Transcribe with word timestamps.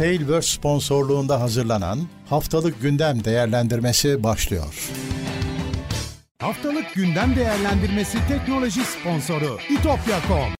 Tailverse 0.00 0.56
sponsorluğunda 0.56 1.40
hazırlanan 1.40 1.98
Haftalık 2.28 2.82
Gündem 2.82 3.24
Değerlendirmesi 3.24 4.22
başlıyor. 4.22 4.90
Haftalık 6.38 6.94
gündem 6.94 7.36
değerlendirmesi 7.36 8.18
teknoloji 8.28 8.80
sponsoru 8.84 9.58
itopya.com 9.70 10.54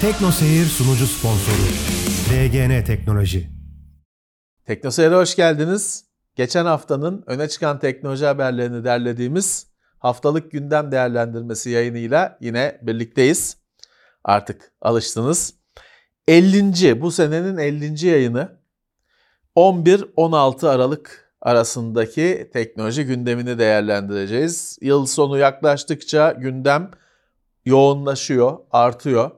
Tekno 0.00 0.30
Seyir 0.30 0.64
sunucu 0.64 1.06
sponsoru 1.06 1.68
DGN 2.30 2.84
Teknoloji 2.84 3.50
Teknoseyir'e 4.66 5.14
hoş 5.14 5.36
geldiniz. 5.36 6.04
Geçen 6.34 6.64
haftanın 6.64 7.24
öne 7.26 7.48
çıkan 7.48 7.78
teknoloji 7.78 8.24
haberlerini 8.24 8.84
derlediğimiz 8.84 9.66
haftalık 9.98 10.50
gündem 10.50 10.92
değerlendirmesi 10.92 11.70
yayınıyla 11.70 12.38
yine 12.40 12.78
birlikteyiz. 12.82 13.57
Artık 14.28 14.72
alıştınız. 14.80 15.54
50. 16.28 17.00
bu 17.00 17.10
senenin 17.10 17.56
50. 17.58 18.06
yayını 18.06 18.58
11-16 19.56 20.68
Aralık 20.68 21.34
arasındaki 21.40 22.50
teknoloji 22.52 23.04
gündemini 23.04 23.58
değerlendireceğiz. 23.58 24.78
Yıl 24.80 25.06
sonu 25.06 25.38
yaklaştıkça 25.38 26.32
gündem 26.32 26.90
yoğunlaşıyor, 27.64 28.58
artıyor. 28.70 29.30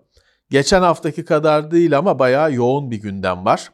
Geçen 0.50 0.82
haftaki 0.82 1.24
kadar 1.24 1.70
değil 1.70 1.98
ama 1.98 2.18
bayağı 2.18 2.52
yoğun 2.52 2.90
bir 2.90 3.00
gündem 3.02 3.44
var. 3.44 3.72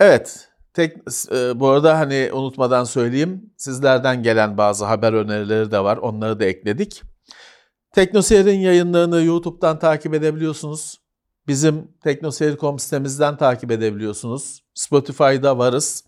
Evet, 0.00 0.48
tek, 0.74 0.96
e, 1.32 1.60
bu 1.60 1.68
arada 1.68 1.98
hani 1.98 2.30
unutmadan 2.32 2.84
söyleyeyim, 2.84 3.52
sizlerden 3.56 4.22
gelen 4.22 4.58
bazı 4.58 4.84
haber 4.84 5.12
önerileri 5.12 5.70
de 5.70 5.84
var, 5.84 5.96
onları 5.96 6.40
da 6.40 6.44
ekledik. 6.44 7.02
Teknoseyir'in 7.92 8.60
yayınlarını 8.60 9.22
YouTube'dan 9.22 9.78
takip 9.78 10.14
edebiliyorsunuz. 10.14 11.00
Bizim 11.46 11.88
teknoseyir.com 12.02 12.78
sitemizden 12.78 13.36
takip 13.36 13.70
edebiliyorsunuz. 13.70 14.62
Spotify'da 14.74 15.58
varız. 15.58 16.04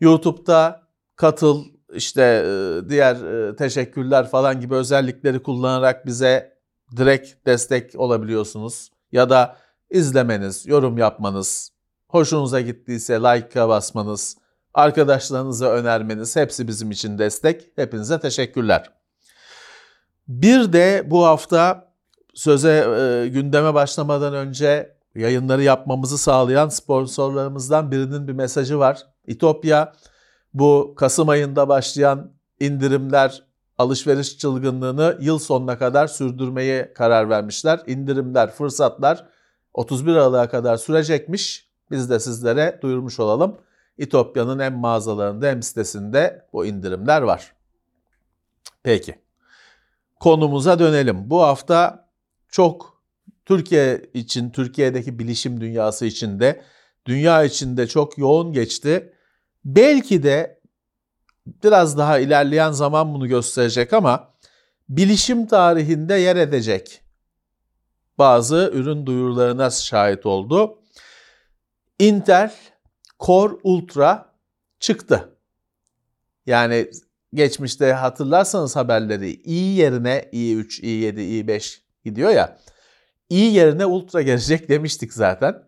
YouTube'da 0.00 0.82
katıl, 1.16 1.64
işte 1.94 2.22
e, 2.22 2.88
diğer 2.88 3.16
e, 3.16 3.56
teşekkürler 3.56 4.28
falan 4.28 4.60
gibi 4.60 4.74
özellikleri 4.74 5.42
kullanarak 5.42 6.06
bize 6.06 6.56
direkt 6.96 7.46
destek 7.46 8.00
olabiliyorsunuz. 8.00 8.90
Ya 9.12 9.30
da 9.30 9.56
izlemeniz, 9.90 10.66
yorum 10.66 10.98
yapmanız, 10.98 11.70
hoşunuza 12.08 12.60
gittiyse 12.60 13.14
like'a 13.14 13.68
basmanız, 13.68 14.36
arkadaşlarınıza 14.74 15.66
önermeniz 15.70 16.36
hepsi 16.36 16.68
bizim 16.68 16.90
için 16.90 17.18
destek. 17.18 17.70
Hepinize 17.76 18.20
teşekkürler. 18.20 18.95
Bir 20.28 20.72
de 20.72 21.02
bu 21.06 21.24
hafta 21.24 21.92
söze 22.34 22.70
e, 22.70 23.28
gündeme 23.28 23.74
başlamadan 23.74 24.34
önce 24.34 24.96
yayınları 25.14 25.62
yapmamızı 25.62 26.18
sağlayan 26.18 26.68
sponsorlarımızdan 26.68 27.90
birinin 27.90 28.28
bir 28.28 28.32
mesajı 28.32 28.78
var. 28.78 29.06
İtopya 29.26 29.92
bu 30.54 30.94
Kasım 30.96 31.28
ayında 31.28 31.68
başlayan 31.68 32.32
indirimler, 32.60 33.42
alışveriş 33.78 34.38
çılgınlığını 34.38 35.18
yıl 35.20 35.38
sonuna 35.38 35.78
kadar 35.78 36.06
sürdürmeye 36.06 36.92
karar 36.92 37.30
vermişler. 37.30 37.80
İndirimler, 37.86 38.50
fırsatlar 38.50 39.26
31 39.74 40.16
Aralık'a 40.16 40.48
kadar 40.48 40.76
sürecekmiş. 40.76 41.68
Biz 41.90 42.10
de 42.10 42.20
sizlere 42.20 42.78
duyurmuş 42.82 43.20
olalım. 43.20 43.56
İtopya'nın 43.98 44.58
hem 44.58 44.74
mağazalarında 44.74 45.46
hem 45.46 45.62
sitesinde 45.62 46.46
bu 46.52 46.66
indirimler 46.66 47.22
var. 47.22 47.52
Peki. 48.82 49.25
Konumuza 50.20 50.78
dönelim. 50.78 51.30
Bu 51.30 51.42
hafta 51.42 52.08
çok 52.48 53.02
Türkiye 53.44 54.10
için, 54.14 54.50
Türkiye'deki 54.50 55.18
bilişim 55.18 55.60
dünyası 55.60 56.06
için 56.06 56.40
de, 56.40 56.62
dünya 57.06 57.44
içinde 57.44 57.86
çok 57.86 58.18
yoğun 58.18 58.52
geçti. 58.52 59.12
Belki 59.64 60.22
de 60.22 60.60
biraz 61.46 61.98
daha 61.98 62.18
ilerleyen 62.18 62.72
zaman 62.72 63.14
bunu 63.14 63.28
gösterecek 63.28 63.92
ama 63.92 64.34
bilişim 64.88 65.46
tarihinde 65.46 66.14
yer 66.14 66.36
edecek 66.36 67.02
bazı 68.18 68.70
ürün 68.74 69.06
duyurularına 69.06 69.70
şahit 69.70 70.26
oldu. 70.26 70.78
Intel 71.98 72.54
Core 73.20 73.54
Ultra 73.62 74.34
çıktı. 74.80 75.38
Yani 76.46 76.90
geçmişte 77.34 77.92
hatırlarsanız 77.92 78.76
haberleri 78.76 79.30
i 79.30 79.54
yerine 79.54 80.28
i3, 80.32 80.80
i7, 80.82 81.18
i5 81.18 81.78
gidiyor 82.04 82.30
ya. 82.30 82.58
i 83.30 83.36
yerine 83.36 83.86
Ultra 83.86 84.22
gelecek 84.22 84.68
demiştik 84.68 85.12
zaten. 85.12 85.62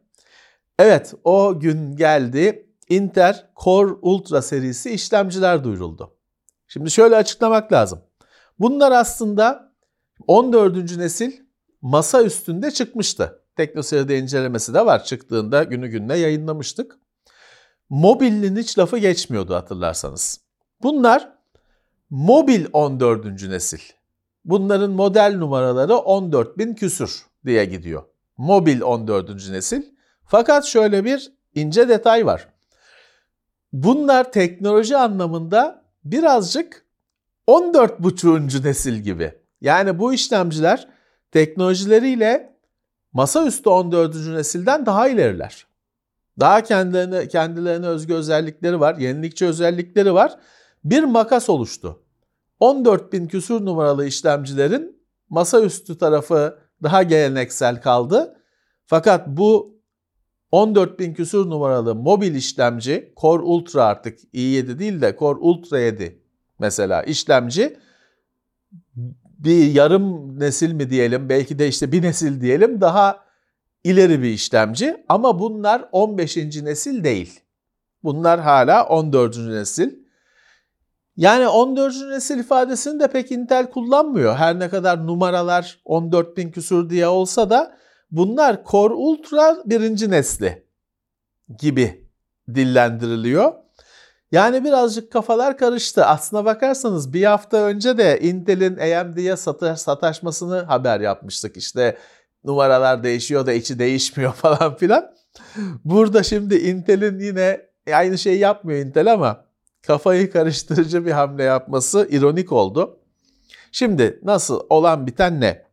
Evet 0.78 1.14
o 1.24 1.60
gün 1.60 1.96
geldi. 1.96 2.64
Intel 2.88 3.50
Core 3.64 3.92
Ultra 4.02 4.42
serisi 4.42 4.90
işlemciler 4.90 5.64
duyuruldu. 5.64 6.16
Şimdi 6.68 6.90
şöyle 6.90 7.16
açıklamak 7.16 7.72
lazım. 7.72 8.02
Bunlar 8.58 8.92
aslında 8.92 9.72
14. 10.26 10.96
nesil 10.96 11.32
masa 11.82 12.22
üstünde 12.22 12.70
çıkmıştı. 12.70 13.42
Teknoseyir'de 13.56 14.18
incelemesi 14.18 14.74
de 14.74 14.86
var. 14.86 15.04
Çıktığında 15.04 15.62
günü 15.62 15.88
gününe 15.88 16.16
yayınlamıştık. 16.16 16.98
Mobilin 17.90 18.56
hiç 18.56 18.78
lafı 18.78 18.98
geçmiyordu 18.98 19.54
hatırlarsanız. 19.54 20.40
Bunlar 20.82 21.37
mobil 22.10 22.66
14. 22.72 23.42
nesil. 23.42 23.80
Bunların 24.44 24.90
model 24.90 25.34
numaraları 25.38 25.92
14.000 25.92 26.74
küsür 26.74 27.26
diye 27.46 27.64
gidiyor. 27.64 28.02
Mobil 28.36 28.80
14. 28.80 29.50
nesil. 29.50 29.82
Fakat 30.26 30.64
şöyle 30.64 31.04
bir 31.04 31.32
ince 31.54 31.88
detay 31.88 32.26
var. 32.26 32.48
Bunlar 33.72 34.32
teknoloji 34.32 34.96
anlamında 34.96 35.84
birazcık 36.04 36.84
14.5. 37.48 38.64
nesil 38.64 38.94
gibi. 38.94 39.32
Yani 39.60 39.98
bu 39.98 40.12
işlemciler 40.14 40.88
teknolojileriyle 41.32 42.56
masaüstü 43.12 43.68
14. 43.68 44.14
nesilden 44.14 44.86
daha 44.86 45.08
ileriler. 45.08 45.66
Daha 46.40 46.62
kendilerine, 46.62 47.28
kendilerine 47.28 47.86
özgü 47.86 48.14
özellikleri 48.14 48.80
var, 48.80 48.96
yenilikçi 48.96 49.46
özellikleri 49.46 50.14
var. 50.14 50.38
Bir 50.84 51.04
makas 51.04 51.50
oluştu. 51.50 52.02
14.000 52.60 53.28
küsur 53.28 53.66
numaralı 53.66 54.06
işlemcilerin 54.06 55.02
masaüstü 55.28 55.98
tarafı 55.98 56.58
daha 56.82 57.02
geleneksel 57.02 57.82
kaldı. 57.82 58.36
Fakat 58.86 59.28
bu 59.28 59.78
14.000 60.52 61.14
küsur 61.14 61.50
numaralı 61.50 61.94
mobil 61.94 62.34
işlemci 62.34 63.12
Core 63.16 63.42
Ultra 63.42 63.84
artık 63.84 64.18
i7 64.34 64.78
değil 64.78 65.00
de 65.00 65.16
Core 65.18 65.38
Ultra 65.38 65.80
7 65.80 66.22
mesela 66.58 67.02
işlemci 67.02 67.76
bir 69.38 69.72
yarım 69.72 70.40
nesil 70.40 70.72
mi 70.72 70.90
diyelim 70.90 71.28
belki 71.28 71.58
de 71.58 71.68
işte 71.68 71.92
bir 71.92 72.02
nesil 72.02 72.40
diyelim 72.40 72.80
daha 72.80 73.24
ileri 73.84 74.22
bir 74.22 74.28
işlemci 74.28 75.04
ama 75.08 75.40
bunlar 75.40 75.88
15. 75.92 76.36
nesil 76.36 77.04
değil. 77.04 77.40
Bunlar 78.04 78.40
hala 78.40 78.86
14. 78.86 79.38
nesil. 79.38 80.07
Yani 81.18 81.48
14. 81.48 81.94
nesil 82.10 82.38
ifadesini 82.38 83.00
de 83.00 83.08
pek 83.08 83.30
Intel 83.32 83.70
kullanmıyor. 83.70 84.36
Her 84.36 84.58
ne 84.58 84.68
kadar 84.68 85.06
numaralar 85.06 85.80
14.000 85.86 86.50
küsur 86.50 86.90
diye 86.90 87.06
olsa 87.06 87.50
da 87.50 87.76
bunlar 88.10 88.64
Core 88.70 88.94
Ultra 88.94 89.56
birinci 89.64 90.10
nesli 90.10 90.66
gibi 91.58 92.08
dillendiriliyor. 92.54 93.52
Yani 94.32 94.64
birazcık 94.64 95.12
kafalar 95.12 95.58
karıştı. 95.58 96.06
Aslına 96.06 96.44
bakarsanız 96.44 97.12
bir 97.12 97.24
hafta 97.24 97.56
önce 97.56 97.98
de 97.98 98.20
Intel'in 98.20 98.76
AMD'ye 98.76 99.36
sataşmasını 99.76 100.58
haber 100.62 101.00
yapmıştık. 101.00 101.56
İşte 101.56 101.98
numaralar 102.44 103.02
değişiyor 103.02 103.46
da 103.46 103.52
içi 103.52 103.78
değişmiyor 103.78 104.32
falan 104.34 104.76
filan. 104.76 105.14
Burada 105.84 106.22
şimdi 106.22 106.56
Intel'in 106.56 107.18
yine 107.18 107.60
aynı 107.94 108.18
şeyi 108.18 108.38
yapmıyor 108.38 108.86
Intel 108.86 109.12
ama 109.12 109.47
kafayı 109.88 110.30
karıştırıcı 110.30 111.06
bir 111.06 111.10
hamle 111.10 111.42
yapması 111.42 112.08
ironik 112.10 112.52
oldu. 112.52 113.00
Şimdi 113.72 114.20
nasıl 114.22 114.60
olan 114.70 115.06
biten 115.06 115.40
ne? 115.40 115.64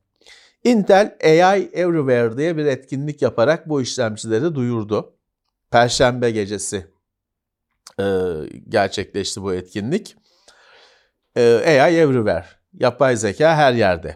Intel 0.63 1.17
AI 1.23 1.69
Everywhere 1.73 2.37
diye 2.37 2.57
bir 2.57 2.65
etkinlik 2.65 3.21
yaparak 3.21 3.69
bu 3.69 3.81
işlemcileri 3.81 4.55
duyurdu. 4.55 5.13
Perşembe 5.71 6.31
gecesi 6.31 6.87
e, 7.99 8.05
gerçekleşti 8.69 9.41
bu 9.41 9.53
etkinlik. 9.53 10.15
E, 11.35 11.81
AI 11.81 11.95
Everywhere, 11.95 12.45
yapay 12.73 13.15
zeka 13.17 13.55
her 13.55 13.73
yerde. 13.73 14.15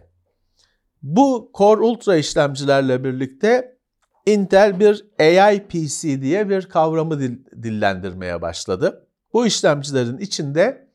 Bu 1.02 1.52
Core 1.54 1.82
Ultra 1.82 2.18
işlemcilerle 2.18 3.04
birlikte 3.04 3.78
Intel 4.26 4.80
bir 4.80 5.06
AI 5.20 5.68
PC 5.68 6.22
diye 6.22 6.50
bir 6.50 6.62
kavramı 6.62 7.20
dillendirmeye 7.64 8.42
başladı. 8.42 9.09
Bu 9.34 9.46
işlemcilerin 9.46 10.18
içinde 10.18 10.90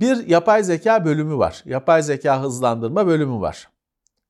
bir 0.00 0.26
yapay 0.26 0.64
zeka 0.64 1.04
bölümü 1.04 1.36
var. 1.36 1.62
Yapay 1.64 2.02
zeka 2.02 2.42
hızlandırma 2.42 3.06
bölümü 3.06 3.40
var. 3.40 3.68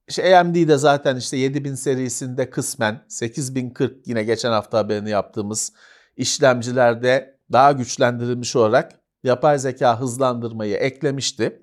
İşte 0.08 0.38
AMD'de 0.38 0.76
zaten 0.76 1.16
işte 1.16 1.36
7000 1.36 1.74
serisinde 1.74 2.50
kısmen 2.50 3.04
8040 3.08 4.06
yine 4.06 4.24
geçen 4.24 4.52
hafta 4.52 4.78
haberini 4.78 5.10
yaptığımız 5.10 5.72
işlemcilerde 6.16 7.38
daha 7.52 7.72
güçlendirilmiş 7.72 8.56
olarak 8.56 8.92
yapay 9.24 9.58
zeka 9.58 10.00
hızlandırmayı 10.00 10.76
eklemişti. 10.76 11.62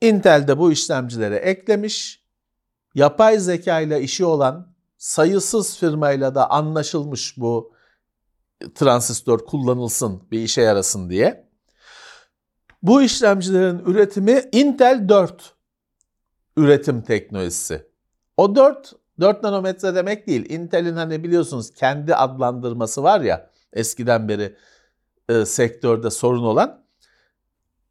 Intel 0.00 0.48
de 0.48 0.58
bu 0.58 0.72
işlemcilere 0.72 1.36
eklemiş. 1.36 2.24
Yapay 2.94 3.38
zeka 3.38 3.80
ile 3.80 4.02
işi 4.02 4.24
olan 4.24 4.74
sayısız 4.98 5.78
firmayla 5.78 6.34
da 6.34 6.50
anlaşılmış 6.50 7.34
bu 7.36 7.75
transistör 8.74 9.38
kullanılsın 9.38 10.22
bir 10.30 10.40
işe 10.40 10.62
yarasın 10.62 11.10
diye. 11.10 11.46
Bu 12.82 13.02
işlemcilerin 13.02 13.78
üretimi 13.78 14.42
Intel 14.52 15.08
4 15.08 15.54
üretim 16.56 17.02
teknolojisi. 17.02 17.86
O 18.36 18.56
4 18.56 18.92
4 19.20 19.42
nanometre 19.42 19.94
demek 19.94 20.26
değil. 20.26 20.50
Intel'in 20.50 20.96
hani 20.96 21.24
biliyorsunuz 21.24 21.70
kendi 21.74 22.14
adlandırması 22.14 23.02
var 23.02 23.20
ya 23.20 23.50
eskiden 23.72 24.28
beri 24.28 24.56
e, 25.28 25.44
sektörde 25.44 26.10
sorun 26.10 26.42
olan 26.42 26.84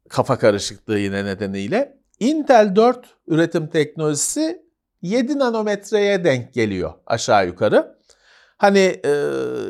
kafa 0.08 0.38
karışıklığı 0.38 0.98
yine 0.98 1.24
nedeniyle. 1.24 1.98
Intel 2.20 2.76
4 2.76 3.16
üretim 3.26 3.68
teknolojisi 3.68 4.66
7 5.02 5.38
nanometreye 5.38 6.24
denk 6.24 6.54
geliyor 6.54 6.94
aşağı 7.06 7.46
yukarı. 7.46 7.95
Hani 8.56 9.00
e, 9.04 9.12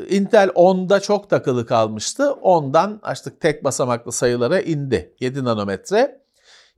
Intel 0.08 0.48
10'da 0.48 1.00
çok 1.00 1.30
takılı 1.30 1.66
kalmıştı. 1.66 2.22
10'dan 2.22 3.00
artık 3.02 3.40
tek 3.40 3.64
basamaklı 3.64 4.12
sayılara 4.12 4.60
indi. 4.60 5.14
7 5.20 5.44
nanometre. 5.44 6.20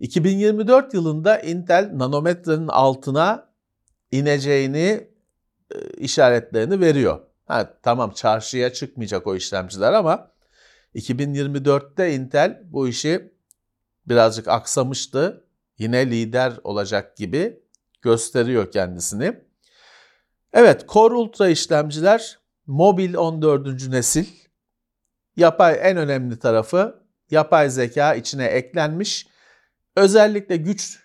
2024 0.01 0.95
yılında 0.95 1.41
Intel 1.41 1.91
nanometrenin 1.95 2.69
altına 2.69 3.49
ineceğini 4.11 5.09
e, 5.75 5.89
işaretlerini 5.97 6.81
veriyor. 6.81 7.21
Ha, 7.47 7.75
tamam 7.83 8.11
çarşıya 8.11 8.73
çıkmayacak 8.73 9.27
o 9.27 9.37
işlemciler 9.37 9.93
ama 9.93 10.31
2024'te 10.95 12.15
Intel 12.15 12.63
bu 12.65 12.89
işi 12.89 13.33
birazcık 14.07 14.49
aksamıştı. 14.49 15.45
Yine 15.79 16.11
lider 16.11 16.53
olacak 16.65 17.17
gibi 17.17 17.61
gösteriyor 18.03 18.71
kendisini. 18.71 19.48
Evet 20.53 20.89
Core 20.89 21.15
Ultra 21.15 21.49
işlemciler 21.49 22.39
mobil 22.67 23.15
14. 23.15 23.89
nesil. 23.89 24.27
Yapay 25.37 25.79
en 25.83 25.97
önemli 25.97 26.39
tarafı 26.39 27.03
yapay 27.31 27.71
zeka 27.71 28.15
içine 28.15 28.45
eklenmiş. 28.45 29.27
Özellikle 29.97 30.57
güç 30.57 31.01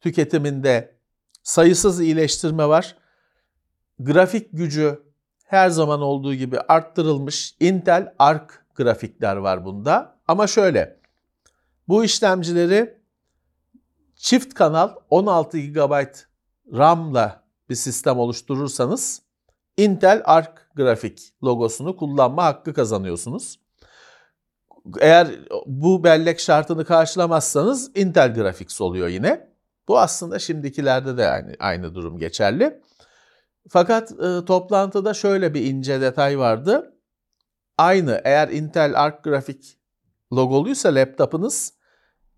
tüketiminde 0.00 0.98
sayısız 1.42 2.00
iyileştirme 2.00 2.68
var. 2.68 2.96
Grafik 3.98 4.48
gücü 4.52 5.02
her 5.44 5.70
zaman 5.70 6.00
olduğu 6.00 6.34
gibi 6.34 6.60
arttırılmış. 6.60 7.56
Intel 7.60 8.14
Arc 8.18 8.54
grafikler 8.74 9.36
var 9.36 9.64
bunda. 9.64 10.18
Ama 10.28 10.46
şöyle 10.46 11.00
bu 11.88 12.04
işlemcileri 12.04 12.98
çift 14.16 14.54
kanal 14.54 14.94
16 15.10 15.58
GB 15.58 16.04
RAM'la 16.72 17.47
bir 17.68 17.74
sistem 17.74 18.18
oluşturursanız 18.18 19.22
Intel 19.76 20.22
Arc 20.24 20.50
grafik 20.74 21.32
logosunu 21.44 21.96
kullanma 21.96 22.44
hakkı 22.44 22.74
kazanıyorsunuz. 22.74 23.60
Eğer 25.00 25.28
bu 25.66 26.04
bellek 26.04 26.40
şartını 26.40 26.84
karşılamazsanız 26.84 27.96
Intel 27.96 28.34
Graphics 28.34 28.80
oluyor 28.80 29.08
yine. 29.08 29.48
Bu 29.88 29.98
aslında 29.98 30.38
şimdikilerde 30.38 31.16
de 31.16 31.28
aynı, 31.28 31.54
aynı 31.58 31.94
durum 31.94 32.18
geçerli. 32.18 32.82
Fakat 33.68 34.12
e, 34.12 34.44
toplantıda 34.44 35.14
şöyle 35.14 35.54
bir 35.54 35.64
ince 35.64 36.00
detay 36.00 36.38
vardı. 36.38 36.94
Aynı 37.78 38.20
eğer 38.24 38.48
Intel 38.48 39.00
Arc 39.02 39.18
grafik 39.22 39.78
logoluysa 40.32 40.94
laptopunuz 40.94 41.70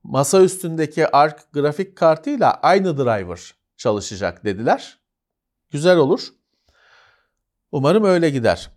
masa 0.02 0.42
üstündeki 0.42 1.16
Arc 1.16 1.42
grafik 1.52 1.96
kartıyla 1.96 2.54
aynı 2.54 2.98
driver 2.98 3.54
çalışacak 3.76 4.44
dediler. 4.44 4.99
Güzel 5.70 5.96
olur. 5.96 6.28
Umarım 7.72 8.04
öyle 8.04 8.30
gider. 8.30 8.70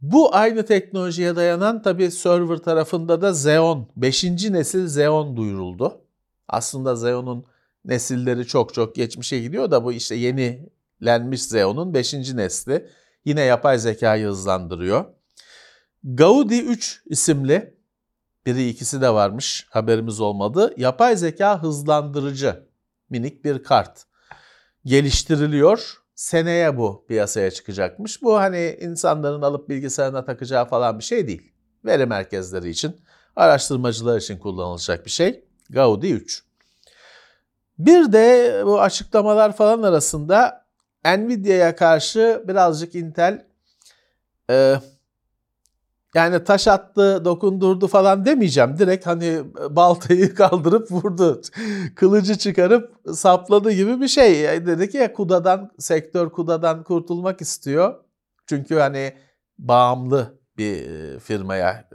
Bu 0.00 0.34
aynı 0.34 0.66
teknolojiye 0.66 1.36
dayanan 1.36 1.82
tabi 1.82 2.10
server 2.10 2.56
tarafında 2.56 3.22
da 3.22 3.30
Xeon, 3.30 3.88
5. 3.96 4.24
nesil 4.24 4.84
Xeon 4.84 5.36
duyuruldu. 5.36 6.00
Aslında 6.48 6.92
Xeon'un 6.92 7.44
nesilleri 7.84 8.46
çok 8.46 8.74
çok 8.74 8.94
geçmişe 8.94 9.40
gidiyor 9.40 9.70
da 9.70 9.84
bu 9.84 9.92
işte 9.92 10.14
yenilenmiş 10.14 11.40
Xeon'un 11.40 11.94
5. 11.94 12.14
nesli. 12.14 12.88
Yine 13.24 13.40
yapay 13.40 13.78
zekayı 13.78 14.26
hızlandırıyor. 14.26 15.04
Gaudi 16.04 16.58
3 16.58 17.02
isimli, 17.06 17.74
biri 18.46 18.68
ikisi 18.68 19.00
de 19.00 19.14
varmış 19.14 19.66
haberimiz 19.70 20.20
olmadı. 20.20 20.74
Yapay 20.76 21.16
zeka 21.16 21.62
hızlandırıcı 21.62 22.68
minik 23.10 23.44
bir 23.44 23.62
kart 23.62 24.06
geliştiriliyor. 24.88 26.02
Seneye 26.14 26.76
bu 26.76 27.04
piyasaya 27.08 27.50
çıkacakmış. 27.50 28.22
Bu 28.22 28.38
hani 28.38 28.78
insanların 28.80 29.42
alıp 29.42 29.68
bilgisayarına 29.68 30.24
takacağı 30.24 30.68
falan 30.68 30.98
bir 30.98 31.04
şey 31.04 31.26
değil. 31.28 31.52
Veri 31.84 32.06
merkezleri 32.06 32.68
için, 32.68 32.96
araştırmacılar 33.36 34.18
için 34.18 34.38
kullanılacak 34.38 35.04
bir 35.04 35.10
şey. 35.10 35.44
Gaudi 35.70 36.12
3. 36.12 36.44
Bir 37.78 38.12
de 38.12 38.62
bu 38.64 38.80
açıklamalar 38.80 39.56
falan 39.56 39.82
arasında 39.82 40.66
Nvidia'ya 41.04 41.76
karşı 41.76 42.44
birazcık 42.48 42.94
Intel 42.94 43.46
e, 44.50 44.74
yani 46.14 46.44
taş 46.44 46.68
attı, 46.68 47.24
dokundurdu 47.24 47.86
falan 47.86 48.24
demeyeceğim. 48.24 48.78
Direkt 48.78 49.06
hani 49.06 49.40
baltayı 49.70 50.34
kaldırıp 50.34 50.90
vurdu. 50.92 51.40
Kılıcı 51.94 52.38
çıkarıp 52.38 52.94
sapladı 53.14 53.72
gibi 53.72 54.00
bir 54.00 54.08
şey. 54.08 54.42
Dedi 54.66 54.90
ki 54.90 54.96
ya 54.96 55.12
kudadan, 55.12 55.70
sektör 55.78 56.30
kudadan 56.30 56.82
kurtulmak 56.82 57.40
istiyor. 57.40 57.94
Çünkü 58.46 58.74
hani 58.74 59.14
bağımlı 59.58 60.38
bir 60.58 60.90
e, 60.90 61.18
firmaya 61.18 61.88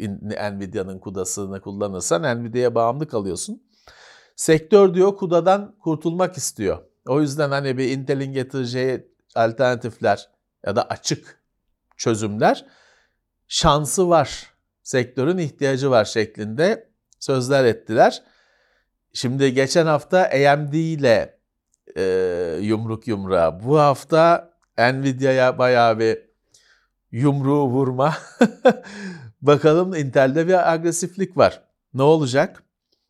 e, 0.00 0.52
Nvidia'nın 0.52 0.98
kudasını 0.98 1.60
kullanırsan 1.60 2.22
Nvidia'ya 2.22 2.74
bağımlı 2.74 3.08
kalıyorsun. 3.08 3.62
Sektör 4.36 4.94
diyor 4.94 5.16
kudadan 5.16 5.76
kurtulmak 5.78 6.36
istiyor. 6.36 6.78
O 7.08 7.20
yüzden 7.20 7.50
hani 7.50 7.78
bir 7.78 7.90
Intel'in 7.90 8.32
getireceği 8.32 9.06
alternatifler 9.34 10.30
ya 10.66 10.76
da 10.76 10.82
açık 10.82 11.42
çözümler 11.96 12.66
şansı 13.52 14.08
var. 14.08 14.52
Sektörün 14.82 15.38
ihtiyacı 15.38 15.90
var 15.90 16.04
şeklinde 16.04 16.90
sözler 17.20 17.64
ettiler. 17.64 18.22
Şimdi 19.12 19.54
geçen 19.54 19.86
hafta 19.86 20.18
AMD 20.18 20.72
ile 20.72 21.38
e, 21.96 22.02
yumruk 22.60 23.08
yumruğa. 23.08 23.64
Bu 23.64 23.78
hafta 23.78 24.52
Nvidia'ya 24.78 25.58
bayağı 25.58 25.98
bir 25.98 26.18
yumruğu 27.10 27.68
vurma. 27.68 28.14
Bakalım 29.42 29.94
Intel'de 29.94 30.48
bir 30.48 30.72
agresiflik 30.72 31.36
var. 31.36 31.62
Ne 31.94 32.02
olacak? 32.02 32.62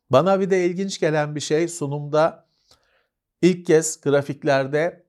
Bana 0.09 0.39
bir 0.39 0.49
de 0.49 0.65
ilginç 0.65 0.99
gelen 0.99 1.35
bir 1.35 1.39
şey 1.39 1.67
sunumda 1.67 2.45
ilk 3.41 3.65
kez 3.65 4.01
grafiklerde 4.01 5.05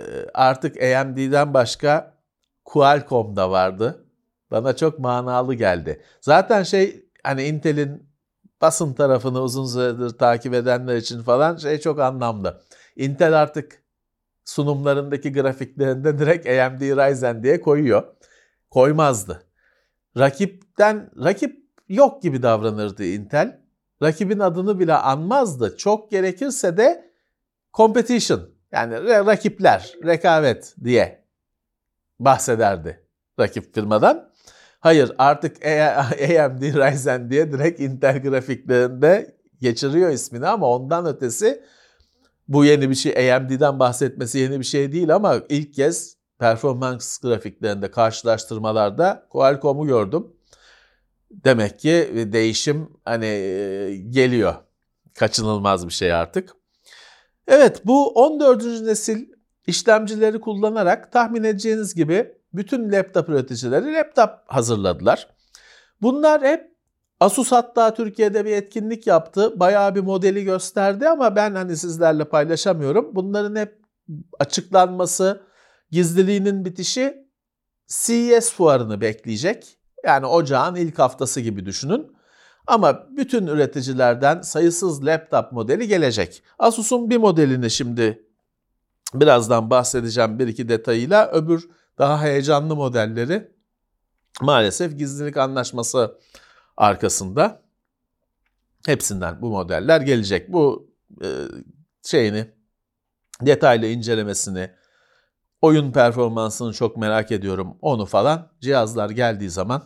e, 0.00 0.04
artık 0.34 0.82
AMD'den 0.82 1.54
başka 1.54 2.16
Qualcomm 2.64 3.36
da 3.36 3.50
vardı. 3.50 4.05
Bana 4.50 4.76
çok 4.76 4.98
manalı 4.98 5.54
geldi. 5.54 6.02
Zaten 6.20 6.62
şey 6.62 7.04
hani 7.22 7.44
Intel'in 7.44 8.08
basın 8.60 8.94
tarafını 8.94 9.40
uzun 9.40 9.66
süredir 9.66 10.18
takip 10.18 10.54
edenler 10.54 10.96
için 10.96 11.22
falan 11.22 11.56
şey 11.56 11.80
çok 11.80 12.00
anlamlı. 12.00 12.62
Intel 12.96 13.40
artık 13.40 13.82
sunumlarındaki 14.44 15.32
grafiklerinde 15.32 16.18
direkt 16.18 16.46
AMD 16.46 16.80
Ryzen 16.80 17.42
diye 17.42 17.60
koyuyor. 17.60 18.02
Koymazdı. 18.70 19.42
Rakipten 20.18 21.10
rakip 21.24 21.66
yok 21.88 22.22
gibi 22.22 22.42
davranırdı 22.42 23.04
Intel. 23.04 23.60
Rakibin 24.02 24.38
adını 24.38 24.78
bile 24.78 24.94
anmazdı. 24.94 25.76
Çok 25.76 26.10
gerekirse 26.10 26.76
de 26.76 27.10
competition 27.74 28.48
yani 28.72 29.04
rakipler, 29.26 29.94
rekabet 30.04 30.74
diye 30.84 31.24
bahsederdi 32.20 33.06
rakip 33.40 33.74
firmadan. 33.74 34.30
Hayır 34.80 35.12
artık 35.18 35.66
AMD 35.66 36.62
Ryzen 36.62 37.30
diye 37.30 37.52
direkt 37.52 37.80
Intel 37.80 38.22
grafiklerinde 38.22 39.36
geçiriyor 39.60 40.10
ismini 40.10 40.46
ama 40.46 40.66
ondan 40.66 41.06
ötesi 41.06 41.62
bu 42.48 42.64
yeni 42.64 42.90
bir 42.90 42.94
şey 42.94 43.32
AMD'den 43.32 43.78
bahsetmesi 43.78 44.38
yeni 44.38 44.58
bir 44.58 44.64
şey 44.64 44.92
değil 44.92 45.14
ama 45.14 45.36
ilk 45.48 45.74
kez 45.74 46.16
performans 46.38 47.18
grafiklerinde 47.18 47.90
karşılaştırmalarda 47.90 49.26
Qualcomm'u 49.30 49.86
gördüm. 49.86 50.26
Demek 51.30 51.78
ki 51.78 52.10
değişim 52.32 52.88
hani 53.04 53.26
geliyor. 54.10 54.54
Kaçınılmaz 55.14 55.86
bir 55.86 55.92
şey 55.92 56.12
artık. 56.12 56.50
Evet 57.48 57.82
bu 57.84 58.08
14. 58.08 58.64
nesil 58.64 59.26
işlemcileri 59.66 60.40
kullanarak 60.40 61.12
tahmin 61.12 61.44
edeceğiniz 61.44 61.94
gibi 61.94 62.32
bütün 62.56 62.92
laptop 62.92 63.28
üreticileri 63.28 63.94
laptop 63.94 64.30
hazırladılar. 64.46 65.28
Bunlar 66.02 66.42
hep 66.42 66.76
Asus 67.20 67.52
hatta 67.52 67.94
Türkiye'de 67.94 68.44
bir 68.44 68.52
etkinlik 68.52 69.06
yaptı. 69.06 69.60
Bayağı 69.60 69.94
bir 69.94 70.00
modeli 70.00 70.44
gösterdi 70.44 71.08
ama 71.08 71.36
ben 71.36 71.54
hani 71.54 71.76
sizlerle 71.76 72.24
paylaşamıyorum. 72.24 73.14
Bunların 73.14 73.56
hep 73.56 73.78
açıklanması, 74.38 75.42
gizliliğinin 75.90 76.64
bitişi 76.64 77.26
CES 77.86 78.52
fuarını 78.52 79.00
bekleyecek. 79.00 79.78
Yani 80.04 80.26
ocağın 80.26 80.74
ilk 80.74 80.98
haftası 80.98 81.40
gibi 81.40 81.66
düşünün. 81.66 82.16
Ama 82.66 83.06
bütün 83.10 83.46
üreticilerden 83.46 84.40
sayısız 84.40 85.06
laptop 85.06 85.52
modeli 85.52 85.88
gelecek. 85.88 86.42
Asus'un 86.58 87.10
bir 87.10 87.16
modelini 87.16 87.70
şimdi 87.70 88.26
birazdan 89.14 89.70
bahsedeceğim 89.70 90.38
bir 90.38 90.48
iki 90.48 90.68
detayıyla. 90.68 91.30
Öbür 91.32 91.68
daha 91.98 92.22
heyecanlı 92.22 92.76
modelleri 92.76 93.50
maalesef 94.40 94.98
gizlilik 94.98 95.36
anlaşması 95.36 96.18
arkasında. 96.76 97.62
Hepsinden 98.86 99.42
bu 99.42 99.50
modeller 99.50 100.00
gelecek. 100.00 100.52
Bu 100.52 100.90
e, 101.22 101.28
şeyini 102.02 102.50
detaylı 103.40 103.86
incelemesini, 103.86 104.70
oyun 105.62 105.92
performansını 105.92 106.72
çok 106.72 106.96
merak 106.96 107.32
ediyorum. 107.32 107.76
Onu 107.80 108.06
falan 108.06 108.52
cihazlar 108.60 109.10
geldiği 109.10 109.50
zaman 109.50 109.82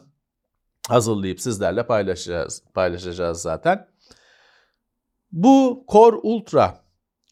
hazırlayıp 0.89 1.41
sizlerle 1.41 1.87
paylaşacağız, 1.87 2.63
paylaşacağız 2.75 3.43
zaten. 3.43 3.89
Bu 5.33 5.85
Core 5.89 6.17
Ultra 6.17 6.81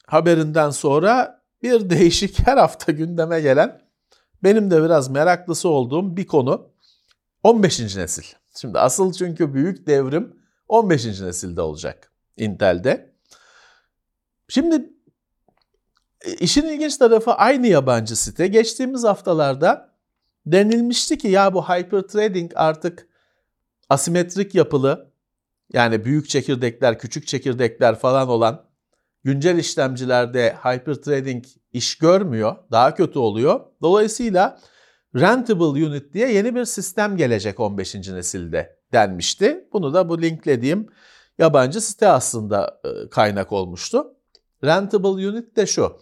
haberinden 0.07 0.71
sonra 0.71 1.43
bir 1.63 1.91
değişik 1.91 2.47
her 2.47 2.57
hafta 2.57 2.93
gündeme 2.93 3.41
gelen 3.41 3.88
benim 4.43 4.71
de 4.71 4.83
biraz 4.83 5.11
meraklısı 5.11 5.69
olduğum 5.69 6.17
bir 6.17 6.27
konu 6.27 6.71
15. 7.43 7.97
nesil. 7.97 8.23
Şimdi 8.61 8.79
asıl 8.79 9.13
çünkü 9.13 9.55
büyük 9.55 9.87
devrim 9.87 10.37
15. 10.69 11.05
nesilde 11.05 11.61
olacak 11.61 12.13
Intel'de. 12.37 13.15
Şimdi 14.49 14.93
e, 16.25 16.35
işin 16.35 16.69
ilginç 16.69 16.97
tarafı 16.97 17.33
aynı 17.33 17.67
yabancı 17.67 18.17
site. 18.17 18.47
Geçtiğimiz 18.47 19.05
haftalarda 19.05 19.95
denilmişti 20.47 21.19
ki 21.19 21.29
ya 21.29 21.55
bu 21.55 21.69
hyper 21.69 22.03
trading 22.03 22.53
artık 22.55 23.09
asimetrik 23.89 24.55
yapılı 24.55 25.11
yani 25.73 26.05
büyük 26.05 26.29
çekirdekler, 26.29 26.99
küçük 26.99 27.27
çekirdekler 27.27 27.99
falan 27.99 28.29
olan 28.29 28.68
güncel 29.29 29.59
işlemcilerde 29.59 30.57
hyper 30.63 30.95
trading 30.95 31.45
iş 31.73 31.99
görmüyor, 31.99 32.57
daha 32.71 32.95
kötü 32.95 33.19
oluyor. 33.19 33.61
Dolayısıyla 33.83 34.59
Rentable 35.17 35.87
Unit 35.87 36.15
diye 36.15 36.33
yeni 36.33 36.55
bir 36.55 36.65
sistem 36.65 37.17
gelecek 37.17 37.61
15. 37.61 37.95
nesilde 37.95 38.79
denmişti. 38.93 39.69
Bunu 39.73 39.95
da 39.95 40.09
bu 40.09 40.23
linklediğim 40.23 40.87
yabancı 41.39 41.81
site 41.81 42.09
aslında 42.09 42.81
e, 42.85 43.09
kaynak 43.09 43.53
olmuştu. 43.53 44.15
Rentable 44.65 45.29
Unit 45.29 45.57
de 45.57 45.67
şu. 45.67 46.01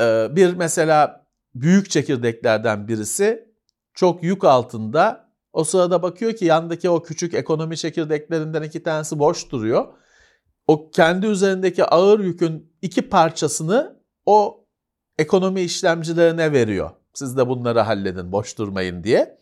E, 0.00 0.28
bir 0.36 0.54
mesela 0.54 1.26
büyük 1.54 1.90
çekirdeklerden 1.90 2.88
birisi 2.88 3.48
çok 3.94 4.22
yük 4.22 4.44
altında. 4.44 5.30
O 5.52 5.64
sırada 5.64 6.02
bakıyor 6.02 6.32
ki 6.32 6.44
yandaki 6.44 6.90
o 6.90 7.02
küçük 7.02 7.34
ekonomi 7.34 7.76
çekirdeklerinden 7.76 8.62
iki 8.62 8.82
tanesi 8.82 9.18
boş 9.18 9.50
duruyor. 9.50 9.86
O 10.70 10.90
kendi 10.90 11.26
üzerindeki 11.26 11.84
ağır 11.84 12.20
yükün 12.20 12.72
iki 12.82 13.08
parçasını 13.08 14.00
o 14.26 14.64
ekonomi 15.18 15.60
işlemcilerine 15.60 16.52
veriyor. 16.52 16.90
Siz 17.14 17.36
de 17.36 17.48
bunları 17.48 17.80
halledin, 17.80 18.32
boş 18.32 18.58
durmayın 18.58 19.04
diye. 19.04 19.38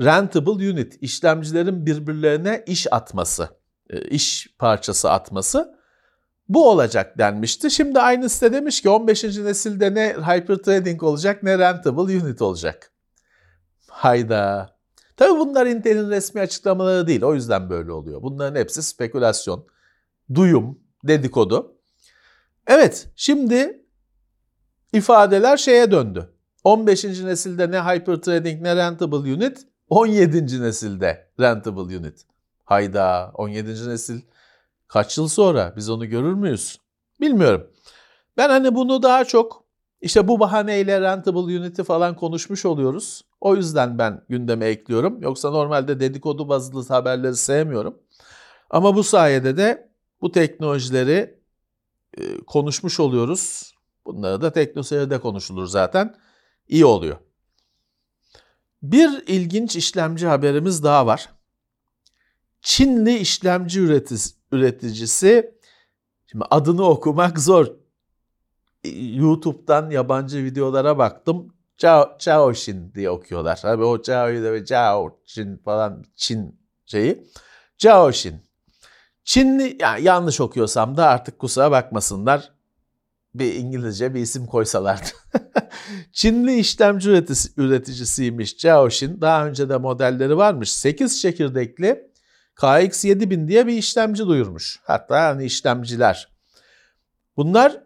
Rentable 0.00 0.70
unit, 0.70 0.98
işlemcilerin 1.00 1.86
birbirlerine 1.86 2.64
iş 2.66 2.92
atması, 2.92 3.48
e, 3.90 4.00
iş 4.00 4.54
parçası 4.58 5.10
atması 5.10 5.78
bu 6.48 6.70
olacak 6.70 7.18
denmişti. 7.18 7.70
Şimdi 7.70 8.00
aynı 8.00 8.28
site 8.28 8.52
demiş 8.52 8.82
ki 8.82 8.88
15. 8.88 9.24
nesilde 9.24 9.94
ne 9.94 10.08
hyperthreading 10.08 11.02
olacak 11.02 11.42
ne 11.42 11.58
rentable 11.58 12.22
unit 12.22 12.42
olacak. 12.42 12.92
Hayda. 13.88 14.76
Tabii 15.16 15.38
bunlar 15.38 15.66
Intel'in 15.66 16.10
resmi 16.10 16.40
açıklamaları 16.40 17.06
değil. 17.06 17.22
O 17.22 17.34
yüzden 17.34 17.70
böyle 17.70 17.92
oluyor. 17.92 18.22
Bunların 18.22 18.60
hepsi 18.60 18.82
spekülasyon, 18.82 19.66
duyum, 20.34 20.78
dedikodu. 21.04 21.76
Evet, 22.66 23.08
şimdi 23.16 23.86
ifadeler 24.92 25.56
şeye 25.56 25.90
döndü. 25.90 26.32
15. 26.64 27.04
nesilde 27.04 27.70
ne 27.70 27.80
hyperthreading 27.80 28.62
ne 28.62 28.76
rentable 28.76 29.16
unit, 29.34 29.66
17. 29.88 30.62
nesilde 30.62 31.28
rentable 31.40 31.98
unit. 31.98 32.26
Hayda 32.64 33.30
17. 33.34 33.88
nesil 33.88 34.20
kaç 34.88 35.18
yıl 35.18 35.28
sonra 35.28 35.74
biz 35.76 35.90
onu 35.90 36.06
görür 36.06 36.34
müyüz? 36.34 36.78
Bilmiyorum. 37.20 37.70
Ben 38.36 38.48
hani 38.48 38.74
bunu 38.74 39.02
daha 39.02 39.24
çok 39.24 39.64
işte 40.00 40.28
bu 40.28 40.40
bahaneyle 40.40 41.00
rentable 41.00 41.58
unit'i 41.58 41.84
falan 41.84 42.16
konuşmuş 42.16 42.64
oluyoruz. 42.64 43.22
O 43.40 43.56
yüzden 43.56 43.98
ben 43.98 44.20
gündeme 44.28 44.66
ekliyorum. 44.66 45.22
Yoksa 45.22 45.50
normalde 45.50 46.00
dedikodu 46.00 46.48
bazlı 46.48 46.88
haberleri 46.88 47.36
sevmiyorum. 47.36 47.98
Ama 48.70 48.96
bu 48.96 49.04
sayede 49.04 49.56
de 49.56 49.91
bu 50.22 50.32
teknolojileri 50.32 51.40
e, 52.18 52.36
konuşmuş 52.36 53.00
oluyoruz. 53.00 53.74
Bunları 54.06 54.42
da 54.42 54.52
teknoseyirde 54.52 55.20
konuşulur 55.20 55.66
zaten 55.66 56.14
iyi 56.68 56.84
oluyor. 56.84 57.16
Bir 58.82 59.26
ilginç 59.26 59.76
işlemci 59.76 60.26
haberimiz 60.26 60.84
daha 60.84 61.06
var. 61.06 61.28
Çinli 62.60 63.18
işlemci 63.18 63.80
üreticisi, 64.52 65.54
şimdi 66.26 66.44
adını 66.50 66.84
okumak 66.84 67.38
zor. 67.38 67.66
YouTube'dan 68.94 69.90
yabancı 69.90 70.44
videolara 70.44 70.98
baktım. 70.98 71.54
Chao, 71.76 72.18
Chaoxin 72.18 72.94
diye 72.94 73.10
okuyorlar. 73.10 73.60
Tabii 73.62 73.84
o 73.84 74.02
Chao'yu 74.02 74.44
da 74.44 74.64
Chaoxin 74.64 75.56
falan 75.56 76.04
Çin 76.16 76.60
şeyi. 76.86 77.26
Chaoxin. 77.78 78.51
Çinli, 79.24 79.76
yani 79.80 80.04
yanlış 80.04 80.40
okuyorsam 80.40 80.96
da 80.96 81.06
artık 81.08 81.38
kusura 81.38 81.70
bakmasınlar 81.70 82.52
bir 83.34 83.54
İngilizce 83.54 84.14
bir 84.14 84.20
isim 84.20 84.46
koysalardı. 84.46 85.08
Çinli 86.12 86.58
işlemci 86.58 87.24
üreticisiymiş 87.56 88.58
Jiaoxin. 88.58 89.20
Daha 89.20 89.46
önce 89.46 89.68
de 89.68 89.76
modelleri 89.76 90.36
varmış. 90.36 90.72
8 90.72 91.20
çekirdekli 91.20 92.12
KX7000 92.56 93.48
diye 93.48 93.66
bir 93.66 93.72
işlemci 93.72 94.26
duyurmuş. 94.26 94.80
Hatta 94.84 95.22
hani 95.22 95.44
işlemciler. 95.44 96.28
Bunlar 97.36 97.82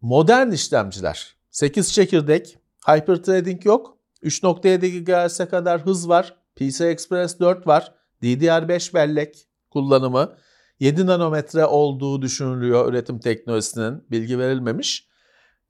modern 0.00 0.50
işlemciler. 0.50 1.36
8 1.50 1.92
çekirdek, 1.92 2.58
hyperthreading 2.86 3.64
yok. 3.64 3.98
3.7 4.22 5.04
GHz'e 5.04 5.46
kadar 5.46 5.80
hız 5.80 6.08
var. 6.08 6.36
PCI 6.56 6.84
Express 6.84 7.40
4 7.40 7.66
var. 7.66 7.94
DDR5 8.22 8.94
bellek 8.94 9.48
kullanımı. 9.70 10.36
7 10.80 11.06
nanometre 11.06 11.66
olduğu 11.66 12.22
düşünülüyor 12.22 12.92
üretim 12.92 13.18
teknolojisinin 13.18 14.04
bilgi 14.10 14.38
verilmemiş. 14.38 15.08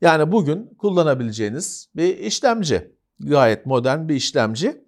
Yani 0.00 0.32
bugün 0.32 0.74
kullanabileceğiniz 0.78 1.88
bir 1.96 2.18
işlemci. 2.18 2.94
Gayet 3.20 3.66
modern 3.66 4.08
bir 4.08 4.14
işlemci. 4.14 4.84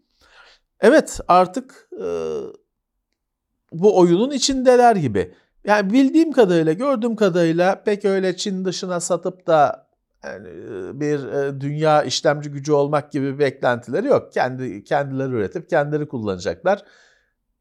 Evet 0.80 1.20
artık 1.28 1.88
e, 2.02 2.06
bu 3.72 3.98
oyunun 3.98 4.30
içindeler 4.30 4.96
gibi. 4.96 5.34
Yani 5.64 5.92
bildiğim 5.92 6.32
kadarıyla, 6.32 6.72
gördüğüm 6.72 7.16
kadarıyla 7.16 7.82
pek 7.84 8.04
öyle 8.04 8.36
Çin 8.36 8.64
dışına 8.64 9.00
satıp 9.00 9.46
da 9.46 9.88
yani 10.24 10.48
bir 11.00 11.24
e, 11.24 11.60
dünya 11.60 12.02
işlemci 12.02 12.50
gücü 12.50 12.72
olmak 12.72 13.12
gibi 13.12 13.34
bir 13.34 13.38
beklentileri 13.38 14.06
yok. 14.06 14.32
Kendi 14.32 14.84
kendileri 14.84 15.32
üretip 15.32 15.70
kendileri 15.70 16.08
kullanacaklar. 16.08 16.82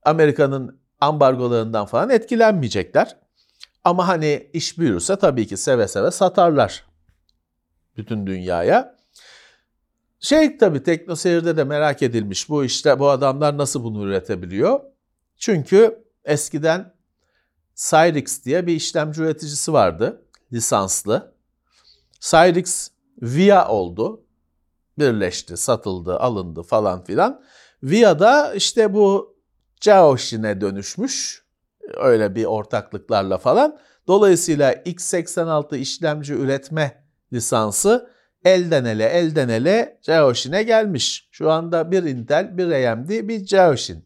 Amerika'nın 0.03 0.79
ambargolarından 1.01 1.85
falan 1.85 2.09
etkilenmeyecekler. 2.09 3.17
Ama 3.83 4.07
hani 4.07 4.49
iş 4.53 4.77
büyürse 4.77 5.15
tabii 5.15 5.47
ki 5.47 5.57
seve 5.57 5.87
seve 5.87 6.11
satarlar 6.11 6.85
bütün 7.97 8.27
dünyaya. 8.27 8.95
Şey 10.19 10.57
tabii 10.57 10.83
teknoseyirde 10.83 11.57
de 11.57 11.63
merak 11.63 12.01
edilmiş 12.01 12.49
bu 12.49 12.65
işte 12.65 12.99
bu 12.99 13.09
adamlar 13.09 13.57
nasıl 13.57 13.83
bunu 13.83 14.05
üretebiliyor? 14.05 14.79
Çünkü 15.37 16.03
eskiden 16.25 16.93
Cyrix 17.75 18.45
diye 18.45 18.67
bir 18.67 18.75
işlemci 18.75 19.21
üreticisi 19.21 19.73
vardı 19.73 20.25
lisanslı. 20.53 21.35
Cyrix 22.19 22.89
VIA 23.21 23.67
oldu. 23.67 24.21
Birleşti, 24.99 25.57
satıldı, 25.57 26.19
alındı 26.19 26.63
falan 26.63 27.03
filan. 27.03 27.43
VIA'da 27.83 28.53
işte 28.53 28.93
bu 28.93 29.34
Caoşin'e 29.85 30.61
dönüşmüş. 30.61 31.45
Öyle 31.97 32.35
bir 32.35 32.45
ortaklıklarla 32.45 33.37
falan. 33.37 33.79
Dolayısıyla 34.07 34.73
x86 34.73 35.77
işlemci 35.77 36.33
üretme 36.33 37.03
lisansı 37.33 38.09
elden 38.45 38.85
ele 38.85 39.05
elden 39.05 39.49
ele 39.49 39.99
Geoshin'e 40.05 40.63
gelmiş. 40.63 41.29
Şu 41.31 41.51
anda 41.51 41.91
bir 41.91 42.03
Intel, 42.03 42.57
bir 42.57 42.91
AMD, 42.91 43.09
bir 43.09 43.39
Geoshin 43.39 44.05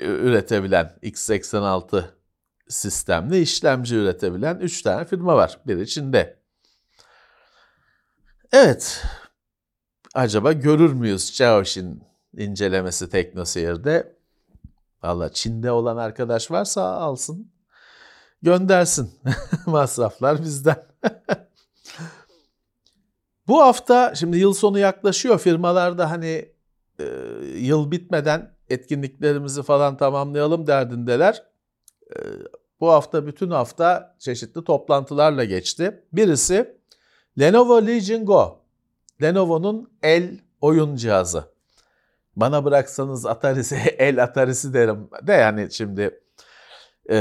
üretebilen 0.00 0.98
x86 1.02 2.04
sistemli 2.68 3.38
işlemci 3.38 3.96
üretebilen 3.96 4.58
3 4.58 4.82
tane 4.82 5.04
firma 5.04 5.36
var 5.36 5.60
bir 5.66 5.76
içinde. 5.76 6.38
Evet, 8.52 9.04
acaba 10.14 10.52
görür 10.52 10.92
müyüz 10.92 11.38
Geoshin 11.38 12.02
incelemesi 12.36 13.10
TeknoSeyir'de? 13.10 14.13
Valla 15.04 15.32
Çin'de 15.32 15.70
olan 15.70 15.96
arkadaş 15.96 16.50
varsa 16.50 16.82
alsın, 16.82 17.52
göndersin. 18.42 19.10
Masraflar 19.66 20.42
bizden. 20.42 20.86
Bu 23.48 23.60
hafta 23.60 24.14
şimdi 24.14 24.38
yıl 24.38 24.54
sonu 24.54 24.78
yaklaşıyor. 24.78 25.38
Firmalarda 25.38 26.10
hani 26.10 26.52
e, 26.98 27.04
yıl 27.56 27.90
bitmeden 27.90 28.54
etkinliklerimizi 28.68 29.62
falan 29.62 29.96
tamamlayalım 29.96 30.66
derdindeler. 30.66 31.44
E, 32.10 32.16
bu 32.80 32.90
hafta 32.90 33.26
bütün 33.26 33.50
hafta 33.50 34.16
çeşitli 34.18 34.64
toplantılarla 34.64 35.44
geçti. 35.44 36.04
Birisi 36.12 36.78
Lenovo 37.40 37.86
Legion 37.86 38.24
Go. 38.24 38.60
Lenovo'nun 39.22 39.90
el 40.02 40.38
oyun 40.60 40.96
cihazı. 40.96 41.53
Bana 42.36 42.64
bıraksanız 42.64 43.26
Atari'si, 43.26 43.74
el 43.98 44.22
Atari'si 44.22 44.74
derim. 44.74 45.08
De 45.22 45.32
yani 45.32 45.68
şimdi 45.70 46.20
e, 47.10 47.18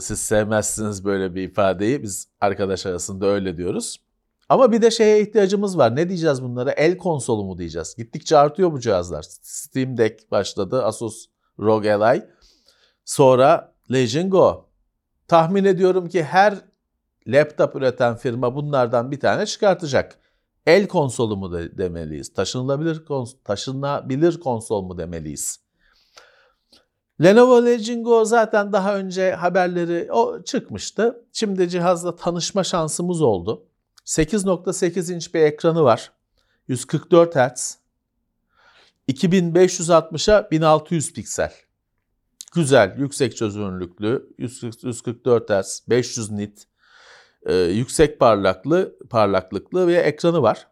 siz 0.00 0.20
sevmezsiniz 0.20 1.04
böyle 1.04 1.34
bir 1.34 1.42
ifadeyi. 1.42 2.02
Biz 2.02 2.28
arkadaş 2.40 2.86
arasında 2.86 3.26
öyle 3.26 3.56
diyoruz. 3.56 4.00
Ama 4.48 4.72
bir 4.72 4.82
de 4.82 4.90
şeye 4.90 5.20
ihtiyacımız 5.20 5.78
var. 5.78 5.96
Ne 5.96 6.08
diyeceğiz 6.08 6.42
bunlara? 6.42 6.70
El 6.70 6.96
konsolu 6.96 7.44
mu 7.44 7.58
diyeceğiz? 7.58 7.94
Gittikçe 7.98 8.36
artıyor 8.38 8.72
bu 8.72 8.80
cihazlar. 8.80 9.22
Steam 9.42 9.96
Deck 9.96 10.30
başladı. 10.30 10.84
Asus 10.84 11.26
ROG 11.58 11.86
Ally. 11.86 12.22
Sonra 13.04 13.74
Legion 13.92 14.30
Go. 14.30 14.68
Tahmin 15.28 15.64
ediyorum 15.64 16.08
ki 16.08 16.24
her 16.24 16.54
laptop 17.26 17.76
üreten 17.76 18.16
firma 18.16 18.54
bunlardan 18.54 19.10
bir 19.10 19.20
tane 19.20 19.46
çıkartacak. 19.46 20.18
El 20.66 20.88
konsolu 20.88 21.36
mu 21.36 21.52
de 21.52 21.78
demeliyiz? 21.78 22.32
Taşınılabilir, 22.32 23.04
kons 23.04 23.34
taşınabilir 23.44 24.40
konsol 24.40 24.82
mu 24.82 24.98
demeliyiz? 24.98 25.60
Lenovo 27.22 27.64
Legion 27.64 28.02
Go 28.02 28.24
zaten 28.24 28.72
daha 28.72 28.96
önce 28.96 29.32
haberleri 29.32 30.12
o 30.12 30.42
çıkmıştı. 30.42 31.24
Şimdi 31.32 31.68
cihazla 31.68 32.16
tanışma 32.16 32.64
şansımız 32.64 33.22
oldu. 33.22 33.66
8.8 34.04 35.14
inç 35.14 35.34
bir 35.34 35.40
ekranı 35.40 35.84
var. 35.84 36.12
144 36.68 37.36
Hz. 37.36 37.76
2560'a 39.08 40.50
1600 40.50 41.12
piksel. 41.12 41.52
Güzel, 42.54 42.94
yüksek 42.98 43.36
çözünürlüklü, 43.36 44.34
144 44.38 45.50
Hz, 45.50 45.82
500 45.88 46.30
nit, 46.30 46.66
e, 47.46 47.54
yüksek 47.54 48.18
parlaklı, 48.18 48.96
parlaklıklı 49.10 49.88
bir 49.88 49.96
ekranı 49.96 50.42
var. 50.42 50.66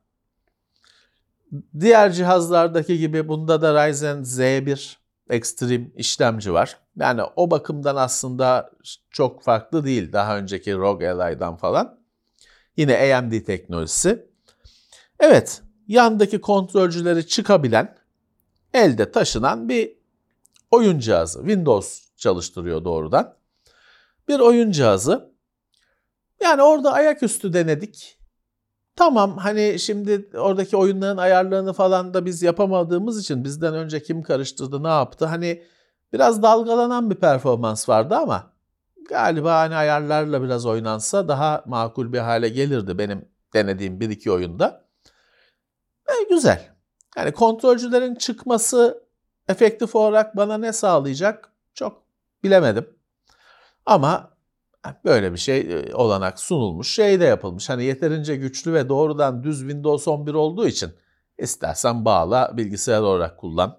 Diğer 1.81 2.13
cihazlardaki 2.13 2.99
gibi 2.99 3.29
bunda 3.29 3.63
da 3.63 3.89
Ryzen 3.89 4.17
Z1 4.17 4.97
Extreme 5.31 5.87
işlemci 5.97 6.53
var. 6.53 6.79
Yani 6.97 7.23
o 7.37 7.51
bakımdan 7.51 7.97
aslında 7.97 8.71
çok 9.11 9.43
farklı 9.43 9.85
değil 9.85 10.13
daha 10.13 10.39
önceki 10.39 10.75
ROG 10.75 11.03
Ally'dan 11.03 11.57
falan. 11.57 11.99
Yine 12.77 13.17
AMD 13.17 13.45
teknolojisi. 13.45 14.27
Evet, 15.21 15.63
yandaki 15.89 16.41
kontrolcüleri 16.41 17.27
çıkabilen, 17.27 17.97
elde 18.75 19.13
taşınan 19.13 19.69
bir 19.69 19.93
oyun 20.71 20.99
cihazı. 20.99 21.39
Windows 21.39 22.17
çalıştırıyor 22.17 22.85
doğrudan. 22.85 23.35
Bir 24.29 24.41
oyun 24.41 24.71
cihazı. 24.71 25.33
Yani 26.43 26.63
orada 26.63 26.93
ayaküstü 26.93 27.53
denedik. 27.53 28.19
Tamam 28.97 29.37
hani 29.37 29.79
şimdi 29.79 30.31
oradaki 30.35 30.77
oyunların 30.77 31.17
ayarlarını 31.17 31.73
falan 31.73 32.15
da 32.15 32.25
biz 32.27 32.43
yapamadığımız 32.43 33.21
için 33.21 33.45
bizden 33.45 33.75
önce 33.75 34.03
kim 34.03 34.23
karıştırdı 34.23 34.83
ne 34.83 34.89
yaptı 34.89 35.27
hani 35.27 35.63
biraz 36.13 36.43
dalgalanan 36.43 37.11
bir 37.11 37.15
performans 37.15 37.89
vardı 37.89 38.17
ama 38.17 38.53
galiba 39.09 39.59
hani 39.59 39.75
ayarlarla 39.75 40.43
biraz 40.43 40.67
oynansa 40.67 41.29
daha 41.29 41.65
makul 41.67 42.13
bir 42.13 42.19
hale 42.19 42.49
gelirdi 42.49 42.99
benim 42.99 43.29
denediğim 43.55 44.01
bir 44.01 44.11
iki 44.11 44.33
oyunda. 44.33 44.85
E, 46.09 46.13
güzel. 46.31 46.69
Yani 47.17 47.33
kontrolcülerin 47.33 48.15
çıkması 48.15 49.05
efektif 49.49 49.95
olarak 49.95 50.37
bana 50.37 50.59
ne 50.59 50.73
sağlayacak 50.73 51.53
çok 51.75 52.03
bilemedim. 52.45 52.99
Ama 53.87 54.38
böyle 55.05 55.33
bir 55.33 55.39
şey 55.39 55.61
e, 55.61 55.95
olanak 55.95 56.41
sunulmuş, 56.41 56.95
şey 56.95 57.21
de 57.21 57.25
yapılmış. 57.25 57.69
Hani 57.69 57.85
yeterince 57.85 58.37
güçlü 58.37 58.73
ve 58.73 58.89
doğrudan 58.89 59.45
düz 59.45 59.59
Windows 59.59 60.09
11 60.09 60.35
olduğu 60.35 60.67
için 60.67 60.93
istersen 61.39 62.05
bağla 62.05 62.57
bilgisayar 62.57 63.01
olarak 63.01 63.39
kullan. 63.39 63.79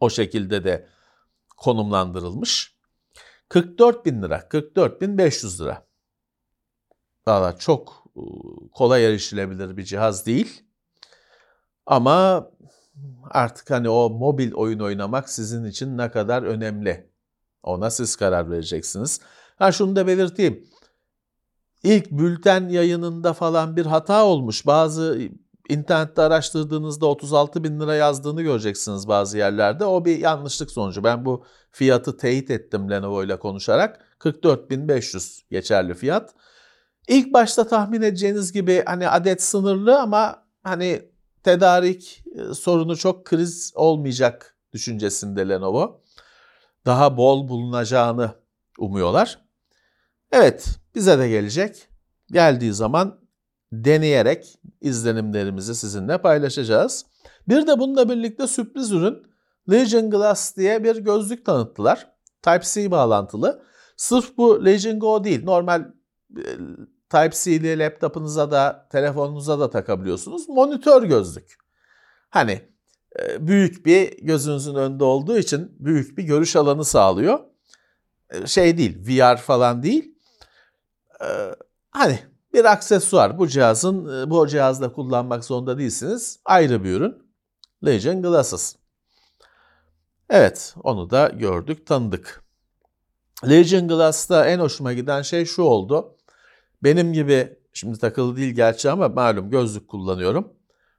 O 0.00 0.10
şekilde 0.10 0.64
de 0.64 0.88
konumlandırılmış. 1.56 2.74
44 3.48 4.06
bin 4.06 4.22
lira, 4.22 4.48
44 4.48 5.00
bin 5.00 5.18
500 5.18 5.60
lira. 5.60 5.86
Valla 7.26 7.58
çok 7.58 8.04
e, 8.16 8.22
kolay 8.72 9.06
erişilebilir 9.06 9.76
bir 9.76 9.84
cihaz 9.84 10.26
değil. 10.26 10.62
Ama 11.86 12.50
artık 13.30 13.70
hani 13.70 13.88
o 13.88 14.10
mobil 14.10 14.52
oyun 14.52 14.78
oynamak 14.78 15.30
sizin 15.30 15.64
için 15.64 15.98
ne 15.98 16.10
kadar 16.10 16.42
önemli. 16.42 17.10
Ona 17.62 17.90
siz 17.90 18.16
karar 18.16 18.50
vereceksiniz. 18.50 19.20
Ha 19.56 19.72
şunu 19.72 19.96
da 19.96 20.06
belirteyim. 20.06 20.66
İlk 21.82 22.10
bülten 22.10 22.68
yayınında 22.68 23.32
falan 23.32 23.76
bir 23.76 23.86
hata 23.86 24.24
olmuş. 24.24 24.66
Bazı 24.66 25.28
internette 25.68 26.22
araştırdığınızda 26.22 27.06
36 27.06 27.64
bin 27.64 27.80
lira 27.80 27.94
yazdığını 27.94 28.42
göreceksiniz 28.42 29.08
bazı 29.08 29.38
yerlerde. 29.38 29.84
O 29.84 30.04
bir 30.04 30.18
yanlışlık 30.18 30.70
sonucu. 30.70 31.04
Ben 31.04 31.24
bu 31.24 31.44
fiyatı 31.70 32.16
teyit 32.16 32.50
ettim 32.50 32.90
Lenovo 32.90 33.24
ile 33.24 33.38
konuşarak. 33.38 34.00
44.500 34.20 35.42
geçerli 35.50 35.94
fiyat. 35.94 36.34
İlk 37.08 37.32
başta 37.32 37.66
tahmin 37.66 38.02
edeceğiniz 38.02 38.52
gibi 38.52 38.82
hani 38.86 39.08
adet 39.08 39.42
sınırlı 39.42 40.00
ama 40.00 40.44
hani 40.62 41.08
tedarik 41.42 42.24
e, 42.34 42.54
sorunu 42.54 42.96
çok 42.96 43.24
kriz 43.24 43.72
olmayacak 43.74 44.56
düşüncesinde 44.72 45.48
Lenovo. 45.48 46.00
Daha 46.86 47.16
bol 47.16 47.48
bulunacağını 47.48 48.34
umuyorlar. 48.78 49.43
Evet, 50.36 50.78
bize 50.94 51.18
de 51.18 51.28
gelecek. 51.28 51.88
Geldiği 52.32 52.72
zaman 52.72 53.20
deneyerek 53.72 54.58
izlenimlerimizi 54.80 55.74
sizinle 55.74 56.18
paylaşacağız. 56.18 57.06
Bir 57.48 57.66
de 57.66 57.78
bununla 57.78 58.08
birlikte 58.08 58.46
sürpriz 58.46 58.92
ürün 58.92 59.22
Legion 59.70 60.10
Glass 60.10 60.56
diye 60.56 60.84
bir 60.84 60.96
gözlük 60.96 61.46
tanıttılar. 61.46 62.10
Type-C 62.42 62.90
bağlantılı. 62.90 63.62
Sırf 63.96 64.36
bu 64.36 64.64
Legion 64.64 64.98
Go 64.98 65.24
değil, 65.24 65.44
normal 65.44 65.80
e, 66.36 66.42
Type-C'li 67.10 67.78
laptopunuza 67.78 68.50
da 68.50 68.88
telefonunuza 68.92 69.60
da 69.60 69.70
takabiliyorsunuz. 69.70 70.48
Monitör 70.48 71.02
gözlük. 71.02 71.54
Hani 72.30 72.60
e, 73.20 73.46
büyük 73.46 73.86
bir 73.86 74.18
gözünüzün 74.22 74.74
önünde 74.74 75.04
olduğu 75.04 75.38
için 75.38 75.76
büyük 75.78 76.18
bir 76.18 76.22
görüş 76.22 76.56
alanı 76.56 76.84
sağlıyor. 76.84 77.40
E, 78.30 78.46
şey 78.46 78.78
değil, 78.78 78.98
VR 79.08 79.36
falan 79.36 79.82
değil. 79.82 80.13
Hani 81.90 82.18
bir 82.52 82.64
aksesuar. 82.64 83.38
Bu 83.38 83.48
cihazın 83.48 84.30
bu 84.30 84.46
cihazda 84.46 84.92
kullanmak 84.92 85.44
zorunda 85.44 85.78
değilsiniz. 85.78 86.38
Ayrı 86.44 86.84
bir 86.84 86.90
ürün. 86.90 87.22
Legion 87.84 88.22
Glasses. 88.22 88.76
Evet, 90.30 90.74
onu 90.82 91.10
da 91.10 91.28
gördük, 91.28 91.86
tanıdık. 91.86 92.44
Legion 93.48 93.88
Glass'ta 93.88 94.46
en 94.46 94.58
hoşuma 94.58 94.92
giden 94.92 95.22
şey 95.22 95.44
şu 95.44 95.62
oldu. 95.62 96.16
Benim 96.82 97.12
gibi 97.12 97.58
şimdi 97.72 97.98
takılı 97.98 98.36
değil 98.36 98.54
gerçi 98.54 98.90
ama 98.90 99.08
malum 99.08 99.50
gözlük 99.50 99.88
kullanıyorum. 99.88 100.52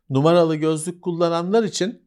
Numaralı 0.10 0.56
gözlük 0.56 1.02
kullananlar 1.02 1.64
için 1.64 2.02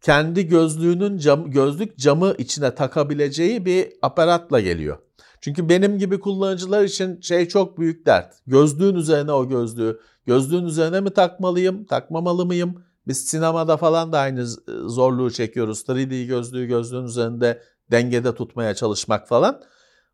kendi 0.00 0.46
gözlüğünün 0.48 1.18
cam, 1.18 1.50
gözlük 1.50 1.98
camı 1.98 2.34
içine 2.38 2.74
takabileceği 2.74 3.66
bir 3.66 3.92
aparatla 4.02 4.60
geliyor. 4.60 4.98
Çünkü 5.46 5.68
benim 5.68 5.98
gibi 5.98 6.20
kullanıcılar 6.20 6.84
için 6.84 7.20
şey 7.20 7.48
çok 7.48 7.78
büyük 7.78 8.06
dert. 8.06 8.34
Gözlüğün 8.46 8.94
üzerine 8.94 9.32
o 9.32 9.48
gözlüğü, 9.48 10.00
gözlüğün 10.26 10.64
üzerine 10.64 11.00
mi 11.00 11.10
takmalıyım, 11.10 11.84
takmamalı 11.84 12.46
mıyım? 12.46 12.84
Biz 13.06 13.24
sinemada 13.24 13.76
falan 13.76 14.12
da 14.12 14.18
aynı 14.18 14.46
zorluğu 14.90 15.30
çekiyoruz. 15.30 15.82
3D 15.82 16.26
gözlüğü 16.26 16.66
gözlüğün 16.66 17.04
üzerinde 17.04 17.62
dengede 17.90 18.34
tutmaya 18.34 18.74
çalışmak 18.74 19.28
falan. 19.28 19.62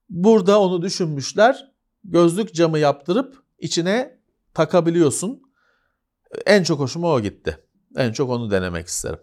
Burada 0.09 0.61
onu 0.61 0.83
düşünmüşler. 0.83 1.73
Gözlük 2.05 2.55
camı 2.55 2.79
yaptırıp 2.79 3.43
içine 3.59 4.19
takabiliyorsun. 4.55 5.43
En 6.47 6.63
çok 6.63 6.81
hoşuma 6.81 7.13
o 7.13 7.21
gitti. 7.21 7.59
En 7.97 8.13
çok 8.13 8.31
onu 8.31 8.51
denemek 8.51 8.87
isterim. 8.87 9.19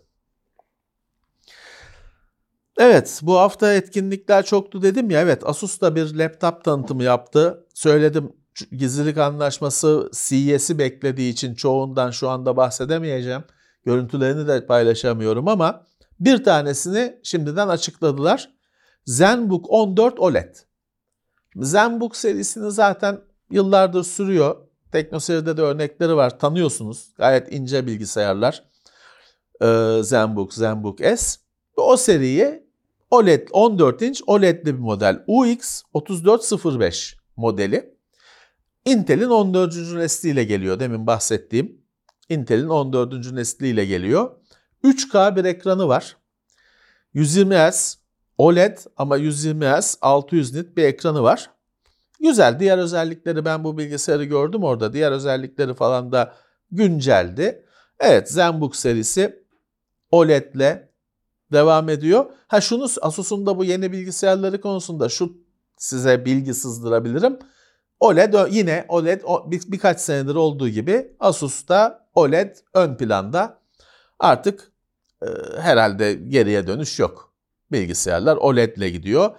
Evet 2.79 3.19
bu 3.23 3.37
hafta 3.37 3.73
etkinlikler 3.73 4.45
çoktu 4.45 4.81
dedim 4.81 5.09
ya 5.09 5.21
evet 5.21 5.43
Asus 5.45 5.81
da 5.81 5.95
bir 5.95 6.15
laptop 6.15 6.63
tanıtımı 6.63 7.03
yaptı. 7.03 7.65
Söyledim 7.73 8.33
gizlilik 8.71 9.17
anlaşması 9.17 10.11
CES'i 10.13 10.79
beklediği 10.79 11.33
için 11.33 11.55
çoğundan 11.55 12.11
şu 12.11 12.29
anda 12.29 12.57
bahsedemeyeceğim. 12.57 13.43
Görüntülerini 13.85 14.47
de 14.47 14.65
paylaşamıyorum 14.65 15.47
ama 15.47 15.85
bir 16.19 16.43
tanesini 16.43 17.19
şimdiden 17.23 17.67
açıkladılar. 17.67 18.49
ZenBook 19.05 19.65
14 19.69 20.19
OLED. 20.19 20.55
ZenBook 21.55 22.15
serisini 22.15 22.71
zaten 22.71 23.21
yıllardır 23.51 24.03
sürüyor. 24.03 24.55
TeknoSeri'de 24.91 25.57
de 25.57 25.61
örnekleri 25.61 26.15
var. 26.15 26.39
Tanıyorsunuz. 26.39 27.13
Gayet 27.17 27.53
ince 27.53 27.87
bilgisayarlar. 27.87 28.63
Ee, 29.61 29.99
ZenBook, 30.03 30.53
ZenBook 30.53 30.99
S. 30.99 31.39
O 31.75 31.97
seriye 31.97 32.68
OLED 33.11 33.47
14 33.51 34.01
inç 34.01 34.21
OLED'li 34.27 34.65
bir 34.65 34.79
model. 34.79 35.23
UX 35.27 35.81
3405 35.95 37.17
modeli. 37.35 37.95
Intel'in 38.85 39.29
14. 39.29 39.75
nesliyle 39.75 40.43
geliyor. 40.43 40.79
Demin 40.79 41.07
bahsettiğim 41.07 41.81
Intel'in 42.29 42.67
14. 42.67 43.31
nesliyle 43.31 43.85
geliyor. 43.85 44.31
3K 44.83 45.35
bir 45.35 45.45
ekranı 45.45 45.87
var. 45.87 46.17
120 47.13 47.55
Hz 47.55 47.97
OLED 48.37 48.77
ama 48.97 49.17
120 49.17 49.65
Hz 49.65 49.97
600 50.01 50.53
nit 50.55 50.77
bir 50.77 50.83
ekranı 50.83 51.23
var. 51.23 51.51
Güzel. 52.19 52.59
Diğer 52.59 52.77
özellikleri 52.77 53.45
ben 53.45 53.63
bu 53.63 53.77
bilgisayarı 53.77 54.23
gördüm 54.23 54.63
orada. 54.63 54.93
Diğer 54.93 55.11
özellikleri 55.11 55.73
falan 55.73 56.11
da 56.11 56.33
günceldi. 56.71 57.65
Evet 57.99 58.31
ZenBook 58.31 58.75
serisi 58.75 59.43
OLED'le 60.11 60.88
devam 61.51 61.89
ediyor. 61.89 62.25
Ha 62.47 62.61
şunu 62.61 62.87
Asus'un 63.01 63.45
da 63.45 63.57
bu 63.57 63.63
yeni 63.63 63.91
bilgisayarları 63.91 64.61
konusunda 64.61 65.09
şu 65.09 65.33
size 65.77 66.25
bilgi 66.25 66.53
sızdırabilirim. 66.53 67.39
OLED 67.99 68.33
yine 68.51 68.85
OLED 68.87 69.21
bir, 69.45 69.61
birkaç 69.71 69.99
senedir 69.99 70.35
olduğu 70.35 70.69
gibi 70.69 71.15
Asus'ta 71.19 72.07
OLED 72.15 72.55
ön 72.73 72.95
planda. 72.95 73.59
Artık 74.19 74.71
e, 75.21 75.27
herhalde 75.59 76.13
geriye 76.13 76.67
dönüş 76.67 76.99
yok. 76.99 77.33
Bilgisayarlar 77.71 78.37
OLED 78.37 78.77
ile 78.77 78.89
gidiyor. 78.89 79.31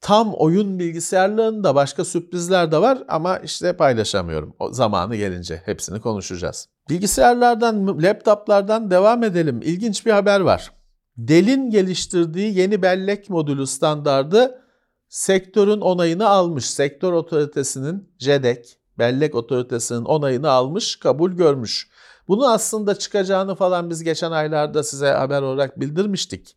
Tam 0.00 0.34
oyun 0.34 0.78
bilgisayarlarında 0.78 1.74
başka 1.74 2.04
sürprizler 2.04 2.72
de 2.72 2.82
var 2.82 2.98
ama 3.08 3.38
işte 3.38 3.76
paylaşamıyorum. 3.76 4.56
O 4.58 4.72
zamanı 4.72 5.16
gelince 5.16 5.62
hepsini 5.64 6.00
konuşacağız. 6.00 6.68
Bilgisayarlardan, 6.90 8.02
laptoplardan 8.02 8.90
devam 8.90 9.22
edelim. 9.22 9.60
İlginç 9.62 10.06
bir 10.06 10.10
haber 10.10 10.40
var. 10.40 10.72
Dell'in 11.18 11.70
geliştirdiği 11.70 12.58
yeni 12.58 12.82
bellek 12.82 13.30
modülü 13.30 13.66
standardı 13.66 14.62
sektörün 15.08 15.80
onayını 15.80 16.28
almış. 16.28 16.70
Sektör 16.70 17.12
otoritesinin 17.12 18.12
JEDEC, 18.18 18.76
bellek 18.98 19.34
otoritesinin 19.34 20.04
onayını 20.04 20.50
almış, 20.50 20.96
kabul 20.96 21.32
görmüş. 21.32 21.90
Bunu 22.28 22.50
aslında 22.50 22.98
çıkacağını 22.98 23.54
falan 23.54 23.90
biz 23.90 24.04
geçen 24.04 24.30
aylarda 24.30 24.82
size 24.82 25.08
haber 25.08 25.42
olarak 25.42 25.80
bildirmiştik. 25.80 26.56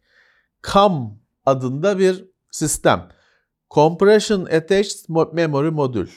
CAM 0.74 1.20
adında 1.46 2.00
bir 2.00 2.26
sistem. 2.52 3.10
Compression 3.72 4.46
Attached 4.46 5.34
Memory 5.34 5.70
Modül. 5.70 6.10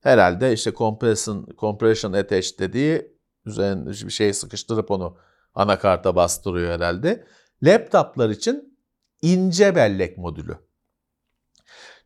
Herhalde 0.00 0.52
işte 0.52 0.72
compression, 0.72 1.48
compression 1.58 2.12
attached 2.12 2.58
dediği 2.58 3.16
üzerine 3.46 3.86
bir 3.86 4.10
şey 4.10 4.32
sıkıştırıp 4.32 4.90
onu 4.90 5.16
anakarta 5.54 6.16
bastırıyor 6.16 6.72
herhalde. 6.72 7.26
Laptoplar 7.62 8.30
için 8.30 8.78
ince 9.22 9.74
bellek 9.76 10.18
modülü. 10.18 10.58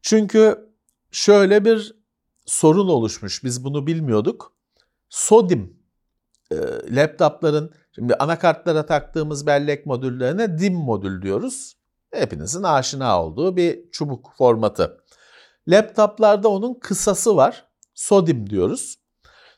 Çünkü 0.02 0.70
şöyle 1.10 1.64
bir 1.64 1.94
sorun 2.46 2.88
oluşmuş. 2.88 3.44
Biz 3.44 3.64
bunu 3.64 3.86
bilmiyorduk. 3.86 4.52
SODIM 5.08 5.80
e, 6.52 6.56
laptopların 6.96 7.74
şimdi 7.94 8.14
anakartlara 8.14 8.86
taktığımız 8.86 9.46
bellek 9.46 9.86
modüllerine 9.86 10.58
DIM 10.58 10.74
modül 10.74 11.22
diyoruz. 11.22 11.76
Hepinizin 12.12 12.62
aşina 12.62 13.22
olduğu 13.22 13.56
bir 13.56 13.90
çubuk 13.90 14.32
formatı. 14.38 15.04
Laptoplarda 15.68 16.48
onun 16.48 16.74
kısası 16.74 17.36
var. 17.36 17.66
SODIM 17.94 18.50
diyoruz. 18.50 18.96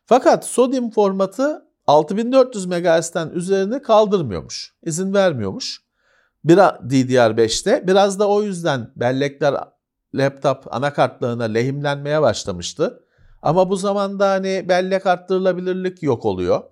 Fakat 0.07 0.47
SODIM 0.47 0.91
formatı 0.91 1.72
6400 1.87 2.67
MHz'den 2.67 3.31
üzerine 3.31 3.83
kaldırmıyormuş. 3.83 4.75
izin 4.83 5.15
vermiyormuş. 5.15 5.83
Bir 6.45 6.57
DDR5'te 6.57 7.87
biraz 7.87 8.19
da 8.19 8.29
o 8.29 8.43
yüzden 8.43 8.93
bellekler 8.97 9.55
laptop 10.15 10.75
anakartlarına 10.75 11.45
lehimlenmeye 11.45 12.23
başlamıştı. 12.23 13.05
Ama 13.43 13.71
bu 13.71 13.77
zamanda 13.77 14.31
hani 14.31 14.69
bellek 14.69 15.07
arttırılabilirlik 15.07 16.03
yok 16.03 16.25
oluyor. 16.25 16.63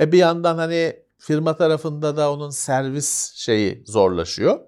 E 0.00 0.12
bir 0.12 0.18
yandan 0.18 0.58
hani 0.58 1.02
firma 1.18 1.56
tarafında 1.56 2.16
da 2.16 2.32
onun 2.32 2.50
servis 2.50 3.32
şeyi 3.34 3.84
zorlaşıyor. 3.86 4.60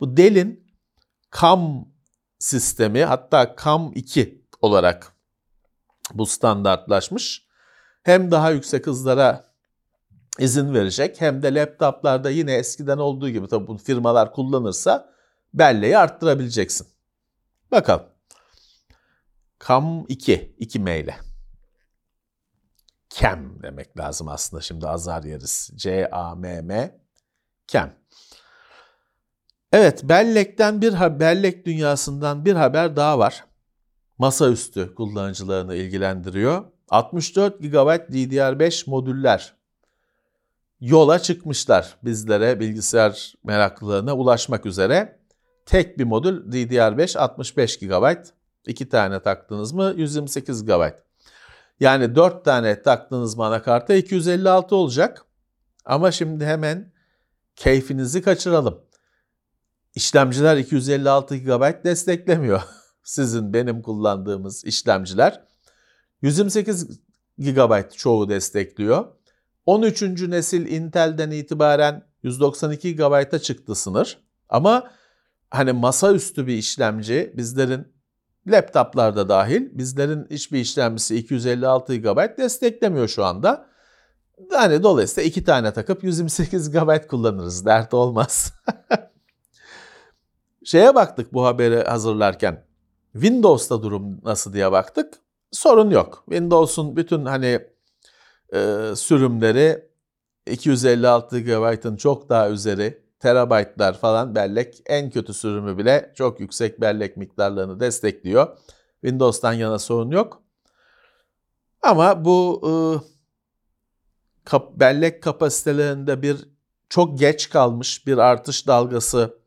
Bu 0.00 0.16
Dell'in 0.16 0.66
CAM 1.40 1.88
sistemi 2.38 3.04
hatta 3.04 3.56
CAM 3.64 3.92
2 3.94 4.44
olarak 4.60 5.12
bu 6.14 6.26
standartlaşmış. 6.26 7.43
Hem 8.04 8.30
daha 8.30 8.50
yüksek 8.50 8.86
hızlara 8.86 9.50
izin 10.38 10.74
verecek 10.74 11.20
hem 11.20 11.42
de 11.42 11.54
laptoplarda 11.54 12.30
yine 12.30 12.54
eskiden 12.54 12.98
olduğu 12.98 13.28
gibi 13.28 13.48
tabii 13.48 13.66
bu 13.66 13.78
firmalar 13.78 14.32
kullanırsa 14.32 15.14
belleği 15.54 15.98
arttırabileceksin. 15.98 16.86
Bakalım. 17.70 18.06
CAM 19.68 20.04
2, 20.08 20.56
2M 20.60 21.00
ile. 21.00 21.16
CAM 23.10 23.62
demek 23.62 23.98
lazım 23.98 24.28
aslında 24.28 24.62
şimdi 24.62 24.88
azar 24.88 25.22
yeriz. 25.22 25.70
C-A-M-M, 25.74 27.00
CAM. 27.66 27.90
Evet, 29.72 30.04
bellekten 30.04 30.82
bir 30.82 31.20
bellek 31.20 31.66
dünyasından 31.66 32.44
bir 32.44 32.54
haber 32.54 32.96
daha 32.96 33.18
var. 33.18 33.44
Masaüstü 34.18 34.94
kullanıcılarını 34.94 35.74
ilgilendiriyor. 35.74 36.73
64 36.88 37.60
GB 37.60 37.88
DDR5 38.12 38.90
modüller 38.90 39.54
yola 40.80 41.18
çıkmışlar 41.18 41.96
bizlere 42.02 42.60
bilgisayar 42.60 43.34
meraklılarına 43.44 44.16
ulaşmak 44.16 44.66
üzere. 44.66 45.18
Tek 45.66 45.98
bir 45.98 46.04
modül 46.04 46.52
DDR5 46.52 47.18
65 47.18 47.78
GB. 47.78 48.14
İki 48.66 48.88
tane 48.88 49.22
taktınız 49.22 49.72
mı 49.72 49.94
128 49.96 50.64
GB. 50.64 50.90
Yani 51.80 52.14
4 52.14 52.44
tane 52.44 52.82
taktığınız 52.82 53.36
mı 53.36 53.44
anakarta 53.44 53.94
256 53.94 54.76
olacak. 54.76 55.24
Ama 55.84 56.12
şimdi 56.12 56.44
hemen 56.44 56.92
keyfinizi 57.56 58.22
kaçıralım. 58.22 58.80
İşlemciler 59.94 60.56
256 60.56 61.36
GB 61.36 61.84
desteklemiyor. 61.84 62.62
Sizin 63.02 63.52
benim 63.52 63.82
kullandığımız 63.82 64.64
işlemciler 64.64 65.44
128 66.24 67.00
GB 67.38 67.90
çoğu 67.96 68.28
destekliyor. 68.28 69.06
13. 69.66 70.02
nesil 70.02 70.66
Intel'den 70.66 71.30
itibaren 71.30 72.02
192 72.22 72.96
GB'a 72.96 73.38
çıktı 73.38 73.74
sınır. 73.74 74.18
Ama 74.48 74.90
hani 75.50 75.72
masaüstü 75.72 76.46
bir 76.46 76.54
işlemci 76.54 77.32
bizlerin 77.36 77.92
laptoplarda 78.46 79.28
dahil 79.28 79.78
bizlerin 79.78 80.26
hiçbir 80.30 80.58
işlemcisi 80.58 81.16
256 81.16 81.96
GB 81.96 82.38
desteklemiyor 82.38 83.08
şu 83.08 83.24
anda. 83.24 83.66
Yani 84.52 84.82
dolayısıyla 84.82 85.28
iki 85.28 85.44
tane 85.44 85.72
takıp 85.72 86.04
128 86.04 86.70
GB 86.70 87.06
kullanırız. 87.08 87.66
Dert 87.66 87.94
olmaz. 87.94 88.52
Şeye 90.64 90.94
baktık 90.94 91.32
bu 91.32 91.44
haberi 91.44 91.84
hazırlarken. 91.84 92.66
Windows'ta 93.12 93.82
durum 93.82 94.20
nasıl 94.24 94.52
diye 94.52 94.72
baktık. 94.72 95.23
Sorun 95.54 95.90
yok. 95.90 96.24
Windows'un 96.28 96.96
bütün 96.96 97.24
hani 97.24 97.60
e, 98.54 98.90
sürümleri 98.96 99.88
256 100.46 101.40
GB'ın 101.40 101.96
çok 101.96 102.28
daha 102.28 102.50
üzeri 102.50 103.04
terabaytlar 103.20 103.98
falan 103.98 104.34
bellek 104.34 104.82
en 104.86 105.10
kötü 105.10 105.34
sürümü 105.34 105.78
bile 105.78 106.12
çok 106.14 106.40
yüksek 106.40 106.80
bellek 106.80 107.16
miktarlarını 107.16 107.80
destekliyor. 107.80 108.58
Windows'tan 109.00 109.52
yana 109.52 109.78
sorun 109.78 110.10
yok. 110.10 110.42
Ama 111.82 112.24
bu 112.24 112.62
e, 112.64 112.72
kap, 114.44 114.72
bellek 114.76 115.22
kapasitelerinde 115.22 116.22
bir 116.22 116.48
çok 116.88 117.18
geç 117.18 117.50
kalmış 117.50 118.06
bir 118.06 118.18
artış 118.18 118.66
dalgası 118.66 119.38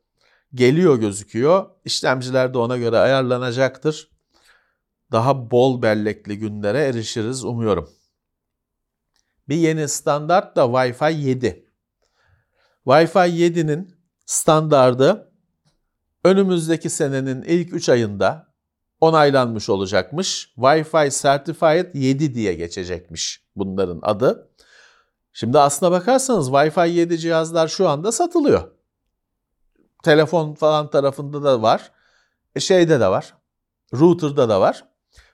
geliyor 0.54 0.96
gözüküyor. 0.96 1.66
İşlemciler 1.84 2.54
de 2.54 2.58
ona 2.58 2.76
göre 2.76 2.98
ayarlanacaktır. 2.98 4.17
Daha 5.12 5.50
bol 5.50 5.82
bellekli 5.82 6.38
günlere 6.38 6.78
erişiriz 6.78 7.44
umuyorum. 7.44 7.90
Bir 9.48 9.56
yeni 9.56 9.88
standart 9.88 10.56
da 10.56 10.62
Wi-Fi 10.62 11.12
7. 11.12 11.68
Wi-Fi 12.86 13.28
7'nin 13.28 13.96
standardı 14.26 15.32
önümüzdeki 16.24 16.90
senenin 16.90 17.42
ilk 17.42 17.74
3 17.74 17.88
ayında 17.88 18.54
onaylanmış 19.00 19.68
olacakmış. 19.68 20.52
Wi-Fi 20.56 21.22
Certified 21.22 21.94
7 21.94 22.34
diye 22.34 22.54
geçecekmiş 22.54 23.44
bunların 23.56 24.00
adı. 24.02 24.50
Şimdi 25.32 25.58
aslına 25.58 25.92
bakarsanız 25.92 26.48
Wi-Fi 26.48 26.90
7 26.90 27.18
cihazlar 27.18 27.68
şu 27.68 27.88
anda 27.88 28.12
satılıyor. 28.12 28.70
Telefon 30.02 30.54
falan 30.54 30.90
tarafında 30.90 31.42
da 31.42 31.62
var. 31.62 31.92
E 32.54 32.60
şeyde 32.60 33.00
de 33.00 33.08
var. 33.08 33.34
Router'da 33.94 34.48
da 34.48 34.60
var. 34.60 34.87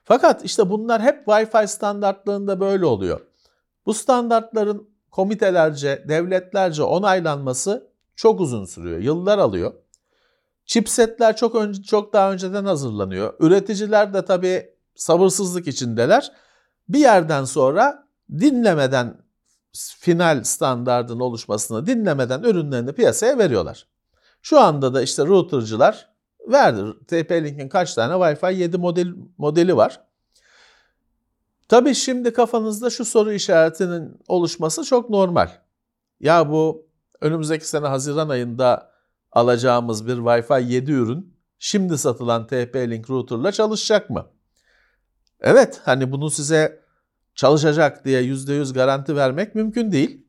Fakat 0.05 0.45
işte 0.45 0.69
bunlar 0.69 1.01
hep 1.01 1.27
Wi-Fi 1.27 1.67
standartlarında 1.67 2.59
böyle 2.59 2.85
oluyor. 2.85 3.21
Bu 3.85 3.93
standartların 3.93 4.89
komitelerce, 5.11 6.05
devletlerce 6.07 6.83
onaylanması 6.83 7.91
çok 8.15 8.41
uzun 8.41 8.65
sürüyor. 8.65 8.99
Yıllar 8.99 9.37
alıyor. 9.37 9.73
Chipsetler 10.65 11.35
çok 11.35 11.55
önce 11.55 11.83
çok 11.83 12.13
daha 12.13 12.31
önceden 12.31 12.65
hazırlanıyor. 12.65 13.33
Üreticiler 13.39 14.13
de 14.13 14.25
tabii 14.25 14.69
sabırsızlık 14.95 15.67
içindeler. 15.67 16.31
Bir 16.89 16.99
yerden 16.99 17.45
sonra 17.45 18.07
dinlemeden 18.31 19.25
final 19.99 20.43
standardın 20.43 21.19
oluşmasını 21.19 21.87
dinlemeden 21.87 22.43
ürünlerini 22.43 22.93
piyasaya 22.93 23.37
veriyorlar. 23.37 23.87
Şu 24.41 24.59
anda 24.59 24.93
da 24.93 25.01
işte 25.01 25.25
router'cılar 25.25 26.14
verdi. 26.47 26.79
TP-Link'in 27.07 27.69
kaç 27.69 27.93
tane 27.93 28.13
Wi-Fi 28.13 28.53
7 28.53 28.77
model, 28.77 29.07
modeli 29.37 29.77
var. 29.77 30.01
Tabii 31.67 31.95
şimdi 31.95 32.33
kafanızda 32.33 32.89
şu 32.89 33.05
soru 33.05 33.33
işaretinin 33.33 34.19
oluşması 34.27 34.83
çok 34.83 35.09
normal. 35.09 35.49
Ya 36.19 36.49
bu 36.49 36.87
önümüzdeki 37.21 37.67
sene 37.67 37.87
Haziran 37.87 38.29
ayında 38.29 38.91
alacağımız 39.31 40.07
bir 40.07 40.17
Wi-Fi 40.17 40.67
7 40.67 40.91
ürün 40.91 41.35
şimdi 41.59 41.97
satılan 41.97 42.43
TP-Link 42.43 43.09
router'la 43.09 43.51
çalışacak 43.51 44.09
mı? 44.09 44.25
Evet, 45.41 45.81
hani 45.83 46.11
bunu 46.11 46.29
size 46.29 46.85
çalışacak 47.35 48.05
diye 48.05 48.21
%100 48.23 48.73
garanti 48.73 49.15
vermek 49.15 49.55
mümkün 49.55 49.91
değil. 49.91 50.27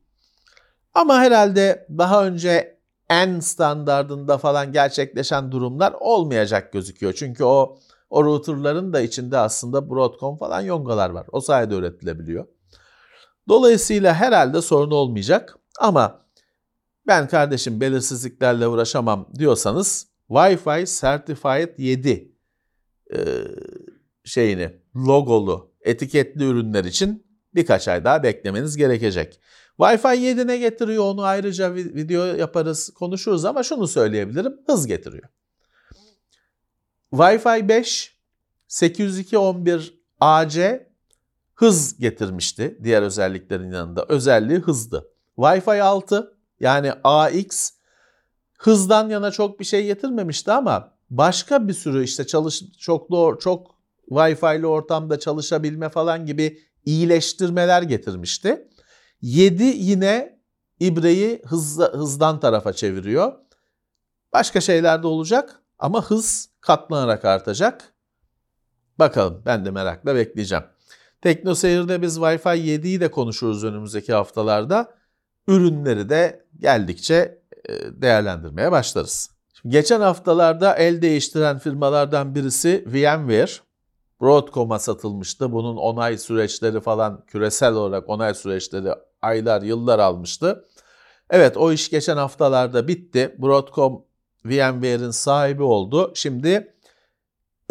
Ama 0.93 1.19
herhalde 1.19 1.87
daha 1.97 2.25
önce 2.25 2.76
en 3.09 3.39
standardında 3.39 4.37
falan 4.37 4.71
gerçekleşen 4.71 5.51
durumlar 5.51 5.93
olmayacak 5.99 6.73
gözüküyor. 6.73 7.13
Çünkü 7.13 7.43
o 7.43 7.77
o 8.09 8.23
routerların 8.23 8.93
da 8.93 9.01
içinde 9.01 9.37
aslında 9.37 9.89
Broadcom 9.89 10.37
falan 10.37 10.61
yongalar 10.61 11.09
var. 11.09 11.27
O 11.31 11.41
sayede 11.41 11.75
üretilebiliyor. 11.75 12.47
Dolayısıyla 13.47 14.13
herhalde 14.13 14.61
sorun 14.61 14.91
olmayacak 14.91 15.57
ama 15.79 16.21
ben 17.07 17.27
kardeşim 17.27 17.81
belirsizliklerle 17.81 18.67
uğraşamam 18.67 19.29
diyorsanız 19.39 20.07
Wi-Fi 20.29 20.99
Certified 21.01 21.79
7 21.79 22.31
e, 23.13 23.17
şeyini 24.23 24.81
logolu 24.95 25.71
etiketli 25.81 26.43
ürünler 26.43 26.85
için 26.85 27.27
birkaç 27.55 27.87
ay 27.87 28.03
daha 28.03 28.23
beklemeniz 28.23 28.77
gerekecek. 28.77 29.39
Wi-Fi 29.79 30.17
7 30.17 30.47
ne 30.47 30.57
getiriyor 30.57 31.03
onu 31.03 31.23
ayrıca 31.23 31.75
video 31.75 32.25
yaparız 32.25 32.89
konuşuruz 32.89 33.45
ama 33.45 33.63
şunu 33.63 33.87
söyleyebilirim 33.87 34.57
hız 34.65 34.87
getiriyor. 34.87 35.29
Wi-Fi 37.11 37.67
5 37.67 38.17
802.11ac 38.69 40.87
hız 41.55 41.97
getirmişti 41.97 42.77
diğer 42.83 43.01
özelliklerin 43.01 43.71
yanında. 43.71 44.05
Özelliği 44.09 44.59
hızdı. 44.59 45.07
Wi-Fi 45.37 45.81
6 45.81 46.33
yani 46.59 46.93
AX 47.03 47.71
hızdan 48.57 49.09
yana 49.09 49.31
çok 49.31 49.59
bir 49.59 49.65
şey 49.65 49.85
getirmemişti 49.85 50.51
ama 50.51 50.93
başka 51.09 51.67
bir 51.67 51.73
sürü 51.73 52.03
işte 52.03 52.27
çalış 52.27 52.63
çok 52.77 53.09
çok 53.41 53.77
Wi-Fi'li 54.09 54.67
ortamda 54.67 55.19
çalışabilme 55.19 55.89
falan 55.89 56.25
gibi 56.25 56.59
iyileştirmeler 56.85 57.81
getirmişti. 57.81 58.67
7 59.21 59.63
yine 59.63 60.39
ibreyi 60.79 61.41
hız, 61.45 61.79
hızdan 61.79 62.39
tarafa 62.39 62.73
çeviriyor. 62.73 63.33
Başka 64.33 64.61
şeyler 64.61 65.03
de 65.03 65.07
olacak 65.07 65.61
ama 65.79 66.05
hız 66.05 66.49
katlanarak 66.61 67.25
artacak. 67.25 67.93
Bakalım 68.99 69.41
ben 69.45 69.65
de 69.65 69.71
merakla 69.71 70.15
bekleyeceğim. 70.15 70.63
TeknoSeyir'de 71.21 72.01
biz 72.01 72.17
Wi-Fi 72.17 72.57
7'yi 72.57 73.01
de 73.01 73.11
konuşuruz 73.11 73.63
önümüzdeki 73.63 74.13
haftalarda. 74.13 74.97
Ürünleri 75.47 76.09
de 76.09 76.45
geldikçe 76.59 77.41
e, 77.69 77.73
değerlendirmeye 78.01 78.71
başlarız. 78.71 79.29
Şimdi 79.61 79.73
geçen 79.73 80.01
haftalarda 80.01 80.75
el 80.75 81.01
değiştiren 81.01 81.59
firmalardan 81.59 82.35
birisi 82.35 82.83
VMware. 82.87 83.66
Broadcom'a 84.21 84.79
satılmıştı. 84.79 85.51
Bunun 85.51 85.77
onay 85.77 86.17
süreçleri 86.17 86.81
falan 86.81 87.25
küresel 87.25 87.73
olarak 87.73 88.09
onay 88.09 88.33
süreçleri 88.33 88.89
aylar 89.21 89.61
yıllar 89.61 89.99
almıştı. 89.99 90.65
Evet 91.29 91.57
o 91.57 91.71
iş 91.71 91.89
geçen 91.89 92.17
haftalarda 92.17 92.87
bitti. 92.87 93.35
Broadcom 93.39 94.05
VMware'in 94.45 95.11
sahibi 95.11 95.63
oldu. 95.63 96.11
Şimdi 96.15 96.75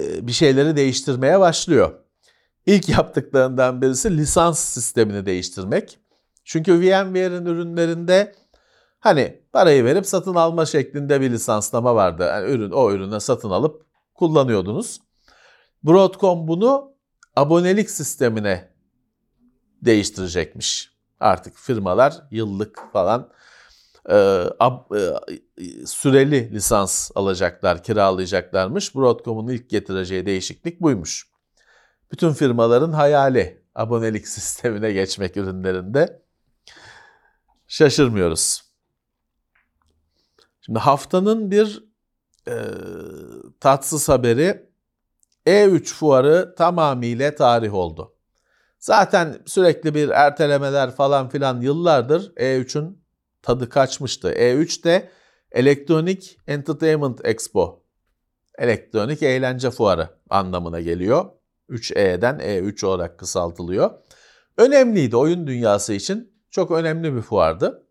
e, 0.03 0.27
bir 0.27 0.33
şeyleri 0.33 0.77
değiştirmeye 0.77 1.41
başlıyor. 1.41 1.93
İlk 2.67 2.89
yaptıklarından 2.89 3.83
birisi 3.83 4.17
lisans 4.17 4.59
sistemini 4.59 5.27
değiştirmek. 5.27 5.99
Çünkü 6.45 6.81
VMware'in 6.81 7.47
ürünlerinde 7.47 8.35
hani 9.01 9.43
parayı 9.53 9.85
verip 9.85 10.07
satın 10.07 10.35
alma 10.35 10.67
şeklinde 10.67 11.21
bir 11.21 11.31
lisanslama 11.31 11.95
vardı. 11.95 12.25
Yani 12.29 12.51
ürün 12.51 12.71
o 12.71 12.93
ürüne 12.93 13.21
satın 13.21 13.51
alıp 13.51 13.87
kullanıyordunuz. 14.15 15.01
Broadcom 15.85 16.49
bunu 16.49 16.95
abonelik 17.37 17.91
sistemine 17.91 18.73
değiştirecekmiş. 19.83 20.97
Artık 21.21 21.57
firmalar 21.57 22.15
yıllık 22.31 22.93
falan 22.93 23.33
e, 24.09 24.15
ab, 24.59 24.99
e, 24.99 25.87
süreli 25.87 26.53
lisans 26.53 27.11
alacaklar, 27.15 27.83
kiralayacaklarmış. 27.83 28.95
Broadcom'un 28.95 29.49
ilk 29.49 29.71
getireceği 29.71 30.27
değişiklik 30.27 30.81
buymuş. 30.81 31.29
Bütün 32.13 32.33
firmaların 32.33 32.93
hayali 32.93 33.63
abonelik 33.75 34.29
sistemine 34.37 34.93
geçmek 34.93 35.37
ürünlerinde. 35.37 36.23
Şaşırmıyoruz. 37.69 38.63
Şimdi 40.61 40.79
haftanın 40.79 41.51
bir 41.51 41.85
e, 42.49 42.55
tatsız 43.61 44.09
haberi 44.09 44.66
E3 45.47 45.95
fuarı 45.95 46.55
tamamıyla 46.59 47.35
tarih 47.35 47.75
oldu. 47.75 48.13
Zaten 48.79 49.43
sürekli 49.47 49.95
bir 49.95 50.09
ertelemeler 50.09 50.91
falan 50.91 51.29
filan 51.29 51.61
yıllardır 51.61 52.35
E3'ün 52.37 53.03
tadı 53.43 53.69
kaçmıştı. 53.69 54.33
E3 54.33 54.85
de 54.85 55.11
Electronic 55.53 56.37
Entertainment 56.47 57.21
Expo. 57.25 57.83
Elektronik 58.59 59.23
eğlence 59.23 59.71
fuarı 59.71 60.09
anlamına 60.31 60.81
geliyor. 60.81 61.25
3E'den 61.71 62.39
E3 62.39 62.87
olarak 62.87 63.19
kısaltılıyor. 63.19 63.91
Önemliydi 64.57 65.17
oyun 65.17 65.47
dünyası 65.47 65.93
için. 65.93 66.33
Çok 66.51 66.71
önemli 66.71 67.17
bir 67.17 67.23
fuardı. 67.23 67.87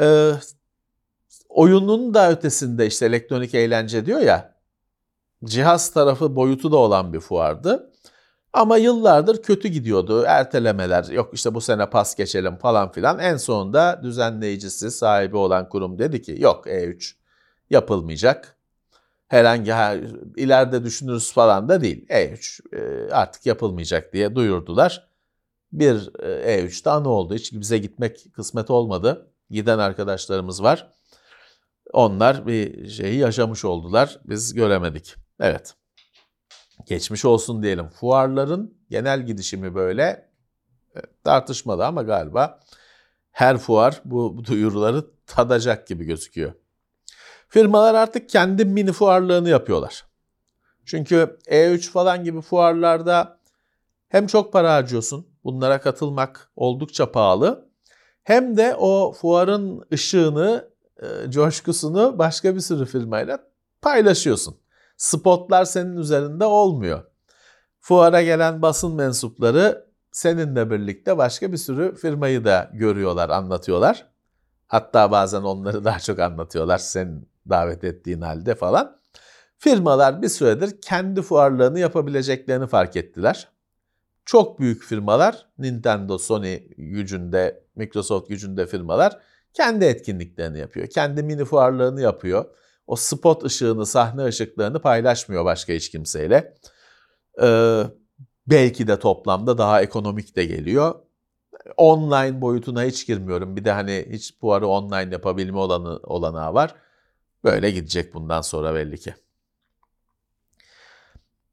Ee, 0.00 0.32
oyunun 1.48 2.14
da 2.14 2.30
ötesinde 2.30 2.86
işte 2.86 3.06
elektronik 3.06 3.54
eğlence 3.54 4.06
diyor 4.06 4.20
ya. 4.20 4.53
Cihaz 5.44 5.90
tarafı 5.90 6.36
boyutu 6.36 6.72
da 6.72 6.76
olan 6.76 7.12
bir 7.12 7.20
fuardı. 7.20 7.90
Ama 8.52 8.76
yıllardır 8.76 9.42
kötü 9.42 9.68
gidiyordu. 9.68 10.24
Ertelemeler, 10.26 11.04
yok 11.04 11.30
işte 11.34 11.54
bu 11.54 11.60
sene 11.60 11.90
pas 11.90 12.16
geçelim 12.16 12.56
falan 12.56 12.92
filan. 12.92 13.18
En 13.18 13.36
sonunda 13.36 14.00
düzenleyicisi, 14.02 14.90
sahibi 14.90 15.36
olan 15.36 15.68
kurum 15.68 15.98
dedi 15.98 16.22
ki 16.22 16.36
yok 16.38 16.66
E3 16.66 17.14
yapılmayacak. 17.70 18.56
Herhangi 19.28 19.72
her, 19.72 20.00
ileride 20.36 20.84
düşünürüz 20.84 21.32
falan 21.32 21.68
da 21.68 21.80
değil. 21.80 22.06
E3 22.08 22.60
e, 22.76 23.12
artık 23.12 23.46
yapılmayacak 23.46 24.12
diye 24.12 24.34
duyurdular. 24.34 25.08
Bir 25.72 25.94
E3 25.94 26.82
e 26.82 26.84
daha 26.84 27.00
ne 27.00 27.08
oldu? 27.08 27.34
Hiç 27.34 27.52
bize 27.52 27.78
gitmek 27.78 28.34
kısmet 28.34 28.70
olmadı. 28.70 29.30
Giden 29.50 29.78
arkadaşlarımız 29.78 30.62
var. 30.62 30.92
Onlar 31.92 32.46
bir 32.46 32.88
şeyi 32.88 33.18
yaşamış 33.18 33.64
oldular. 33.64 34.20
Biz 34.24 34.54
göremedik. 34.54 35.23
Evet 35.40 35.74
geçmiş 36.86 37.24
olsun 37.24 37.62
diyelim. 37.62 37.88
Fuarların 37.88 38.74
genel 38.90 39.26
gidişimi 39.26 39.74
böyle 39.74 40.28
e, 40.96 41.00
tartışmalı 41.24 41.86
ama 41.86 42.02
galiba 42.02 42.60
her 43.30 43.58
fuar 43.58 44.02
bu, 44.04 44.44
duyuruları 44.44 45.04
tadacak 45.26 45.86
gibi 45.86 46.04
gözüküyor. 46.04 46.52
Firmalar 47.48 47.94
artık 47.94 48.28
kendi 48.28 48.64
mini 48.64 48.92
fuarlarını 48.92 49.48
yapıyorlar. 49.48 50.04
Çünkü 50.84 51.38
E3 51.46 51.90
falan 51.90 52.24
gibi 52.24 52.40
fuarlarda 52.40 53.38
hem 54.08 54.26
çok 54.26 54.52
para 54.52 54.74
harcıyorsun, 54.74 55.26
bunlara 55.44 55.80
katılmak 55.80 56.50
oldukça 56.56 57.12
pahalı. 57.12 57.68
Hem 58.24 58.56
de 58.56 58.74
o 58.74 59.12
fuarın 59.12 59.84
ışığını, 59.92 60.70
e, 61.02 61.30
coşkusunu 61.30 62.18
başka 62.18 62.54
bir 62.54 62.60
sürü 62.60 62.86
firmayla 62.86 63.48
paylaşıyorsun. 63.82 64.56
Spotlar 64.96 65.64
senin 65.64 65.96
üzerinde 65.96 66.44
olmuyor. 66.44 67.04
Fuara 67.80 68.22
gelen 68.22 68.62
basın 68.62 68.94
mensupları 68.94 69.86
seninle 70.12 70.70
birlikte 70.70 71.18
başka 71.18 71.52
bir 71.52 71.56
sürü 71.56 71.94
firmayı 71.94 72.44
da 72.44 72.70
görüyorlar, 72.72 73.30
anlatıyorlar. 73.30 74.06
Hatta 74.66 75.10
bazen 75.10 75.42
onları 75.42 75.84
daha 75.84 76.00
çok 76.00 76.18
anlatıyorlar 76.18 76.78
sen 76.78 77.26
davet 77.48 77.84
ettiğin 77.84 78.20
halde 78.20 78.54
falan. 78.54 79.00
Firmalar 79.58 80.22
bir 80.22 80.28
süredir 80.28 80.80
kendi 80.80 81.22
fuarlarını 81.22 81.78
yapabileceklerini 81.78 82.66
fark 82.66 82.96
ettiler. 82.96 83.48
Çok 84.24 84.60
büyük 84.60 84.82
firmalar, 84.82 85.46
Nintendo, 85.58 86.18
Sony 86.18 86.58
gücünde, 86.76 87.64
Microsoft 87.76 88.28
gücünde 88.28 88.66
firmalar 88.66 89.18
kendi 89.52 89.84
etkinliklerini 89.84 90.58
yapıyor. 90.58 90.86
Kendi 90.86 91.22
mini 91.22 91.44
fuarlarını 91.44 92.00
yapıyor. 92.00 92.44
O 92.86 92.96
spot 92.96 93.44
ışığını, 93.44 93.86
sahne 93.86 94.24
ışıklarını 94.24 94.80
paylaşmıyor 94.80 95.44
başka 95.44 95.72
hiç 95.72 95.90
kimseyle. 95.90 96.54
Ee, 97.42 97.82
belki 98.46 98.86
de 98.86 98.98
toplamda 98.98 99.58
daha 99.58 99.82
ekonomik 99.82 100.36
de 100.36 100.44
geliyor. 100.44 100.94
Online 101.76 102.40
boyutuna 102.40 102.84
hiç 102.84 103.06
girmiyorum. 103.06 103.56
Bir 103.56 103.64
de 103.64 103.72
hani 103.72 104.06
hiç 104.10 104.38
fuarı 104.38 104.66
online 104.66 105.12
yapabilme 105.12 105.58
olanı, 105.58 106.00
olanağı 106.02 106.54
var. 106.54 106.74
Böyle 107.44 107.70
gidecek 107.70 108.14
bundan 108.14 108.40
sonra 108.40 108.74
belli 108.74 108.98
ki. 108.98 109.14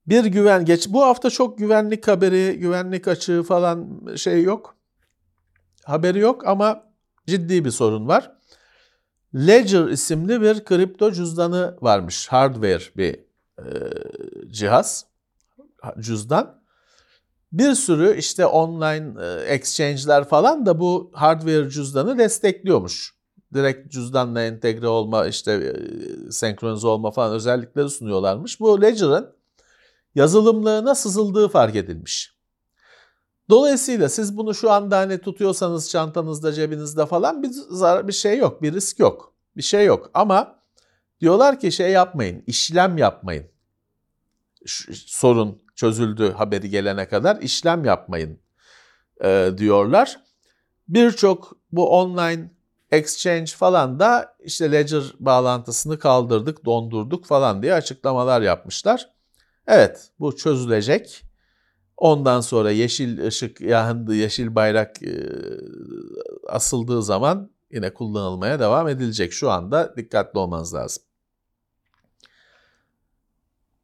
Bir 0.07 0.25
güven 0.25 0.65
geç. 0.65 0.89
Bu 0.89 1.03
hafta 1.03 1.29
çok 1.29 1.57
güvenlik 1.57 2.07
haberi, 2.07 2.59
güvenlik 2.59 3.07
açığı 3.07 3.43
falan 3.43 4.01
şey 4.15 4.43
yok. 4.43 4.75
Haberi 5.83 6.19
yok 6.19 6.47
ama 6.47 6.83
ciddi 7.27 7.65
bir 7.65 7.71
sorun 7.71 8.07
var. 8.07 8.31
Ledger 9.35 9.87
isimli 9.87 10.41
bir 10.41 10.65
kripto 10.65 11.11
cüzdanı 11.11 11.77
varmış. 11.81 12.27
Hardware 12.27 12.83
bir 12.97 13.19
e, 13.59 13.65
cihaz, 14.51 15.05
cüzdan. 15.99 16.61
Bir 17.51 17.75
sürü 17.75 18.17
işte 18.17 18.45
online 18.45 19.23
e, 19.25 19.53
exchange'ler 19.53 20.23
falan 20.23 20.65
da 20.65 20.79
bu 20.79 21.11
hardware 21.13 21.69
cüzdanı 21.69 22.17
destekliyormuş. 22.17 23.15
Direkt 23.53 23.91
cüzdanla 23.91 24.41
entegre 24.41 24.87
olma, 24.87 25.27
işte 25.27 25.51
e, 25.51 26.31
senkronize 26.31 26.87
olma 26.87 27.11
falan 27.11 27.33
özellikleri 27.33 27.89
sunuyorlarmış. 27.89 28.59
Bu 28.59 28.81
Ledger'ın 28.81 29.33
yazılımlarına 30.15 30.95
sızıldığı 30.95 31.47
fark 31.47 31.75
edilmiş. 31.75 32.40
Dolayısıyla 33.51 34.09
siz 34.09 34.37
bunu 34.37 34.53
şu 34.53 34.71
anda 34.71 34.97
hani 34.97 35.17
tutuyorsanız 35.17 35.89
çantanızda, 35.89 36.53
cebinizde 36.53 37.05
falan 37.05 37.43
bir 37.43 37.49
zarar, 37.69 38.07
bir 38.07 38.13
şey 38.13 38.37
yok, 38.37 38.61
bir 38.61 38.73
risk 38.73 38.99
yok. 38.99 39.33
Bir 39.57 39.61
şey 39.61 39.85
yok 39.85 40.09
ama 40.13 40.55
diyorlar 41.21 41.59
ki 41.59 41.71
şey 41.71 41.91
yapmayın, 41.91 42.43
işlem 42.47 42.97
yapmayın. 42.97 43.45
Şu, 44.65 44.93
sorun 44.95 45.61
çözüldü 45.75 46.31
haberi 46.31 46.69
gelene 46.69 47.07
kadar 47.07 47.41
işlem 47.41 47.85
yapmayın 47.85 48.39
e, 49.23 49.51
diyorlar. 49.57 50.19
Birçok 50.87 51.57
bu 51.71 51.89
online 51.89 52.51
exchange 52.91 53.51
falan 53.51 53.99
da 53.99 54.35
işte 54.43 54.71
Ledger 54.71 55.03
bağlantısını 55.19 55.99
kaldırdık, 55.99 56.65
dondurduk 56.65 57.25
falan 57.25 57.61
diye 57.61 57.73
açıklamalar 57.73 58.41
yapmışlar. 58.41 59.09
Evet 59.67 60.11
bu 60.19 60.35
çözülecek. 60.35 61.30
Ondan 62.01 62.41
sonra 62.41 62.71
yeşil 62.71 63.25
ışık 63.25 63.61
yandı, 63.61 64.15
yeşil 64.15 64.55
bayrak 64.55 65.03
e, 65.03 65.29
asıldığı 66.47 67.03
zaman 67.03 67.49
yine 67.71 67.93
kullanılmaya 67.93 68.59
devam 68.59 68.87
edilecek. 68.87 69.33
Şu 69.33 69.51
anda 69.51 69.93
dikkatli 69.97 70.39
olmanız 70.39 70.73
lazım. 70.73 71.03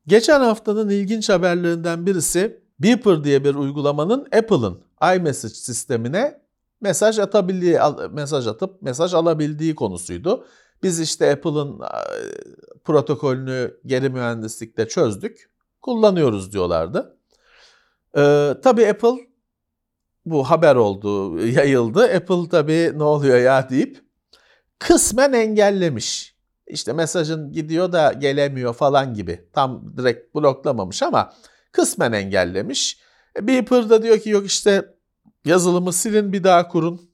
Geçen 0.08 0.40
haftanın 0.40 0.90
ilginç 0.90 1.30
haberlerinden 1.30 2.06
birisi 2.06 2.64
Beeper 2.80 3.24
diye 3.24 3.44
bir 3.44 3.56
uygulamanın 3.56 4.28
Apple'ın 4.38 4.82
iMessage 5.16 5.54
sistemine 5.54 6.42
mesaj 6.82 7.20
atabildiği, 7.20 7.80
mesaj 8.12 8.48
atıp 8.48 8.82
mesaj 8.82 9.14
alabildiği 9.14 9.76
konusuydu. 9.76 10.46
Biz 10.84 11.00
işte 11.00 11.32
Apple'ın 11.32 11.82
protokolünü 12.84 13.78
geri 13.86 14.10
mühendislikte 14.10 14.88
çözdük, 14.88 15.50
kullanıyoruz 15.82 16.54
diyorlardı. 16.54 17.17
Ee, 18.18 18.54
tabii 18.64 18.88
Apple 18.88 19.28
bu 20.26 20.44
haber 20.44 20.76
oldu, 20.76 21.40
yayıldı. 21.48 22.04
Apple 22.16 22.50
tabii 22.50 22.92
ne 22.96 23.04
oluyor 23.04 23.38
ya 23.38 23.70
deyip 23.70 24.02
kısmen 24.80 25.34
engellemiş. 25.34 26.38
İşte 26.68 26.94
mesajın 26.94 27.52
gidiyor 27.52 27.92
da 27.92 28.14
gelemiyor 28.14 28.74
falan 28.74 29.14
gibi. 29.14 29.50
Tam 29.54 29.98
direkt 29.98 30.36
bloklamamış 30.36 31.04
ama 31.04 31.34
kısmen 31.72 32.12
engellemiş. 32.12 33.00
E, 33.38 33.48
Beeper 33.48 33.90
da 33.90 34.04
diyor 34.04 34.20
ki 34.20 34.30
yok 34.30 34.46
işte 34.46 34.96
yazılımı 35.46 35.94
silin 35.94 36.34
bir 36.34 36.44
daha 36.44 36.68
kurun. 36.68 37.10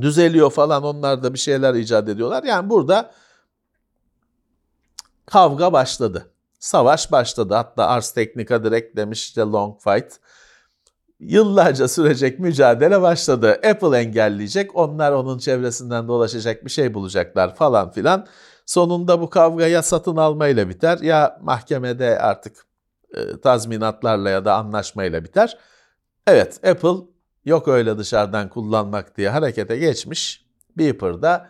Düzeliyor 0.00 0.50
falan 0.50 0.82
onlar 0.82 1.22
da 1.22 1.34
bir 1.34 1.38
şeyler 1.38 1.74
icat 1.74 2.08
ediyorlar. 2.08 2.44
Yani 2.44 2.70
burada 2.70 3.14
kavga 5.26 5.72
başladı. 5.72 6.30
Savaş 6.58 7.12
başladı. 7.12 7.54
Hatta 7.54 7.86
Ars 7.86 8.12
Technica 8.12 8.64
direkt 8.64 8.96
demiş 8.96 9.24
işte 9.24 9.40
long 9.40 9.80
fight 9.80 10.20
yıllarca 11.20 11.88
sürecek 11.88 12.38
mücadele 12.38 13.02
başladı. 13.02 13.60
Apple 13.70 13.98
engelleyecek, 13.98 14.76
onlar 14.76 15.12
onun 15.12 15.38
çevresinden 15.38 16.08
dolaşacak 16.08 16.64
bir 16.64 16.70
şey 16.70 16.94
bulacaklar 16.94 17.54
falan 17.54 17.90
filan. 17.90 18.26
Sonunda 18.66 19.20
bu 19.20 19.30
kavga 19.30 19.66
ya 19.66 19.82
satın 19.82 20.16
almayla 20.16 20.68
biter 20.68 20.98
ya 20.98 21.38
mahkemede 21.42 22.18
artık 22.18 22.66
e, 23.14 23.40
tazminatlarla 23.40 24.30
ya 24.30 24.44
da 24.44 24.54
anlaşmayla 24.54 25.24
biter. 25.24 25.58
Evet 26.26 26.66
Apple 26.66 27.06
yok 27.44 27.68
öyle 27.68 27.98
dışarıdan 27.98 28.48
kullanmak 28.48 29.16
diye 29.16 29.28
harekete 29.28 29.76
geçmiş. 29.76 30.44
Beeper'da 30.76 31.48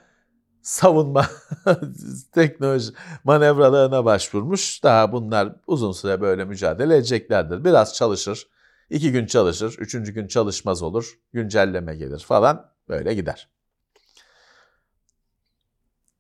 savunma 0.69 1.27
teknoloji 2.33 2.93
manevralarına 3.25 4.05
başvurmuş. 4.05 4.83
Daha 4.83 5.13
bunlar 5.13 5.57
uzun 5.67 5.93
süre 5.93 6.21
böyle 6.21 6.45
mücadele 6.45 6.97
edeceklerdir. 6.97 7.65
Biraz 7.65 7.95
çalışır, 7.95 8.49
İki 8.91 9.13
gün 9.13 9.27
çalışır, 9.27 9.77
üçüncü 9.79 10.13
gün 10.13 10.27
çalışmaz 10.27 10.83
olur, 10.83 11.19
güncelleme 11.33 11.97
gelir 11.97 12.19
falan 12.19 12.71
böyle 12.89 13.15
gider. 13.15 13.49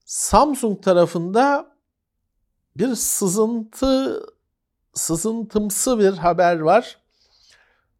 Samsung 0.04 0.82
tarafında 0.82 1.76
bir 2.76 2.94
sızıntı, 2.94 4.22
sızıntımsı 4.94 5.98
bir 5.98 6.12
haber 6.12 6.60
var. 6.60 6.98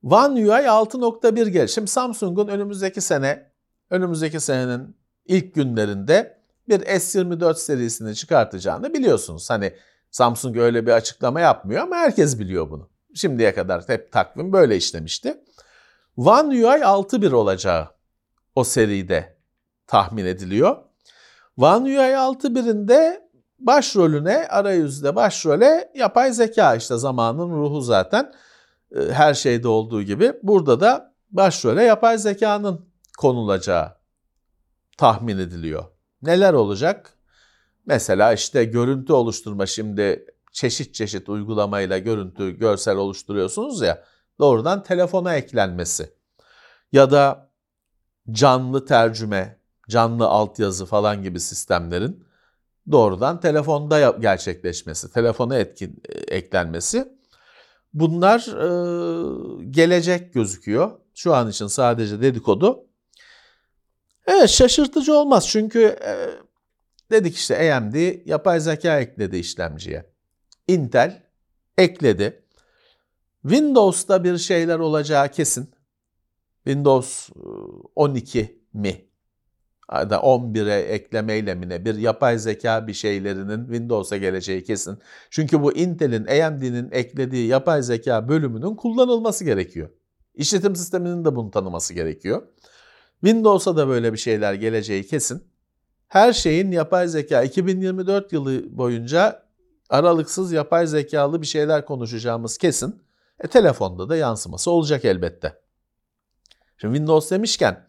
One 0.03 0.41
UI 0.41 0.67
6.1 0.67 1.49
gel. 1.49 1.67
Şimdi 1.67 1.91
Samsung'un 1.91 2.49
önümüzdeki 2.49 3.01
sene, 3.01 3.53
önümüzdeki 3.91 4.41
senenin 4.41 4.97
ilk 5.27 5.55
günlerinde 5.55 6.38
bir 6.69 6.81
S24 6.81 7.55
serisini 7.55 8.15
çıkartacağını 8.15 8.95
biliyorsunuz. 8.95 9.51
Hani 9.51 9.75
Samsung 10.11 10.57
öyle 10.57 10.87
bir 10.87 10.93
açıklama 10.93 11.41
yapmıyor 11.41 11.83
ama 11.83 11.97
herkes 11.97 12.39
biliyor 12.39 12.71
bunu. 12.71 12.91
Şimdiye 13.15 13.55
kadar 13.55 13.89
hep 13.89 14.13
takvim 14.13 14.53
böyle 14.53 14.77
işlemişti. 14.77 15.41
One 16.17 16.49
UI 16.49 16.81
6.1 16.81 17.35
olacağı 17.35 17.89
o 18.55 18.65
seride 18.65 19.39
tahmin 19.87 20.25
ediliyor. 20.25 20.77
One 21.57 21.85
UI 21.85 22.13
6.1'in 22.15 22.89
de 22.89 23.29
başrolüne, 23.59 24.49
arayüzde 24.49 25.17
başrole 25.17 25.93
yapay 25.95 26.33
zeka 26.33 26.75
işte 26.75 26.97
zamanın 26.97 27.51
ruhu 27.51 27.81
zaten 27.81 28.33
e, 28.97 29.13
her 29.13 29.35
şeyde 29.35 29.69
olduğu 29.69 30.03
gibi. 30.03 30.33
Burada 30.43 30.81
da 30.81 31.15
başrole 31.31 31.85
yapay 31.85 32.19
zekanın 32.19 32.89
konulacağı 33.19 33.99
tahmin 34.99 35.39
ediliyor. 35.39 35.85
Neler 36.23 36.53
olacak? 36.53 37.15
Mesela 37.87 38.33
işte 38.33 38.65
görüntü 38.65 39.13
oluşturma 39.13 39.67
şimdi 39.67 40.27
çeşit 40.53 40.95
çeşit 40.95 41.29
uygulamayla 41.29 41.99
görüntü, 41.99 42.51
görsel 42.51 42.97
oluşturuyorsunuz 42.97 43.81
ya 43.81 44.05
doğrudan 44.39 44.83
telefona 44.83 45.35
eklenmesi 45.35 46.13
ya 46.93 47.11
da 47.11 47.51
canlı 48.31 48.85
tercüme, 48.87 49.59
canlı 49.89 50.27
altyazı 50.27 50.87
falan 50.87 51.23
gibi 51.23 51.41
sistemlerin 51.41 52.25
doğrudan 52.91 53.41
telefonda 53.41 54.11
gerçekleşmesi, 54.11 55.13
telefona 55.13 55.57
etkin, 55.57 56.03
eklenmesi 56.29 57.19
bunlar 57.95 58.39
e, 58.41 59.65
gelecek 59.71 60.35
gözüküyor. 60.35 60.91
Şu 61.15 61.35
an 61.35 61.51
için 61.51 61.67
sadece 61.67 62.21
dedikodu. 62.21 62.88
Evet 64.29 64.51
şaşırtıcı 64.51 65.15
olmaz 65.15 65.49
çünkü 65.49 65.81
e, 65.81 66.13
Dedik 67.11 67.37
işte 67.37 67.75
AMD 67.75 68.27
yapay 68.27 68.61
zeka 68.61 69.01
ekledi 69.01 69.37
işlemciye. 69.37 70.11
Intel 70.69 71.23
ekledi. 71.79 72.43
Windows'ta 73.43 74.25
bir 74.25 74.39
şeyler 74.39 74.79
olacağı 74.79 75.29
kesin. 75.29 75.71
Windows 76.65 77.31
12 77.97 78.41
e, 78.41 78.59
mi? 78.73 79.05
Ya 79.93 80.11
da 80.11 80.17
11'e 80.17 80.81
eklemeyle 80.81 81.55
mi 81.55 81.69
ne? 81.69 81.85
Bir 81.85 81.95
yapay 81.95 82.39
zeka 82.39 82.87
bir 82.87 82.93
şeylerinin 82.93 83.65
Windows'a 83.65 84.17
geleceği 84.17 84.65
kesin. 84.65 84.99
Çünkü 85.31 85.63
bu 85.63 85.73
Intel'in, 85.73 86.27
AMD'nin 86.27 86.89
eklediği 86.93 87.47
yapay 87.47 87.83
zeka 87.83 88.29
bölümünün 88.29 88.77
kullanılması 88.77 89.45
gerekiyor. 89.45 89.89
İşletim 90.35 90.77
sisteminin 90.77 91.25
de 91.25 91.37
bunu 91.37 91.51
tanıması 91.51 91.95
gerekiyor. 91.95 92.43
Windows'a 93.21 93.77
da 93.77 93.89
böyle 93.89 94.13
bir 94.13 94.19
şeyler 94.19 94.55
geleceği 94.55 95.07
kesin. 95.07 95.43
Her 96.09 96.33
şeyin 96.33 96.71
yapay 96.71 97.09
zeka 97.09 97.43
2024 97.43 98.33
yılı 98.33 98.77
boyunca 98.79 99.43
aralıksız 99.91 100.53
yapay 100.53 100.87
zekalı 100.87 101.43
bir 101.43 101.47
şeyler 101.47 101.85
konuşacağımız 101.85 102.59
kesin. 102.59 103.03
E, 103.41 103.49
telefonda 103.49 104.09
da 104.09 104.17
yansıması 104.17 104.71
olacak 104.71 105.05
elbette. 105.05 105.61
Şimdi 106.77 106.95
Windows 106.95 107.31
demişken 107.31 107.89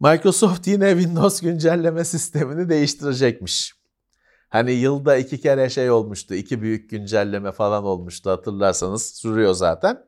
Microsoft 0.00 0.66
yine 0.66 0.90
Windows 1.00 1.40
güncelleme 1.40 2.04
sistemini 2.04 2.68
değiştirecekmiş. 2.68 3.74
Hani 4.48 4.72
yılda 4.72 5.16
iki 5.16 5.40
kere 5.40 5.70
şey 5.70 5.90
olmuştu, 5.90 6.34
iki 6.34 6.62
büyük 6.62 6.90
güncelleme 6.90 7.52
falan 7.52 7.84
olmuştu 7.84 8.30
hatırlarsanız 8.30 9.02
sürüyor 9.02 9.54
zaten. 9.54 10.07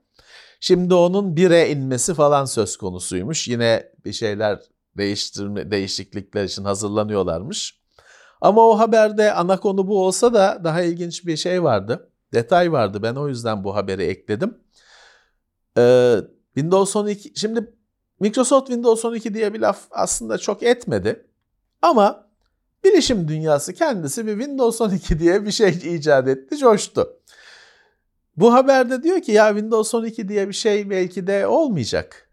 Şimdi 0.61 0.94
onun 0.94 1.34
1'e 1.34 1.70
inmesi 1.70 2.14
falan 2.14 2.44
söz 2.44 2.76
konusuymuş. 2.76 3.48
Yine 3.48 3.92
bir 4.04 4.12
şeyler 4.12 4.61
değiştirme, 4.96 5.70
değişiklikler 5.70 6.44
için 6.44 6.64
hazırlanıyorlarmış. 6.64 7.80
Ama 8.40 8.68
o 8.68 8.78
haberde 8.78 9.32
ana 9.32 9.61
konu 9.61 9.88
bu 9.88 10.06
olsa 10.06 10.34
da 10.34 10.61
daha 10.64 10.82
ilginç 10.82 11.26
bir 11.26 11.36
şey 11.36 11.62
vardı. 11.62 12.11
Detay 12.32 12.72
vardı. 12.72 13.02
Ben 13.02 13.14
o 13.14 13.28
yüzden 13.28 13.64
bu 13.64 13.76
haberi 13.76 14.02
ekledim. 14.02 14.58
Ee, 15.78 16.16
Windows 16.54 16.96
12 16.96 17.32
şimdi 17.34 17.74
Microsoft 18.20 18.66
Windows 18.66 19.04
12 19.04 19.34
diye 19.34 19.54
bir 19.54 19.61
laf 19.61 19.86
aslında 19.90 20.38
çok 20.38 20.62
etmedi. 20.62 21.26
Ama 21.82 22.26
bilişim 22.84 23.28
dünyası 23.28 23.74
kendisi 23.74 24.26
bir 24.26 24.38
Windows 24.38 24.80
12 24.80 25.18
diye 25.18 25.46
bir 25.46 25.50
şey 25.50 25.68
icat 25.84 26.28
etti, 26.28 26.56
coştu. 26.56 27.20
Bu 28.41 28.55
haberde 28.55 29.03
diyor 29.03 29.20
ki 29.20 29.32
ya 29.32 29.49
Windows 29.49 29.95
12 29.95 30.28
diye 30.28 30.49
bir 30.49 30.53
şey 30.53 30.91
belki 30.91 31.26
de 31.26 31.47
olmayacak. 31.47 32.30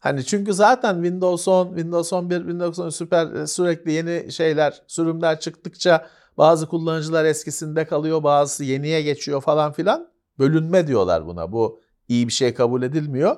Hani 0.00 0.24
çünkü 0.24 0.54
zaten 0.54 0.94
Windows 0.94 1.48
10, 1.48 1.66
Windows 1.68 2.12
11, 2.12 2.38
Windows 2.38 2.78
10 2.78 2.88
süper 2.88 3.32
e, 3.32 3.46
sürekli 3.46 3.92
yeni 3.92 4.32
şeyler, 4.32 4.82
sürümler 4.86 5.40
çıktıkça 5.40 6.06
bazı 6.38 6.68
kullanıcılar 6.68 7.24
eskisinde 7.24 7.86
kalıyor, 7.86 8.22
bazısı 8.22 8.64
yeniye 8.64 9.02
geçiyor 9.02 9.40
falan 9.40 9.72
filan. 9.72 10.08
Bölünme 10.38 10.86
diyorlar 10.86 11.26
buna. 11.26 11.52
Bu 11.52 11.80
iyi 12.08 12.28
bir 12.28 12.32
şey 12.32 12.54
kabul 12.54 12.82
edilmiyor. 12.82 13.36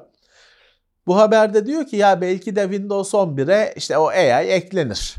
Bu 1.07 1.17
haberde 1.17 1.67
diyor 1.67 1.87
ki 1.87 1.97
ya 1.97 2.21
belki 2.21 2.57
de 2.57 2.63
Windows 2.63 3.15
11'e 3.15 3.73
işte 3.77 3.99
o 3.99 4.07
AI 4.07 4.47
eklenir. 4.47 5.17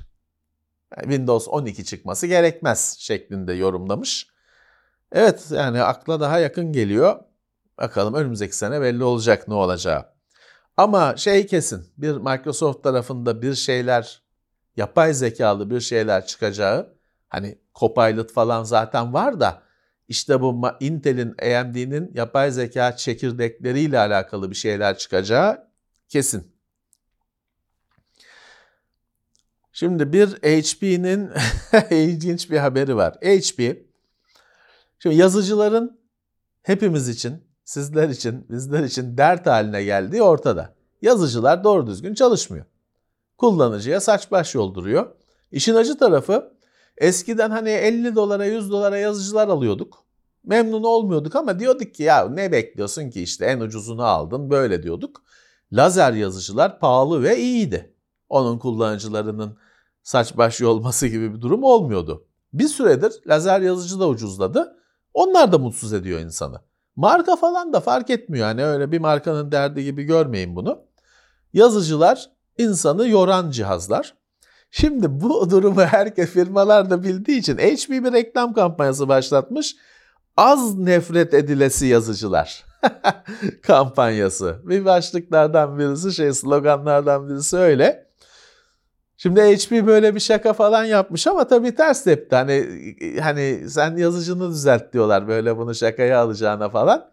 Windows 1.01 1.47
12 1.47 1.85
çıkması 1.85 2.27
gerekmez 2.27 2.95
şeklinde 2.99 3.53
yorumlamış. 3.53 4.28
Evet 5.11 5.47
yani 5.51 5.81
akla 5.81 6.19
daha 6.19 6.39
yakın 6.39 6.73
geliyor. 6.73 7.19
Bakalım 7.77 8.13
önümüzdeki 8.13 8.57
sene 8.57 8.81
belli 8.81 9.03
olacak 9.03 9.47
ne 9.47 9.53
olacağı. 9.53 10.05
Ama 10.77 11.17
şey 11.17 11.47
kesin 11.47 11.85
bir 11.97 12.15
Microsoft 12.15 12.83
tarafında 12.83 13.41
bir 13.41 13.55
şeyler 13.55 14.21
yapay 14.77 15.13
zekalı 15.13 15.69
bir 15.69 15.79
şeyler 15.79 16.25
çıkacağı 16.25 16.93
hani 17.29 17.57
Copilot 17.75 18.31
falan 18.33 18.63
zaten 18.63 19.13
var 19.13 19.39
da 19.39 19.63
işte 20.07 20.41
bu 20.41 20.67
Intel'in 20.79 21.35
AMD'nin 21.41 22.11
yapay 22.13 22.51
zeka 22.51 22.95
çekirdekleriyle 22.95 23.99
alakalı 23.99 24.49
bir 24.49 24.55
şeyler 24.55 24.97
çıkacağı 24.97 25.67
kesin. 26.09 26.51
Şimdi 29.73 30.13
bir 30.13 30.27
HP'nin 30.27 31.31
ilginç 31.91 32.51
bir 32.51 32.57
haberi 32.57 32.95
var. 32.95 33.13
HP, 33.13 33.88
şimdi 34.99 35.15
yazıcıların 35.15 35.99
hepimiz 36.61 37.09
için 37.09 37.43
sizler 37.63 38.09
için, 38.09 38.45
bizler 38.49 38.83
için 38.83 39.17
dert 39.17 39.47
haline 39.47 39.83
geldiği 39.83 40.21
ortada. 40.21 40.75
Yazıcılar 41.01 41.63
doğru 41.63 41.87
düzgün 41.87 42.13
çalışmıyor. 42.13 42.65
Kullanıcıya 43.37 43.99
saç 43.99 44.31
baş 44.31 44.55
yolduruyor. 44.55 45.15
İşin 45.51 45.75
acı 45.75 45.97
tarafı 45.97 46.53
eskiden 46.97 47.49
hani 47.49 47.69
50 47.69 48.15
dolara 48.15 48.45
100 48.45 48.71
dolara 48.71 48.97
yazıcılar 48.97 49.47
alıyorduk. 49.47 50.05
Memnun 50.43 50.83
olmuyorduk 50.83 51.35
ama 51.35 51.59
diyorduk 51.59 51.93
ki 51.93 52.03
ya 52.03 52.29
ne 52.29 52.51
bekliyorsun 52.51 53.09
ki 53.09 53.21
işte 53.21 53.45
en 53.45 53.59
ucuzunu 53.59 54.03
aldın 54.03 54.49
böyle 54.49 54.83
diyorduk. 54.83 55.23
Lazer 55.71 56.13
yazıcılar 56.13 56.79
pahalı 56.79 57.23
ve 57.23 57.37
iyiydi. 57.37 57.95
Onun 58.29 58.59
kullanıcılarının 58.59 59.57
saç 60.03 60.37
baş 60.37 60.61
yolması 60.61 61.07
gibi 61.07 61.35
bir 61.35 61.41
durum 61.41 61.63
olmuyordu. 61.63 62.27
Bir 62.53 62.67
süredir 62.67 63.13
lazer 63.27 63.61
yazıcı 63.61 63.99
da 63.99 64.07
ucuzladı. 64.07 64.78
Onlar 65.19 65.51
da 65.51 65.57
mutsuz 65.57 65.93
ediyor 65.93 66.19
insanı. 66.19 66.61
Marka 66.95 67.35
falan 67.35 67.73
da 67.73 67.79
fark 67.79 68.09
etmiyor. 68.09 68.47
Yani 68.47 68.65
öyle 68.65 68.91
bir 68.91 68.99
markanın 68.99 69.51
derdi 69.51 69.83
gibi 69.83 70.03
görmeyin 70.03 70.55
bunu. 70.55 70.81
Yazıcılar 71.53 72.29
insanı 72.57 73.07
yoran 73.07 73.51
cihazlar. 73.51 74.13
Şimdi 74.71 75.21
bu 75.21 75.49
durumu 75.51 75.81
herkes 75.81 76.29
firmalar 76.29 76.89
da 76.89 77.03
bildiği 77.03 77.39
için 77.39 77.57
HP 77.57 77.89
bir 77.89 78.13
reklam 78.13 78.53
kampanyası 78.53 79.07
başlatmış. 79.07 79.75
Az 80.37 80.77
nefret 80.77 81.33
edilesi 81.33 81.87
yazıcılar 81.87 82.65
kampanyası. 83.63 84.59
Bir 84.63 84.85
başlıklardan 84.85 85.79
birisi 85.79 86.13
şey 86.13 86.33
sloganlardan 86.33 87.29
birisi 87.29 87.57
öyle. 87.57 88.08
Şimdi 89.21 89.41
HP 89.41 89.71
böyle 89.87 90.15
bir 90.15 90.19
şaka 90.19 90.53
falan 90.53 90.83
yapmış 90.83 91.27
ama 91.27 91.47
tabii 91.47 91.75
ters 91.75 92.03
tepti. 92.03 92.35
Hani 92.35 92.67
hani 93.21 93.69
sen 93.69 93.97
yazıcını 93.97 94.49
düzelt 94.49 94.93
diyorlar 94.93 95.27
böyle 95.27 95.57
bunu 95.57 95.75
şakaya 95.75 96.19
alacağına 96.19 96.69
falan. 96.69 97.11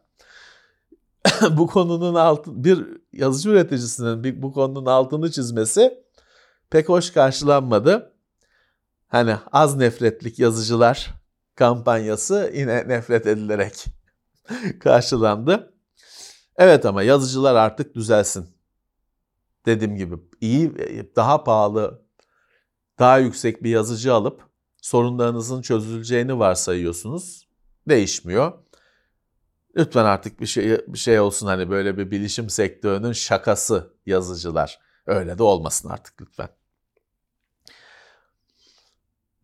bu 1.51 1.67
konunun 1.67 2.15
altı 2.15 2.65
bir 2.65 2.87
yazıcı 3.13 3.51
üreticisinin 3.51 4.25
bir, 4.25 4.43
bu 4.43 4.53
konunun 4.53 4.87
altını 4.87 5.31
çizmesi 5.31 6.05
pek 6.71 6.89
hoş 6.89 7.11
karşılanmadı. 7.11 8.13
Hani 9.09 9.37
az 9.53 9.77
nefretlik 9.77 10.39
yazıcılar 10.39 11.15
kampanyası 11.55 12.53
yine 12.55 12.89
nefret 12.89 13.27
edilerek 13.27 13.85
karşılandı. 14.81 15.75
Evet 16.57 16.87
ama 16.87 17.03
yazıcılar 17.03 17.55
artık 17.55 17.95
düzelsin 17.95 18.56
dediğim 19.67 19.97
gibi 19.97 20.15
iyi, 20.41 20.73
daha 21.17 21.45
pahalı, 21.45 22.07
daha 22.99 23.19
yüksek 23.19 23.63
bir 23.63 23.71
yazıcı 23.71 24.15
alıp 24.15 24.43
sorunlarınızın 24.83 25.63
çözüleceğini 25.63 26.39
varsayıyorsunuz. 26.39 27.49
Değişmiyor. 27.89 28.53
Lütfen 29.77 30.05
artık 30.05 30.41
bir 30.41 30.47
şey 30.47 30.79
bir 30.89 30.99
şey 30.99 31.21
olsun 31.21 31.47
hani 31.47 31.71
böyle 31.71 31.99
bir 31.99 32.11
bilişim 32.11 32.51
sektörünün 32.51 33.13
şakası 33.13 33.95
yazıcılar. 34.07 34.79
Öyle 35.07 35.39
de 35.39 35.43
olmasın 35.43 35.89
artık 35.89 36.23
lütfen. 36.23 36.49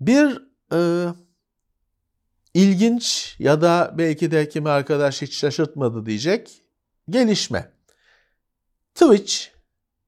Bir 0.00 0.42
e, 0.72 1.08
ilginç 2.54 3.36
ya 3.38 3.60
da 3.60 3.94
belki 3.98 4.30
de 4.30 4.48
kimi 4.48 4.70
arkadaş 4.70 5.22
hiç 5.22 5.36
şaşırtmadı 5.38 6.06
diyecek 6.06 6.62
gelişme. 7.10 7.72
Twitch 8.94 9.51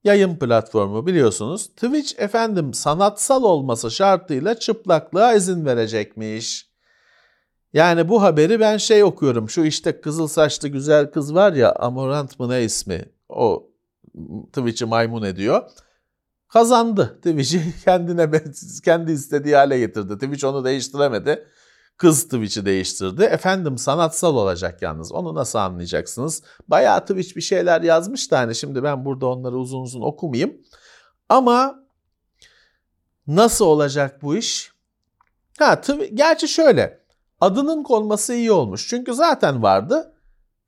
yayın 0.04 0.36
platformu 0.36 1.06
biliyorsunuz. 1.06 1.66
Twitch 1.66 2.20
efendim 2.20 2.74
sanatsal 2.74 3.42
olması 3.42 3.90
şartıyla 3.90 4.58
çıplaklığa 4.58 5.34
izin 5.34 5.66
verecekmiş. 5.66 6.74
Yani 7.72 8.08
bu 8.08 8.22
haberi 8.22 8.60
ben 8.60 8.76
şey 8.76 9.04
okuyorum. 9.04 9.50
Şu 9.50 9.64
işte 9.64 10.00
kızıl 10.00 10.26
saçlı 10.26 10.68
güzel 10.68 11.10
kız 11.10 11.34
var 11.34 11.52
ya 11.52 11.72
Amorant 11.72 12.40
mı 12.40 12.48
ne 12.48 12.64
ismi? 12.64 13.04
O 13.28 13.70
Twitch'i 14.52 14.84
maymun 14.84 15.22
ediyor. 15.22 15.62
Kazandı. 16.48 17.16
Twitch'i 17.16 17.74
kendine 17.84 18.30
kendi 18.84 19.12
istediği 19.12 19.56
hale 19.56 19.78
getirdi. 19.78 20.14
Twitch 20.14 20.44
onu 20.44 20.64
değiştiremedi. 20.64 21.46
Kız 21.96 22.24
Twitch'i 22.24 22.66
değiştirdi. 22.66 23.22
Efendim 23.22 23.78
sanatsal 23.78 24.36
olacak 24.36 24.82
yalnız. 24.82 25.12
Onu 25.12 25.34
nasıl 25.34 25.58
anlayacaksınız? 25.58 26.42
Bayağı 26.68 27.00
Twitch 27.00 27.36
bir 27.36 27.40
şeyler 27.40 27.82
yazmış 27.82 28.30
da 28.30 28.38
hani 28.38 28.54
şimdi 28.54 28.82
ben 28.82 29.04
burada 29.04 29.26
onları 29.26 29.56
uzun 29.56 29.82
uzun 29.82 30.00
okumayayım. 30.00 30.56
Ama 31.28 31.84
nasıl 33.26 33.64
olacak 33.64 34.22
bu 34.22 34.36
iş? 34.36 34.72
Ha, 35.58 35.80
gerçi 36.14 36.48
şöyle. 36.48 37.04
Adının 37.40 37.82
konması 37.82 38.34
iyi 38.34 38.52
olmuş. 38.52 38.88
Çünkü 38.88 39.14
zaten 39.14 39.62
vardı. 39.62 40.14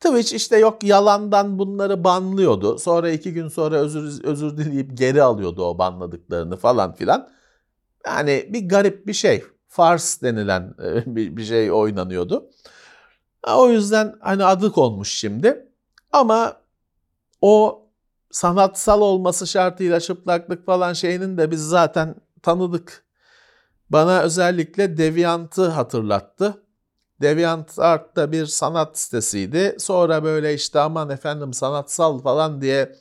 Twitch 0.00 0.34
işte 0.34 0.58
yok 0.58 0.84
yalandan 0.84 1.58
bunları 1.58 2.04
banlıyordu. 2.04 2.78
Sonra 2.78 3.10
iki 3.10 3.32
gün 3.32 3.48
sonra 3.48 3.76
özür, 3.76 4.24
özür 4.24 4.56
dileyip 4.56 4.98
geri 4.98 5.22
alıyordu 5.22 5.64
o 5.64 5.78
banladıklarını 5.78 6.56
falan 6.56 6.94
filan. 6.94 7.28
yani 8.06 8.46
bir 8.52 8.68
garip 8.68 9.06
bir 9.06 9.12
şey. 9.12 9.44
Fars 9.76 10.22
denilen 10.22 10.74
e, 10.84 11.16
bir, 11.36 11.44
şey 11.44 11.72
oynanıyordu. 11.72 12.50
O 13.46 13.68
yüzden 13.68 14.14
hani 14.20 14.44
adı 14.44 14.72
konmuş 14.72 15.12
şimdi. 15.12 15.68
Ama 16.12 16.56
o 17.40 17.82
sanatsal 18.30 19.00
olması 19.00 19.46
şartıyla 19.46 20.00
çıplaklık 20.00 20.66
falan 20.66 20.92
şeyinin 20.92 21.38
de 21.38 21.50
biz 21.50 21.68
zaten 21.68 22.14
tanıdık. 22.42 23.04
Bana 23.90 24.20
özellikle 24.22 24.96
Deviant'ı 24.96 25.68
hatırlattı. 25.68 26.62
Deviant 27.20 27.78
Art 27.78 28.16
da 28.16 28.32
bir 28.32 28.46
sanat 28.46 28.98
sitesiydi. 28.98 29.76
Sonra 29.78 30.24
böyle 30.24 30.54
işte 30.54 30.80
aman 30.80 31.10
efendim 31.10 31.52
sanatsal 31.52 32.18
falan 32.18 32.60
diye 32.60 32.92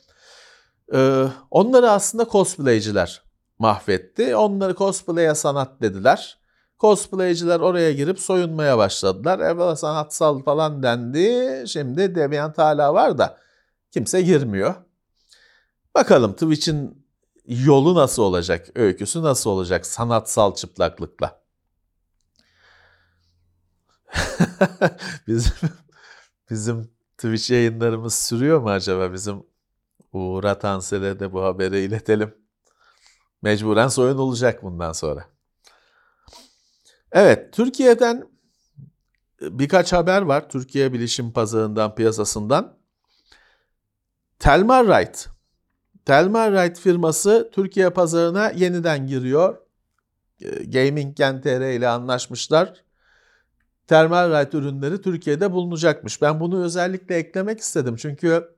e, 0.94 1.26
onları 1.50 1.90
aslında 1.90 2.24
cosplayciler 2.24 3.22
mahvetti. 3.58 4.36
Onları 4.36 4.74
cosplay'e 4.74 5.34
sanat 5.34 5.80
dediler. 5.80 6.45
Cosplayciler 6.80 7.60
oraya 7.60 7.92
girip 7.92 8.20
soyunmaya 8.20 8.78
başladılar. 8.78 9.38
Evet 9.38 9.78
sanatsal 9.78 10.42
falan 10.42 10.82
dendi. 10.82 11.64
Şimdi 11.68 12.14
Deviant 12.14 12.58
hala 12.58 12.94
var 12.94 13.18
da 13.18 13.38
kimse 13.90 14.22
girmiyor. 14.22 14.74
Bakalım 15.94 16.32
Twitch'in 16.32 17.06
yolu 17.46 17.94
nasıl 17.94 18.22
olacak, 18.22 18.68
öyküsü 18.74 19.22
nasıl 19.22 19.50
olacak 19.50 19.86
sanatsal 19.86 20.54
çıplaklıkla. 20.54 21.40
bizim 25.26 25.52
bizim 26.50 26.90
Twitch 27.18 27.50
yayınlarımız 27.50 28.14
sürüyor 28.14 28.60
mu 28.60 28.70
acaba? 28.70 29.12
Bizim 29.12 29.42
Uğur 30.12 30.44
Atansel'e 30.44 31.20
de 31.20 31.32
bu 31.32 31.42
haberi 31.44 31.80
iletelim. 31.80 32.34
Mecburen 33.42 33.88
soyun 33.88 34.18
olacak 34.18 34.62
bundan 34.62 34.92
sonra. 34.92 35.35
Evet, 37.12 37.52
Türkiye'den 37.52 38.28
birkaç 39.40 39.92
haber 39.92 40.22
var. 40.22 40.48
Türkiye 40.48 40.92
Bilişim 40.92 41.32
Pazarından, 41.32 41.94
piyasasından. 41.94 42.76
Telmarrite. 44.38 45.20
Telmarrite 46.04 46.80
firması 46.80 47.50
Türkiye 47.52 47.90
pazarına 47.90 48.50
yeniden 48.50 49.06
giriyor. 49.06 49.56
Gaming 50.66 51.16
Gen 51.16 51.40
TR 51.40 51.76
ile 51.76 51.88
anlaşmışlar. 51.88 52.84
Telmarrite 53.86 54.58
ürünleri 54.58 55.02
Türkiye'de 55.02 55.52
bulunacakmış. 55.52 56.22
Ben 56.22 56.40
bunu 56.40 56.64
özellikle 56.64 57.14
eklemek 57.16 57.60
istedim. 57.60 57.96
Çünkü 57.96 58.56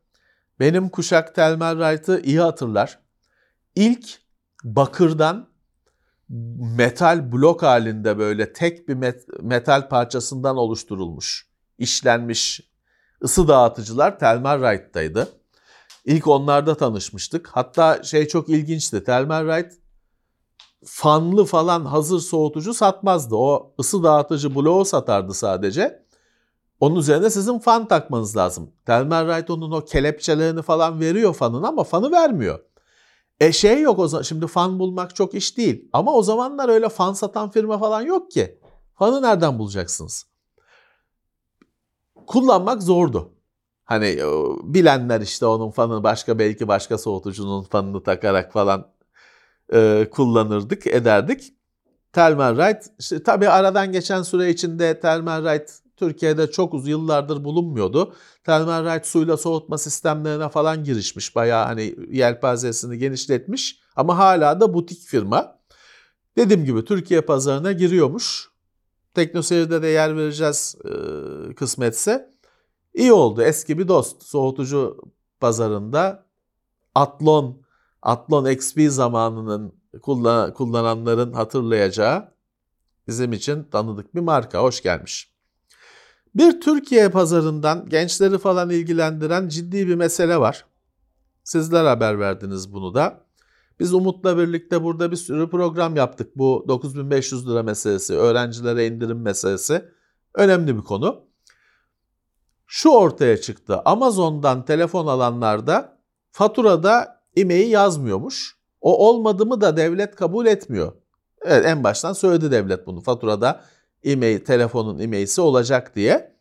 benim 0.61 0.89
kuşak 0.89 1.35
Telmarrite'ı 1.35 2.21
iyi 2.21 2.41
hatırlar. 2.41 2.99
İlk 3.75 4.19
bakırdan 4.65 5.48
metal 6.76 7.33
blok 7.33 7.62
halinde 7.62 8.18
böyle 8.18 8.53
tek 8.53 8.89
bir 8.89 8.95
met- 8.95 9.43
metal 9.43 9.89
parçasından 9.89 10.57
oluşturulmuş, 10.57 11.47
işlenmiş 11.79 12.61
ısı 13.24 13.49
dağıtıcılar 13.49 14.18
Telmarrite'daydı. 14.18 15.29
İlk 16.05 16.26
onlarda 16.26 16.76
tanışmıştık. 16.76 17.49
Hatta 17.53 18.03
şey 18.03 18.29
çok 18.29 18.49
ilginçti. 18.49 19.05
Telmarrite 19.05 19.76
fanlı 20.85 21.45
falan 21.45 21.85
hazır 21.85 22.20
soğutucu 22.20 22.74
satmazdı. 22.74 23.35
O 23.35 23.74
ısı 23.81 24.03
dağıtıcı 24.03 24.55
bloğu 24.55 24.85
satardı 24.85 25.35
sadece. 25.35 26.09
Onun 26.81 26.97
üzerine 26.97 27.31
sizin 27.31 27.59
fan 27.59 27.89
takmanız 27.89 28.37
lazım. 28.37 28.72
Telmarrite 28.87 29.53
onun 29.53 29.70
o 29.70 29.85
kelepçelerini 29.85 30.62
falan 30.62 31.01
veriyor 31.01 31.35
fanın 31.35 31.62
ama 31.62 31.85
fanı 31.85 32.12
vermiyor. 32.12 32.61
E 33.41 33.53
şey 33.53 33.80
yok 33.80 33.99
o 33.99 34.09
zaman. 34.09 34.22
Şimdi 34.22 34.47
fan 34.47 34.78
bulmak 34.78 35.16
çok 35.16 35.34
iş 35.34 35.57
değil. 35.57 35.89
Ama 35.93 36.14
o 36.14 36.22
zamanlar 36.22 36.68
öyle 36.68 36.89
fan 36.89 37.12
satan 37.12 37.51
firma 37.51 37.78
falan 37.78 38.03
yok 38.03 38.30
ki. 38.30 38.59
Fanı 38.95 39.22
nereden 39.22 39.59
bulacaksınız? 39.59 40.26
Kullanmak 42.26 42.82
zordu. 42.82 43.32
Hani 43.84 44.07
e, 44.07 44.26
bilenler 44.62 45.20
işte 45.20 45.47
onun 45.47 45.70
fanı 45.70 46.03
başka 46.03 46.39
belki 46.39 46.68
başka 46.68 46.99
soğutucunun 46.99 47.62
fanını 47.62 48.03
takarak 48.03 48.53
falan 48.53 48.93
e, 49.72 50.09
kullanırdık, 50.11 50.86
ederdik. 50.86 51.55
Telmarrite, 52.12 52.80
işte, 52.99 53.22
tabii 53.22 53.49
aradan 53.49 53.93
geçen 53.93 54.22
süre 54.22 54.51
içinde 54.51 55.01
Telmarrite 55.01 55.72
Türkiye'de 55.99 56.51
çok 56.51 56.75
uzun 56.75 56.91
yıllardır 56.91 57.45
bulunmuyordu. 57.45 58.15
Telmarrite 58.45 59.09
suyla 59.09 59.37
soğutma 59.37 59.79
sistemlerine 59.79 60.49
falan 60.49 60.85
girişmiş. 60.85 61.37
Bayağı 61.37 61.65
hani 61.65 61.95
yelpazesini 62.11 62.99
genişletmiş 62.99 63.81
ama 63.97 64.19
hala 64.19 64.61
da 64.61 64.75
butik 64.75 65.01
firma. 65.01 65.59
Dediğim 66.37 66.65
gibi 66.65 66.85
Türkiye 66.85 67.21
pazarına 67.21 67.73
giriyormuş. 67.73 68.49
Teknoseyir'de 69.15 69.83
de 69.83 69.87
yer 69.87 70.17
vereceğiz 70.17 70.77
e, 70.85 71.55
kısmetse. 71.55 72.31
İyi 72.95 73.13
oldu. 73.13 73.43
Eski 73.43 73.79
bir 73.79 73.89
dost. 73.89 74.23
Soğutucu 74.23 74.99
pazarında 75.41 76.27
Atlon, 76.95 77.63
Atlon 78.03 78.51
XP 78.51 78.81
zamanının 78.89 79.73
kullan, 80.03 80.55
kullananların 80.55 81.33
hatırlayacağı 81.33 82.33
bizim 83.09 83.33
için 83.33 83.65
tanıdık 83.65 84.15
bir 84.15 84.21
marka. 84.21 84.63
Hoş 84.63 84.83
gelmiş. 84.83 85.38
Bir 86.35 86.61
Türkiye 86.61 87.09
pazarından 87.09 87.89
gençleri 87.89 88.39
falan 88.39 88.70
ilgilendiren 88.70 89.49
ciddi 89.49 89.89
bir 89.89 89.95
mesele 89.95 90.41
var. 90.41 90.64
Sizler 91.45 91.85
haber 91.85 92.20
verdiniz 92.20 92.72
bunu 92.72 92.95
da. 92.95 93.20
Biz 93.81 93.95
Umut'la 93.95 94.39
birlikte 94.39 94.83
burada 94.83 95.11
bir 95.11 95.16
sürü 95.16 95.51
program 95.51 95.97
yaptık. 95.97 96.39
Bu 96.39 96.64
9500 96.68 97.49
lira 97.49 97.62
meselesi, 97.62 98.14
öğrencilere 98.14 98.87
indirim 98.87 99.22
meselesi 99.22 99.85
önemli 100.35 100.76
bir 100.76 100.83
konu. 100.83 101.24
Şu 102.66 102.91
ortaya 102.91 103.41
çıktı. 103.41 103.81
Amazon'dan 103.85 104.64
telefon 104.64 105.07
alanlarda 105.07 105.99
faturada 106.31 107.22
e-mail 107.37 107.70
yazmıyormuş. 107.70 108.59
O 108.81 109.09
olmadı 109.09 109.47
mı 109.47 109.61
da 109.61 109.76
devlet 109.76 110.16
kabul 110.16 110.47
etmiyor. 110.47 110.93
Evet 111.43 111.66
en 111.66 111.85
baştan 111.85 112.12
söyledi 112.12 112.51
devlet 112.51 112.87
bunu. 112.87 113.01
Faturada 113.01 113.61
e-mail, 114.05 114.39
telefonun 114.39 114.99
e-mail'si 114.99 115.41
olacak 115.41 115.97
diye. 115.97 116.39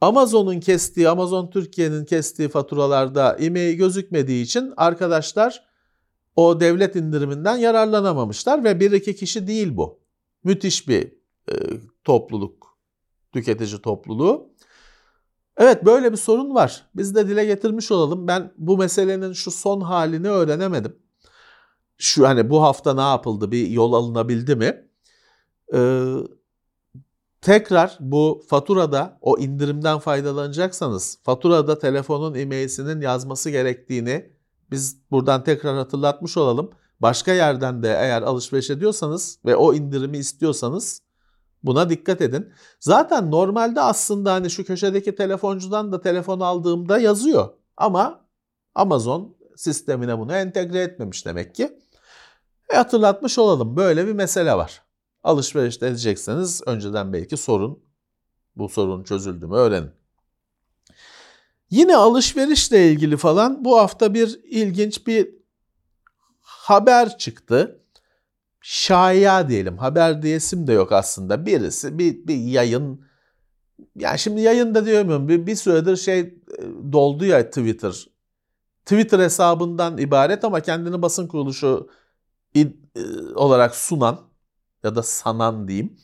Amazon'un 0.00 0.60
kestiği, 0.60 1.08
Amazon 1.08 1.50
Türkiye'nin 1.50 2.04
kestiği 2.04 2.48
faturalarda 2.48 3.36
e-mail 3.40 3.76
gözükmediği 3.76 4.44
için 4.44 4.72
arkadaşlar 4.76 5.66
o 6.36 6.60
devlet 6.60 6.96
indiriminden 6.96 7.56
yararlanamamışlar 7.56 8.64
ve 8.64 8.80
bir 8.80 8.92
iki 8.92 9.16
kişi 9.16 9.46
değil 9.46 9.76
bu. 9.76 10.00
Müthiş 10.44 10.88
bir 10.88 11.12
e, 11.52 11.54
topluluk, 12.04 12.78
tüketici 13.32 13.82
topluluğu. 13.82 14.50
Evet 15.56 15.84
böyle 15.84 16.12
bir 16.12 16.16
sorun 16.16 16.54
var. 16.54 16.86
Biz 16.94 17.14
de 17.14 17.28
dile 17.28 17.44
getirmiş 17.44 17.90
olalım. 17.90 18.28
Ben 18.28 18.52
bu 18.58 18.78
meselenin 18.78 19.32
şu 19.32 19.50
son 19.50 19.80
halini 19.80 20.28
öğrenemedim. 20.28 20.96
Şu 21.98 22.28
hani 22.28 22.50
bu 22.50 22.62
hafta 22.62 22.94
ne 22.94 23.00
yapıldı? 23.00 23.50
Bir 23.50 23.68
yol 23.68 23.92
alınabildi 23.92 24.56
mi? 24.56 24.88
Ee, 25.74 26.14
tekrar 27.46 27.96
bu 28.00 28.44
faturada 28.48 29.18
o 29.20 29.38
indirimden 29.38 29.98
faydalanacaksanız 29.98 31.18
faturada 31.22 31.78
telefonun 31.78 32.34
e-mail'sinin 32.34 33.00
yazması 33.00 33.50
gerektiğini 33.50 34.32
biz 34.70 35.10
buradan 35.10 35.44
tekrar 35.44 35.76
hatırlatmış 35.76 36.36
olalım. 36.36 36.70
Başka 37.00 37.32
yerden 37.32 37.82
de 37.82 37.88
eğer 37.88 38.22
alışveriş 38.22 38.70
ediyorsanız 38.70 39.38
ve 39.44 39.56
o 39.56 39.74
indirimi 39.74 40.18
istiyorsanız 40.18 41.02
buna 41.62 41.90
dikkat 41.90 42.20
edin. 42.20 42.52
Zaten 42.80 43.30
normalde 43.30 43.80
aslında 43.80 44.32
hani 44.32 44.50
şu 44.50 44.64
köşedeki 44.64 45.14
telefoncudan 45.14 45.92
da 45.92 46.00
telefon 46.00 46.40
aldığımda 46.40 46.98
yazıyor. 46.98 47.48
Ama 47.76 48.20
Amazon 48.74 49.36
sistemine 49.56 50.18
bunu 50.18 50.34
entegre 50.34 50.80
etmemiş 50.80 51.26
demek 51.26 51.54
ki. 51.54 51.78
E 52.72 52.76
hatırlatmış 52.76 53.38
olalım. 53.38 53.76
Böyle 53.76 54.06
bir 54.06 54.12
mesele 54.12 54.54
var. 54.54 54.85
Alışveriş 55.26 55.76
edecekseniz 55.76 56.62
önceden 56.66 57.12
belki 57.12 57.36
sorun. 57.36 57.82
Bu 58.56 58.68
sorun 58.68 59.04
çözüldü 59.04 59.46
mü 59.46 59.54
öğrenin. 59.54 59.90
Yine 61.70 61.96
alışverişle 61.96 62.90
ilgili 62.90 63.16
falan 63.16 63.64
bu 63.64 63.78
hafta 63.78 64.14
bir 64.14 64.40
ilginç 64.44 65.06
bir 65.06 65.28
haber 66.40 67.18
çıktı. 67.18 67.80
Şaya 68.60 69.48
diyelim. 69.48 69.78
Haber 69.78 70.22
diyesim 70.22 70.66
de 70.66 70.72
yok 70.72 70.92
aslında. 70.92 71.46
Birisi 71.46 71.98
bir, 71.98 72.26
bir 72.26 72.36
yayın 72.36 73.06
yani 73.96 74.18
şimdi 74.18 74.40
yayında 74.40 74.86
diyemiyorum. 74.86 75.28
Bir, 75.28 75.46
bir 75.46 75.56
süredir 75.56 75.96
şey 75.96 76.18
e, 76.18 76.34
doldu 76.92 77.24
ya 77.24 77.50
Twitter. 77.50 78.06
Twitter 78.84 79.18
hesabından 79.18 79.98
ibaret 79.98 80.44
ama 80.44 80.60
kendini 80.60 81.02
basın 81.02 81.26
kuruluşu 81.26 81.88
e, 82.56 82.68
olarak 83.34 83.76
sunan 83.76 84.35
ya 84.86 84.94
da 84.94 85.02
sanan 85.02 85.68
diyeyim. 85.68 85.96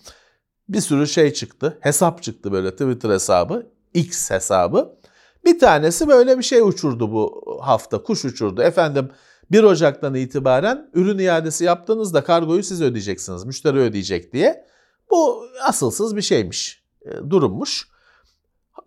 Bir 0.69 0.81
sürü 0.81 1.07
şey 1.07 1.33
çıktı. 1.33 1.79
Hesap 1.81 2.23
çıktı 2.23 2.53
böyle 2.53 2.71
Twitter 2.71 3.11
hesabı. 3.11 3.67
X 3.95 4.31
hesabı. 4.31 4.99
Bir 5.45 5.59
tanesi 5.59 6.09
böyle 6.09 6.39
bir 6.39 6.43
şey 6.43 6.61
uçurdu 6.61 7.13
bu 7.13 7.45
hafta. 7.63 8.03
Kuş 8.03 8.25
uçurdu. 8.25 8.63
Efendim 8.63 9.11
1 9.51 9.63
Ocak'tan 9.63 10.15
itibaren 10.15 10.91
ürün 10.95 11.19
iadesi 11.19 11.65
yaptığınızda 11.65 12.25
kargoyu 12.25 12.63
siz 12.63 12.83
ödeyeceksiniz. 12.83 13.45
Müşteri 13.45 13.79
ödeyecek 13.79 14.33
diye. 14.33 14.67
Bu 15.11 15.45
asılsız 15.65 16.17
bir 16.17 16.23
şeymiş, 16.23 16.85
e, 17.03 17.31
durummuş. 17.31 17.89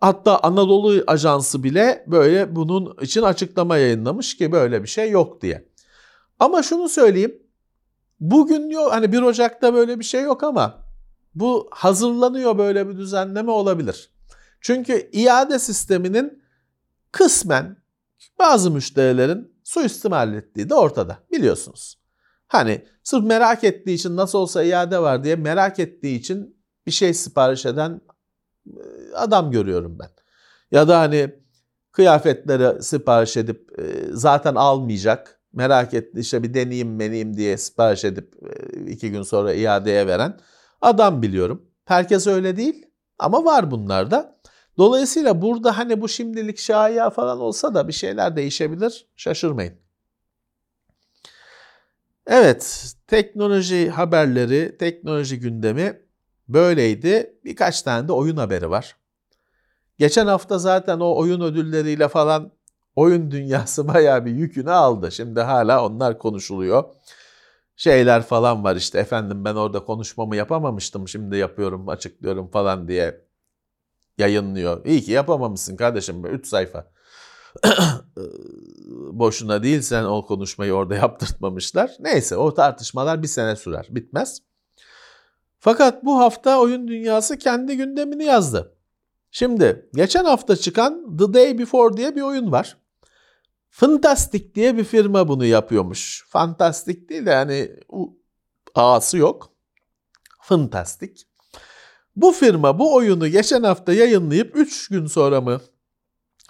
Hatta 0.00 0.38
Anadolu 0.38 1.04
Ajansı 1.06 1.62
bile 1.62 2.04
böyle 2.06 2.56
bunun 2.56 2.96
için 3.00 3.22
açıklama 3.22 3.76
yayınlamış 3.76 4.36
ki 4.36 4.52
böyle 4.52 4.82
bir 4.82 4.88
şey 4.88 5.10
yok 5.10 5.42
diye. 5.42 5.68
Ama 6.40 6.62
şunu 6.62 6.88
söyleyeyim. 6.88 7.45
Bugün 8.20 8.70
yok 8.70 8.92
hani 8.92 9.12
1 9.12 9.22
Ocak'ta 9.22 9.74
böyle 9.74 9.98
bir 9.98 10.04
şey 10.04 10.22
yok 10.22 10.42
ama 10.42 10.86
bu 11.34 11.68
hazırlanıyor 11.70 12.58
böyle 12.58 12.88
bir 12.88 12.96
düzenleme 12.96 13.50
olabilir. 13.50 14.10
Çünkü 14.60 15.10
iade 15.12 15.58
sisteminin 15.58 16.42
kısmen 17.12 17.76
bazı 18.38 18.70
müşterilerin 18.70 19.56
suistimal 19.64 20.34
ettiği 20.34 20.70
de 20.70 20.74
ortada 20.74 21.18
biliyorsunuz. 21.32 21.98
Hani 22.48 22.86
sırf 23.02 23.24
merak 23.24 23.64
ettiği 23.64 23.94
için 23.94 24.16
nasıl 24.16 24.38
olsa 24.38 24.62
iade 24.62 24.98
var 24.98 25.24
diye 25.24 25.36
merak 25.36 25.78
ettiği 25.78 26.18
için 26.18 26.56
bir 26.86 26.92
şey 26.92 27.14
sipariş 27.14 27.66
eden 27.66 28.00
e, 28.66 28.80
adam 29.14 29.50
görüyorum 29.50 29.98
ben. 29.98 30.08
Ya 30.70 30.88
da 30.88 31.00
hani 31.00 31.34
kıyafetleri 31.92 32.82
sipariş 32.82 33.36
edip 33.36 33.78
e, 33.78 33.82
zaten 34.10 34.54
almayacak. 34.54 35.40
Merak 35.52 35.94
etti 35.94 36.20
işte 36.20 36.42
bir 36.42 36.54
deneyeyim 36.54 36.96
meneyim 36.96 37.36
diye 37.36 37.56
sipariş 37.56 38.04
edip 38.04 38.34
e, 38.42 38.90
iki 38.90 39.10
gün 39.10 39.22
sonra 39.22 39.54
iadeye 39.54 40.06
veren 40.06 40.40
adam 40.80 41.22
biliyorum. 41.22 41.70
Herkes 41.84 42.26
öyle 42.26 42.56
değil 42.56 42.86
ama 43.18 43.44
var 43.44 43.70
bunlar 43.70 44.10
da. 44.10 44.36
Dolayısıyla 44.78 45.42
burada 45.42 45.78
hani 45.78 46.00
bu 46.00 46.08
şimdilik 46.08 46.58
şaya 46.58 47.10
falan 47.10 47.40
olsa 47.40 47.74
da 47.74 47.88
bir 47.88 47.92
şeyler 47.92 48.36
değişebilir. 48.36 49.06
Şaşırmayın. 49.16 49.74
Evet, 52.26 52.94
teknoloji 53.06 53.90
haberleri, 53.90 54.76
teknoloji 54.78 55.40
gündemi 55.40 56.02
böyleydi. 56.48 57.40
Birkaç 57.44 57.82
tane 57.82 58.08
de 58.08 58.12
oyun 58.12 58.36
haberi 58.36 58.70
var. 58.70 58.96
Geçen 59.98 60.26
hafta 60.26 60.58
zaten 60.58 61.00
o 61.00 61.16
oyun 61.16 61.40
ödülleriyle 61.40 62.08
falan 62.08 62.52
oyun 62.96 63.30
dünyası 63.30 63.88
bayağı 63.88 64.24
bir 64.24 64.30
yükünü 64.30 64.70
aldı. 64.70 65.12
Şimdi 65.12 65.40
hala 65.40 65.86
onlar 65.86 66.18
konuşuluyor. 66.18 66.84
Şeyler 67.76 68.22
falan 68.22 68.64
var 68.64 68.76
işte 68.76 68.98
efendim 68.98 69.44
ben 69.44 69.54
orada 69.54 69.84
konuşmamı 69.84 70.36
yapamamıştım 70.36 71.08
şimdi 71.08 71.36
yapıyorum 71.36 71.88
açıklıyorum 71.88 72.48
falan 72.48 72.88
diye 72.88 73.20
yayınlıyor. 74.18 74.84
İyi 74.84 75.02
ki 75.02 75.12
yapamamışsın 75.12 75.76
kardeşim 75.76 76.26
3 76.26 76.46
sayfa. 76.46 76.86
Boşuna 79.12 79.62
değil 79.62 79.80
sen 79.80 80.04
o 80.04 80.26
konuşmayı 80.26 80.72
orada 80.72 80.94
yaptırtmamışlar. 81.02 81.90
Neyse 82.00 82.36
o 82.36 82.54
tartışmalar 82.54 83.22
bir 83.22 83.28
sene 83.28 83.56
sürer 83.56 83.86
bitmez. 83.90 84.42
Fakat 85.58 86.04
bu 86.04 86.18
hafta 86.18 86.60
oyun 86.60 86.88
dünyası 86.88 87.38
kendi 87.38 87.76
gündemini 87.76 88.24
yazdı. 88.24 88.72
Şimdi 89.30 89.90
geçen 89.94 90.24
hafta 90.24 90.56
çıkan 90.56 91.16
The 91.16 91.34
Day 91.34 91.58
Before 91.58 91.96
diye 91.96 92.16
bir 92.16 92.22
oyun 92.22 92.52
var. 92.52 92.76
Fantastic 93.76 94.54
diye 94.54 94.76
bir 94.76 94.84
firma 94.84 95.28
bunu 95.28 95.44
yapıyormuş. 95.44 96.24
Fantastic 96.28 97.08
değil 97.08 97.26
de 97.26 97.30
yani 97.30 97.70
A'sı 98.74 99.18
yok. 99.18 99.52
Fantastic. 100.40 101.12
Bu 102.16 102.32
firma 102.32 102.78
bu 102.78 102.94
oyunu 102.94 103.28
geçen 103.28 103.62
hafta 103.62 103.92
yayınlayıp 103.92 104.56
3 104.56 104.88
gün 104.88 105.06
sonra 105.06 105.40
mı 105.40 105.60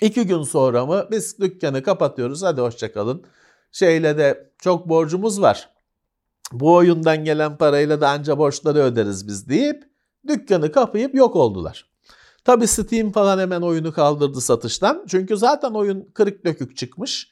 2 0.00 0.26
gün 0.26 0.42
sonra 0.42 0.86
mı 0.86 1.08
biz 1.10 1.38
dükkanı 1.38 1.82
kapatıyoruz 1.82 2.42
hadi 2.42 2.60
hoşçakalın. 2.60 3.26
Şeyle 3.72 4.18
de 4.18 4.52
çok 4.58 4.88
borcumuz 4.88 5.40
var. 5.40 5.70
Bu 6.52 6.74
oyundan 6.74 7.24
gelen 7.24 7.56
parayla 7.56 8.00
da 8.00 8.08
anca 8.08 8.38
borçları 8.38 8.78
öderiz 8.78 9.28
biz 9.28 9.48
deyip 9.48 9.84
dükkanı 10.28 10.72
kapayıp 10.72 11.14
yok 11.14 11.36
oldular. 11.36 11.95
Tabi 12.46 12.66
Steam 12.66 13.12
falan 13.12 13.38
hemen 13.38 13.60
oyunu 13.60 13.92
kaldırdı 13.92 14.40
satıştan. 14.40 15.04
Çünkü 15.08 15.36
zaten 15.36 15.70
oyun 15.70 16.10
kırık 16.14 16.44
dökük 16.44 16.76
çıkmış. 16.76 17.30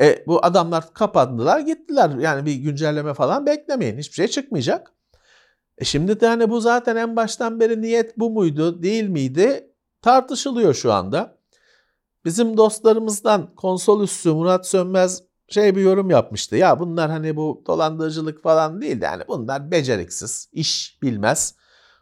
E, 0.00 0.24
bu 0.26 0.44
adamlar 0.44 0.94
kapandılar 0.94 1.60
gittiler. 1.60 2.10
Yani 2.10 2.46
bir 2.46 2.54
güncelleme 2.54 3.14
falan 3.14 3.46
beklemeyin. 3.46 3.98
Hiçbir 3.98 4.14
şey 4.14 4.28
çıkmayacak. 4.28 4.92
E 5.78 5.84
şimdi 5.84 6.20
de 6.20 6.26
hani 6.26 6.50
bu 6.50 6.60
zaten 6.60 6.96
en 6.96 7.16
baştan 7.16 7.60
beri 7.60 7.82
niyet 7.82 8.18
bu 8.18 8.30
muydu 8.30 8.82
değil 8.82 9.08
miydi 9.08 9.70
tartışılıyor 10.02 10.74
şu 10.74 10.92
anda. 10.92 11.38
Bizim 12.24 12.56
dostlarımızdan 12.56 13.54
konsol 13.54 14.02
üssü 14.02 14.32
Murat 14.32 14.66
Sönmez 14.66 15.22
şey 15.48 15.76
bir 15.76 15.80
yorum 15.80 16.10
yapmıştı. 16.10 16.56
Ya 16.56 16.80
bunlar 16.80 17.10
hani 17.10 17.36
bu 17.36 17.64
dolandırıcılık 17.66 18.42
falan 18.42 18.82
değil 18.82 19.00
de 19.00 19.04
yani 19.04 19.22
bunlar 19.28 19.70
beceriksiz, 19.70 20.48
iş 20.52 20.98
bilmez 21.02 21.54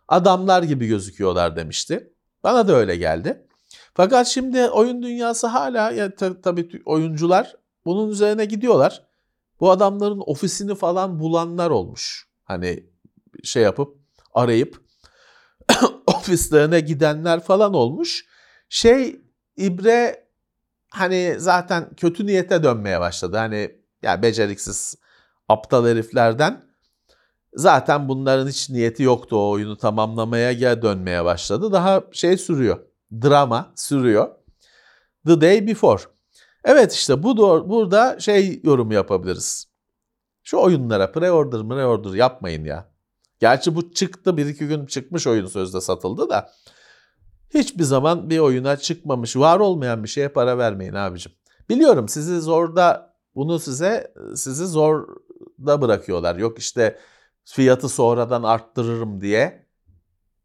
adamlar 0.09 0.63
gibi 0.63 0.87
gözüküyorlar 0.87 1.57
demişti. 1.57 2.13
Bana 2.45 2.69
da 2.69 2.73
öyle 2.73 2.97
geldi. 2.97 3.47
Fakat 3.95 4.27
şimdi 4.27 4.69
oyun 4.69 5.03
dünyası 5.03 5.47
hala 5.47 5.91
ya 5.91 6.15
tabii 6.43 6.83
oyuncular 6.85 7.57
bunun 7.85 8.11
üzerine 8.11 8.45
gidiyorlar. 8.45 9.03
Bu 9.61 9.71
adamların 9.71 10.23
ofisini 10.27 10.75
falan 10.75 11.21
bulanlar 11.21 11.71
olmuş. 11.71 12.29
Hani 12.45 12.87
şey 13.45 13.63
yapıp 13.63 13.97
arayıp 14.35 14.81
ofislerine 16.07 16.81
gidenler 16.81 17.41
falan 17.41 17.75
olmuş. 17.75 18.27
Şey 18.69 19.21
ibre 19.57 20.27
hani 20.91 21.35
zaten 21.39 21.95
kötü 21.97 22.27
niyete 22.27 22.63
dönmeye 22.63 23.01
başladı. 23.01 23.37
Hani 23.37 23.57
ya 23.57 23.71
yani 24.03 24.23
beceriksiz 24.23 24.95
aptal 25.49 25.87
heriflerden 25.87 26.70
zaten 27.55 28.09
bunların 28.09 28.49
hiç 28.49 28.71
niyeti 28.71 29.03
yoktu 29.03 29.37
o 29.37 29.51
oyunu 29.51 29.77
tamamlamaya 29.77 30.53
gel 30.53 30.83
dönmeye 30.83 31.25
başladı. 31.25 31.73
Daha 31.73 32.03
şey 32.13 32.37
sürüyor. 32.37 32.79
Drama 33.23 33.73
sürüyor. 33.77 34.29
The 35.27 35.41
Day 35.41 35.67
Before. 35.67 36.03
Evet 36.65 36.93
işte 36.93 37.23
bu 37.23 37.37
burada 37.69 38.21
şey 38.21 38.61
yorum 38.65 38.91
yapabiliriz. 38.91 39.67
Şu 40.43 40.59
oyunlara 40.59 41.05
pre-order 41.05 41.69
pre-order 41.69 42.17
yapmayın 42.17 42.65
ya. 42.65 42.91
Gerçi 43.41 43.75
bu 43.75 43.93
çıktı 43.93 44.37
bir 44.37 44.47
iki 44.47 44.69
gün 44.69 44.87
çıkmış 44.87 45.27
oyun 45.27 45.47
sözde 45.47 45.81
satıldı 45.81 46.29
da. 46.29 46.51
Hiçbir 47.55 47.85
zaman 47.85 48.31
bir 48.31 48.39
oyuna 48.39 48.77
çıkmamış, 48.77 49.37
var 49.37 49.61
olmayan 49.61 50.03
bir 50.03 50.09
şeye 50.09 50.29
para 50.29 50.59
vermeyin 50.59 50.95
abicim. 50.95 51.33
Biliyorum 51.69 52.09
sizi 52.09 52.41
zorda 52.41 53.15
bunu 53.35 53.59
size 53.59 54.15
sizi 54.35 54.67
zorda 54.67 55.83
bırakıyorlar. 55.83 56.37
Yok 56.37 56.59
işte 56.59 56.99
fiyatı 57.45 57.89
sonradan 57.89 58.43
arttırırım 58.43 59.21
diye 59.21 59.67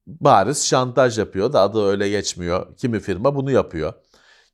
bariz 0.08 0.66
şantaj 0.66 1.20
yapıyor 1.20 1.54
da 1.54 1.62
adı 1.62 1.86
öyle 1.86 2.10
geçmiyor. 2.10 2.78
Kimi 2.78 3.00
firma 3.00 3.36
bunu 3.36 3.52
yapıyor. 3.52 3.94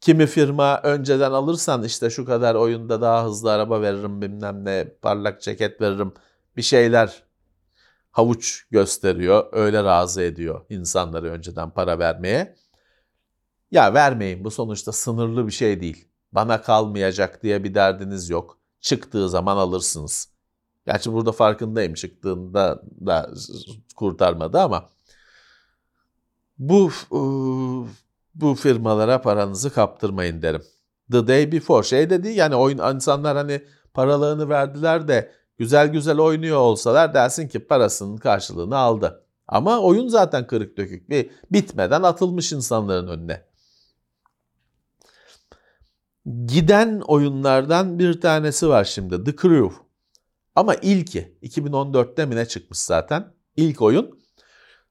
Kimi 0.02 0.28
firma 0.28 0.82
önceden 0.84 1.32
alırsan 1.32 1.84
işte 1.84 2.10
şu 2.10 2.26
kadar 2.26 2.56
oyunda 2.56 3.02
daha 3.02 3.26
hızlı 3.26 3.52
araba 3.52 3.82
veririm 3.82 4.22
bilmem 4.22 4.66
ne 4.66 4.96
parlak 5.02 5.42
ceket 5.42 5.82
veririm 5.82 6.14
bir 6.58 6.62
şeyler 6.62 7.24
havuç 8.12 8.68
gösteriyor. 8.72 9.48
Öyle 9.52 9.84
razı 9.84 10.22
ediyor 10.22 10.66
insanları 10.70 11.32
önceden 11.32 11.70
para 11.70 12.00
vermeye. 12.00 12.56
Ya 13.72 13.94
vermeyin 13.94 14.44
bu 14.44 14.52
sonuçta 14.52 14.92
sınırlı 14.92 15.48
bir 15.48 15.52
şey 15.52 15.82
değil. 15.82 16.08
Bana 16.32 16.62
kalmayacak 16.62 17.44
diye 17.44 17.64
bir 17.64 17.74
derdiniz 17.76 18.30
yok. 18.30 18.60
Çıktığı 18.82 19.30
zaman 19.30 19.58
alırsınız. 19.58 20.31
Gerçi 20.86 21.14
burada 21.14 21.32
farkındayım 21.32 21.94
çıktığında 21.94 22.84
da 23.06 23.30
kurtarmadı 23.96 24.60
ama 24.60 24.90
bu 26.58 26.92
bu 28.36 28.56
firmalara 28.56 29.22
paranızı 29.22 29.74
kaptırmayın 29.74 30.42
derim. 30.42 30.62
The 31.12 31.28
day 31.28 31.52
before 31.52 31.88
şey 31.88 32.10
dedi 32.10 32.30
yani 32.30 32.56
oyun 32.56 32.96
insanlar 32.96 33.38
hani 33.38 33.62
paralarını 33.94 34.50
verdiler 34.50 35.08
de 35.08 35.32
güzel 35.58 35.88
güzel 35.88 36.20
oynuyor 36.20 36.58
olsalar 36.58 37.14
dersin 37.14 37.48
ki 37.48 37.60
parasının 37.60 38.18
karşılığını 38.18 38.78
aldı. 38.78 39.26
Ama 39.48 39.80
oyun 39.80 40.08
zaten 40.08 40.48
kırık 40.48 40.78
dökük 40.78 41.10
bir 41.10 41.30
bitmeden 41.52 42.04
atılmış 42.04 42.52
insanların 42.52 43.08
önüne. 43.08 43.46
Giden 46.46 47.00
oyunlardan 47.00 48.00
bir 48.00 48.22
tanesi 48.22 48.70
var 48.70 48.84
şimdi 48.84 49.24
The 49.24 49.36
Crew. 49.36 49.91
Ama 50.62 50.76
ilki 50.76 51.38
2014'te 51.44 52.26
mi 52.26 52.36
ne 52.36 52.46
çıkmış 52.46 52.80
zaten? 52.80 53.34
İlk 53.56 53.82
oyun. 53.82 54.20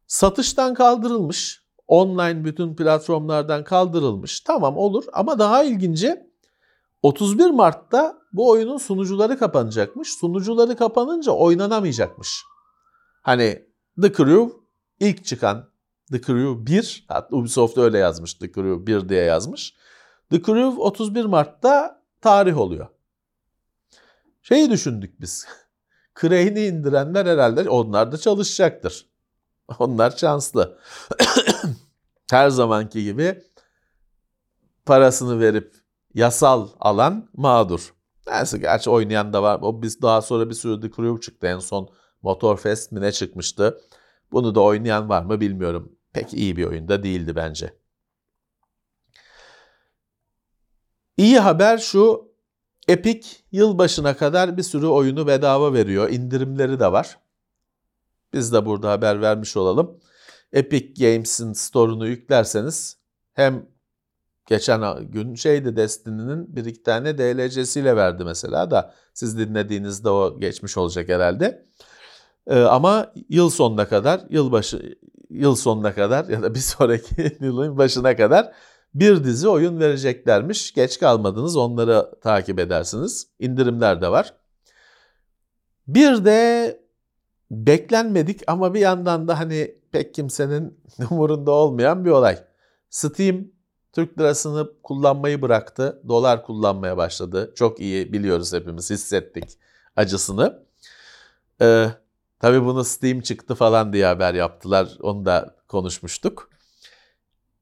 Satıştan 0.06 0.74
kaldırılmış. 0.74 1.64
Online 1.88 2.44
bütün 2.44 2.76
platformlardan 2.76 3.64
kaldırılmış. 3.64 4.40
Tamam 4.40 4.76
olur 4.76 5.04
ama 5.12 5.38
daha 5.38 5.64
ilginci 5.64 6.16
31 7.02 7.50
Mart'ta 7.50 8.18
bu 8.32 8.48
oyunun 8.50 8.78
sunucuları 8.78 9.38
kapanacakmış. 9.38 10.12
Sunucuları 10.14 10.76
kapanınca 10.76 11.32
oynanamayacakmış. 11.32 12.42
Hani 13.22 13.64
The 14.02 14.12
Crew 14.12 14.52
ilk 15.00 15.24
çıkan 15.24 15.70
The 16.12 16.20
Crew 16.20 16.66
1, 16.66 17.04
hatta 17.08 17.36
Ubisoft 17.36 17.78
öyle 17.78 17.98
yazmış 17.98 18.34
The 18.34 18.52
Crew 18.52 18.86
1 18.86 19.08
diye 19.08 19.22
yazmış. 19.24 19.74
The 20.30 20.42
Crew 20.42 20.82
31 20.82 21.24
Mart'ta 21.24 22.02
tarih 22.20 22.58
oluyor. 22.58 22.99
Şeyi 24.42 24.70
düşündük 24.70 25.20
biz. 25.20 25.46
Crane'i 26.20 26.66
indirenler 26.66 27.26
herhalde 27.26 27.68
onlar 27.68 28.12
da 28.12 28.18
çalışacaktır. 28.18 29.06
Onlar 29.78 30.10
şanslı. 30.10 30.78
Her 32.30 32.50
zamanki 32.50 33.04
gibi 33.04 33.42
parasını 34.86 35.40
verip 35.40 35.74
yasal 36.14 36.68
alan 36.80 37.30
mağdur. 37.32 37.94
Neyse 38.26 38.58
gerçi 38.58 38.90
oynayan 38.90 39.32
da 39.32 39.42
var. 39.42 39.58
O 39.62 39.82
biz 39.82 40.02
daha 40.02 40.22
sonra 40.22 40.50
bir 40.50 40.54
sürü 40.54 40.80
The 40.80 41.20
çıktı. 41.20 41.46
En 41.46 41.58
son 41.58 41.90
Motorfest 42.22 42.92
mi 42.92 43.00
ne 43.00 43.12
çıkmıştı. 43.12 43.80
Bunu 44.32 44.54
da 44.54 44.60
oynayan 44.60 45.08
var 45.08 45.22
mı 45.22 45.40
bilmiyorum. 45.40 45.96
Pek 46.12 46.34
iyi 46.34 46.56
bir 46.56 46.64
oyunda 46.64 47.02
değildi 47.02 47.36
bence. 47.36 47.74
İyi 51.16 51.38
haber 51.38 51.78
şu. 51.78 52.29
Epic 52.90 53.28
yılbaşına 53.52 54.16
kadar 54.16 54.56
bir 54.56 54.62
sürü 54.62 54.86
oyunu 54.86 55.26
bedava 55.26 55.72
veriyor. 55.72 56.08
İndirimleri 56.10 56.80
de 56.80 56.92
var. 56.92 57.18
Biz 58.32 58.52
de 58.52 58.66
burada 58.66 58.90
haber 58.90 59.20
vermiş 59.20 59.56
olalım. 59.56 60.00
Epic 60.52 61.04
Games'in 61.04 61.52
store'unu 61.52 62.06
yüklerseniz 62.06 62.98
hem 63.32 63.66
geçen 64.46 65.10
gün 65.10 65.34
şeydi 65.34 65.76
Destiny'nin 65.76 66.56
bir 66.56 66.64
iki 66.64 66.82
tane 66.82 67.18
DLC'siyle 67.18 67.96
verdi 67.96 68.24
mesela 68.24 68.70
da 68.70 68.94
siz 69.14 69.38
dinlediğinizde 69.38 70.10
o 70.10 70.40
geçmiş 70.40 70.76
olacak 70.76 71.08
herhalde. 71.08 71.66
Ee, 72.46 72.60
ama 72.60 73.12
yıl 73.28 73.50
sonuna 73.50 73.88
kadar, 73.88 74.20
yılbaşı 74.30 74.98
yıl 75.30 75.54
sonuna 75.54 75.94
kadar 75.94 76.28
ya 76.28 76.42
da 76.42 76.54
bir 76.54 76.60
sonraki 76.60 77.36
yılın 77.40 77.78
başına 77.78 78.16
kadar 78.16 78.52
bir 78.94 79.24
dizi 79.24 79.48
oyun 79.48 79.80
vereceklermiş. 79.80 80.72
Geç 80.72 80.98
kalmadınız 80.98 81.56
onları 81.56 82.10
takip 82.22 82.58
edersiniz. 82.58 83.26
İndirimler 83.38 84.02
de 84.02 84.08
var. 84.08 84.34
Bir 85.88 86.24
de 86.24 86.80
beklenmedik 87.50 88.40
ama 88.46 88.74
bir 88.74 88.80
yandan 88.80 89.28
da 89.28 89.38
hani 89.38 89.74
pek 89.92 90.14
kimsenin 90.14 90.80
umurunda 91.10 91.50
olmayan 91.50 92.04
bir 92.04 92.10
olay. 92.10 92.38
Steam 92.90 93.44
Türk 93.92 94.18
lirasını 94.18 94.70
kullanmayı 94.82 95.42
bıraktı. 95.42 96.02
Dolar 96.08 96.42
kullanmaya 96.42 96.96
başladı. 96.96 97.52
Çok 97.56 97.80
iyi 97.80 98.12
biliyoruz 98.12 98.52
hepimiz 98.52 98.90
hissettik 98.90 99.58
acısını. 99.96 100.62
Ee, 101.62 101.86
tabii 102.40 102.64
bunu 102.64 102.84
Steam 102.84 103.20
çıktı 103.20 103.54
falan 103.54 103.92
diye 103.92 104.06
haber 104.06 104.34
yaptılar. 104.34 104.88
Onu 105.00 105.24
da 105.24 105.56
konuşmuştuk. 105.68 106.50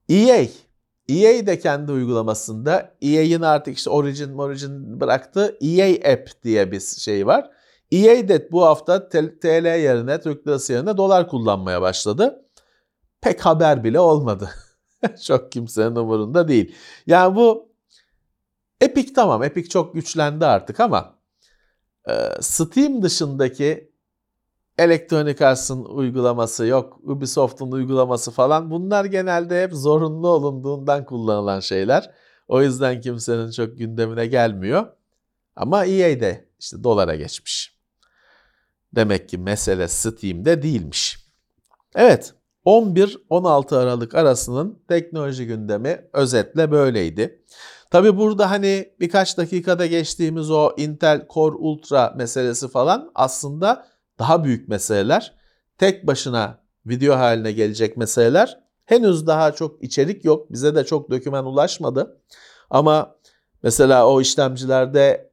EA 0.08 0.46
EA 1.08 1.46
de 1.46 1.58
kendi 1.58 1.92
uygulamasında 1.92 2.94
EA'in 3.02 3.42
artık 3.42 3.76
işte 3.76 3.90
Origin 3.90 4.38
Origin 4.38 5.00
bıraktı. 5.00 5.58
EA 5.60 6.12
App 6.12 6.42
diye 6.44 6.72
bir 6.72 6.80
şey 6.80 7.26
var. 7.26 7.50
EA 7.92 8.28
de 8.28 8.52
bu 8.52 8.64
hafta 8.64 9.08
TL 9.08 9.66
yerine 9.66 10.20
Türk 10.20 10.46
lirası 10.46 10.72
yerine 10.72 10.96
dolar 10.96 11.28
kullanmaya 11.28 11.82
başladı. 11.82 12.44
Pek 13.20 13.46
haber 13.46 13.84
bile 13.84 14.00
olmadı. 14.00 14.50
çok 15.26 15.52
kimsenin 15.52 15.96
umurunda 15.96 16.48
değil. 16.48 16.74
Yani 17.06 17.36
bu 17.36 17.68
Epic 18.80 19.12
tamam 19.12 19.42
Epic 19.42 19.68
çok 19.68 19.94
güçlendi 19.94 20.46
artık 20.46 20.80
ama 20.80 21.18
Steam 22.40 23.02
dışındaki 23.02 23.92
Electronic 24.78 25.46
Arts'ın 25.46 25.84
uygulaması 25.84 26.66
yok, 26.66 27.00
Ubisoft'un 27.02 27.72
uygulaması 27.72 28.30
falan 28.30 28.70
bunlar 28.70 29.04
genelde 29.04 29.62
hep 29.62 29.72
zorunlu 29.72 30.28
olunduğundan 30.28 31.04
kullanılan 31.04 31.60
şeyler. 31.60 32.10
O 32.48 32.62
yüzden 32.62 33.00
kimsenin 33.00 33.50
çok 33.50 33.78
gündemine 33.78 34.26
gelmiyor. 34.26 34.86
Ama 35.56 35.84
EA 35.84 36.20
de 36.20 36.48
işte 36.60 36.84
dolara 36.84 37.14
geçmiş. 37.14 37.78
Demek 38.94 39.28
ki 39.28 39.38
mesele 39.38 39.88
Steam'de 39.88 40.62
değilmiş. 40.62 41.18
Evet, 41.94 42.34
11-16 42.66 43.76
Aralık 43.76 44.14
arasının 44.14 44.82
teknoloji 44.88 45.46
gündemi 45.46 46.08
özetle 46.12 46.70
böyleydi. 46.70 47.42
Tabi 47.90 48.16
burada 48.16 48.50
hani 48.50 48.92
birkaç 49.00 49.38
dakikada 49.38 49.86
geçtiğimiz 49.86 50.50
o 50.50 50.72
Intel 50.76 51.26
Core 51.30 51.56
Ultra 51.56 52.14
meselesi 52.16 52.68
falan 52.68 53.10
aslında 53.14 53.86
daha 54.18 54.44
büyük 54.44 54.68
meseleler. 54.68 55.34
Tek 55.78 56.06
başına 56.06 56.60
video 56.86 57.16
haline 57.16 57.52
gelecek 57.52 57.96
meseleler. 57.96 58.60
Henüz 58.84 59.26
daha 59.26 59.52
çok 59.52 59.84
içerik 59.84 60.24
yok. 60.24 60.52
Bize 60.52 60.74
de 60.74 60.84
çok 60.84 61.10
döküman 61.10 61.46
ulaşmadı. 61.46 62.20
Ama 62.70 63.16
mesela 63.62 64.08
o 64.08 64.20
işlemcilerde 64.20 65.30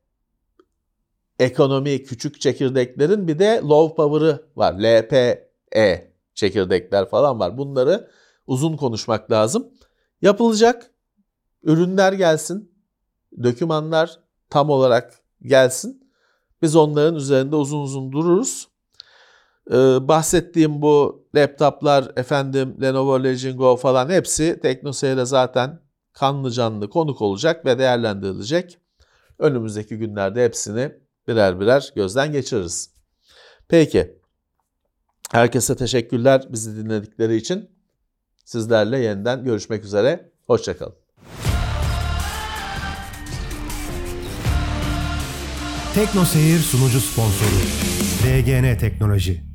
ekonomi 1.39 2.03
küçük 2.03 2.41
çekirdeklerin 2.41 3.27
bir 3.27 3.39
de 3.39 3.61
low 3.63 3.95
power'ı 3.95 4.45
var. 4.55 4.73
LPE 4.73 6.11
çekirdekler 6.33 7.09
falan 7.09 7.39
var. 7.39 7.57
Bunları 7.57 8.09
uzun 8.47 8.77
konuşmak 8.77 9.31
lazım. 9.31 9.67
Yapılacak 10.21 10.91
ürünler 11.63 12.13
gelsin. 12.13 12.71
Dokümanlar 13.43 14.19
tam 14.49 14.69
olarak 14.69 15.19
gelsin. 15.41 16.09
Biz 16.61 16.75
onların 16.75 17.15
üzerinde 17.15 17.55
uzun 17.55 17.81
uzun 17.81 18.11
dururuz. 18.11 18.67
Ee, 19.71 19.75
bahsettiğim 20.07 20.81
bu 20.81 21.25
laptoplar, 21.35 22.11
efendim 22.15 22.77
Lenovo 22.81 23.23
Legion 23.23 23.57
Go 23.57 23.75
falan 23.75 24.09
hepsi 24.09 24.59
TeknoSeyir'e 24.61 25.25
zaten 25.25 25.79
kanlı 26.13 26.51
canlı 26.51 26.89
konuk 26.89 27.21
olacak 27.21 27.65
ve 27.65 27.79
değerlendirilecek. 27.79 28.77
Önümüzdeki 29.39 29.97
günlerde 29.97 30.43
hepsini 30.45 30.91
birer 31.27 31.59
birer 31.59 31.91
gözden 31.95 32.31
geçiririz. 32.31 32.89
Peki. 33.67 34.19
Herkese 35.31 35.75
teşekkürler 35.75 36.45
bizi 36.49 36.77
dinledikleri 36.77 37.35
için. 37.35 37.69
Sizlerle 38.45 38.99
yeniden 38.99 39.43
görüşmek 39.43 39.83
üzere. 39.83 40.31
Hoşçakalın. 40.47 40.95
Tekno 45.95 46.25
Seyir 46.25 46.59
sunucu 46.59 47.01
sponsoru 47.01 47.49
DGN 48.23 48.77
Teknoloji. 48.77 49.54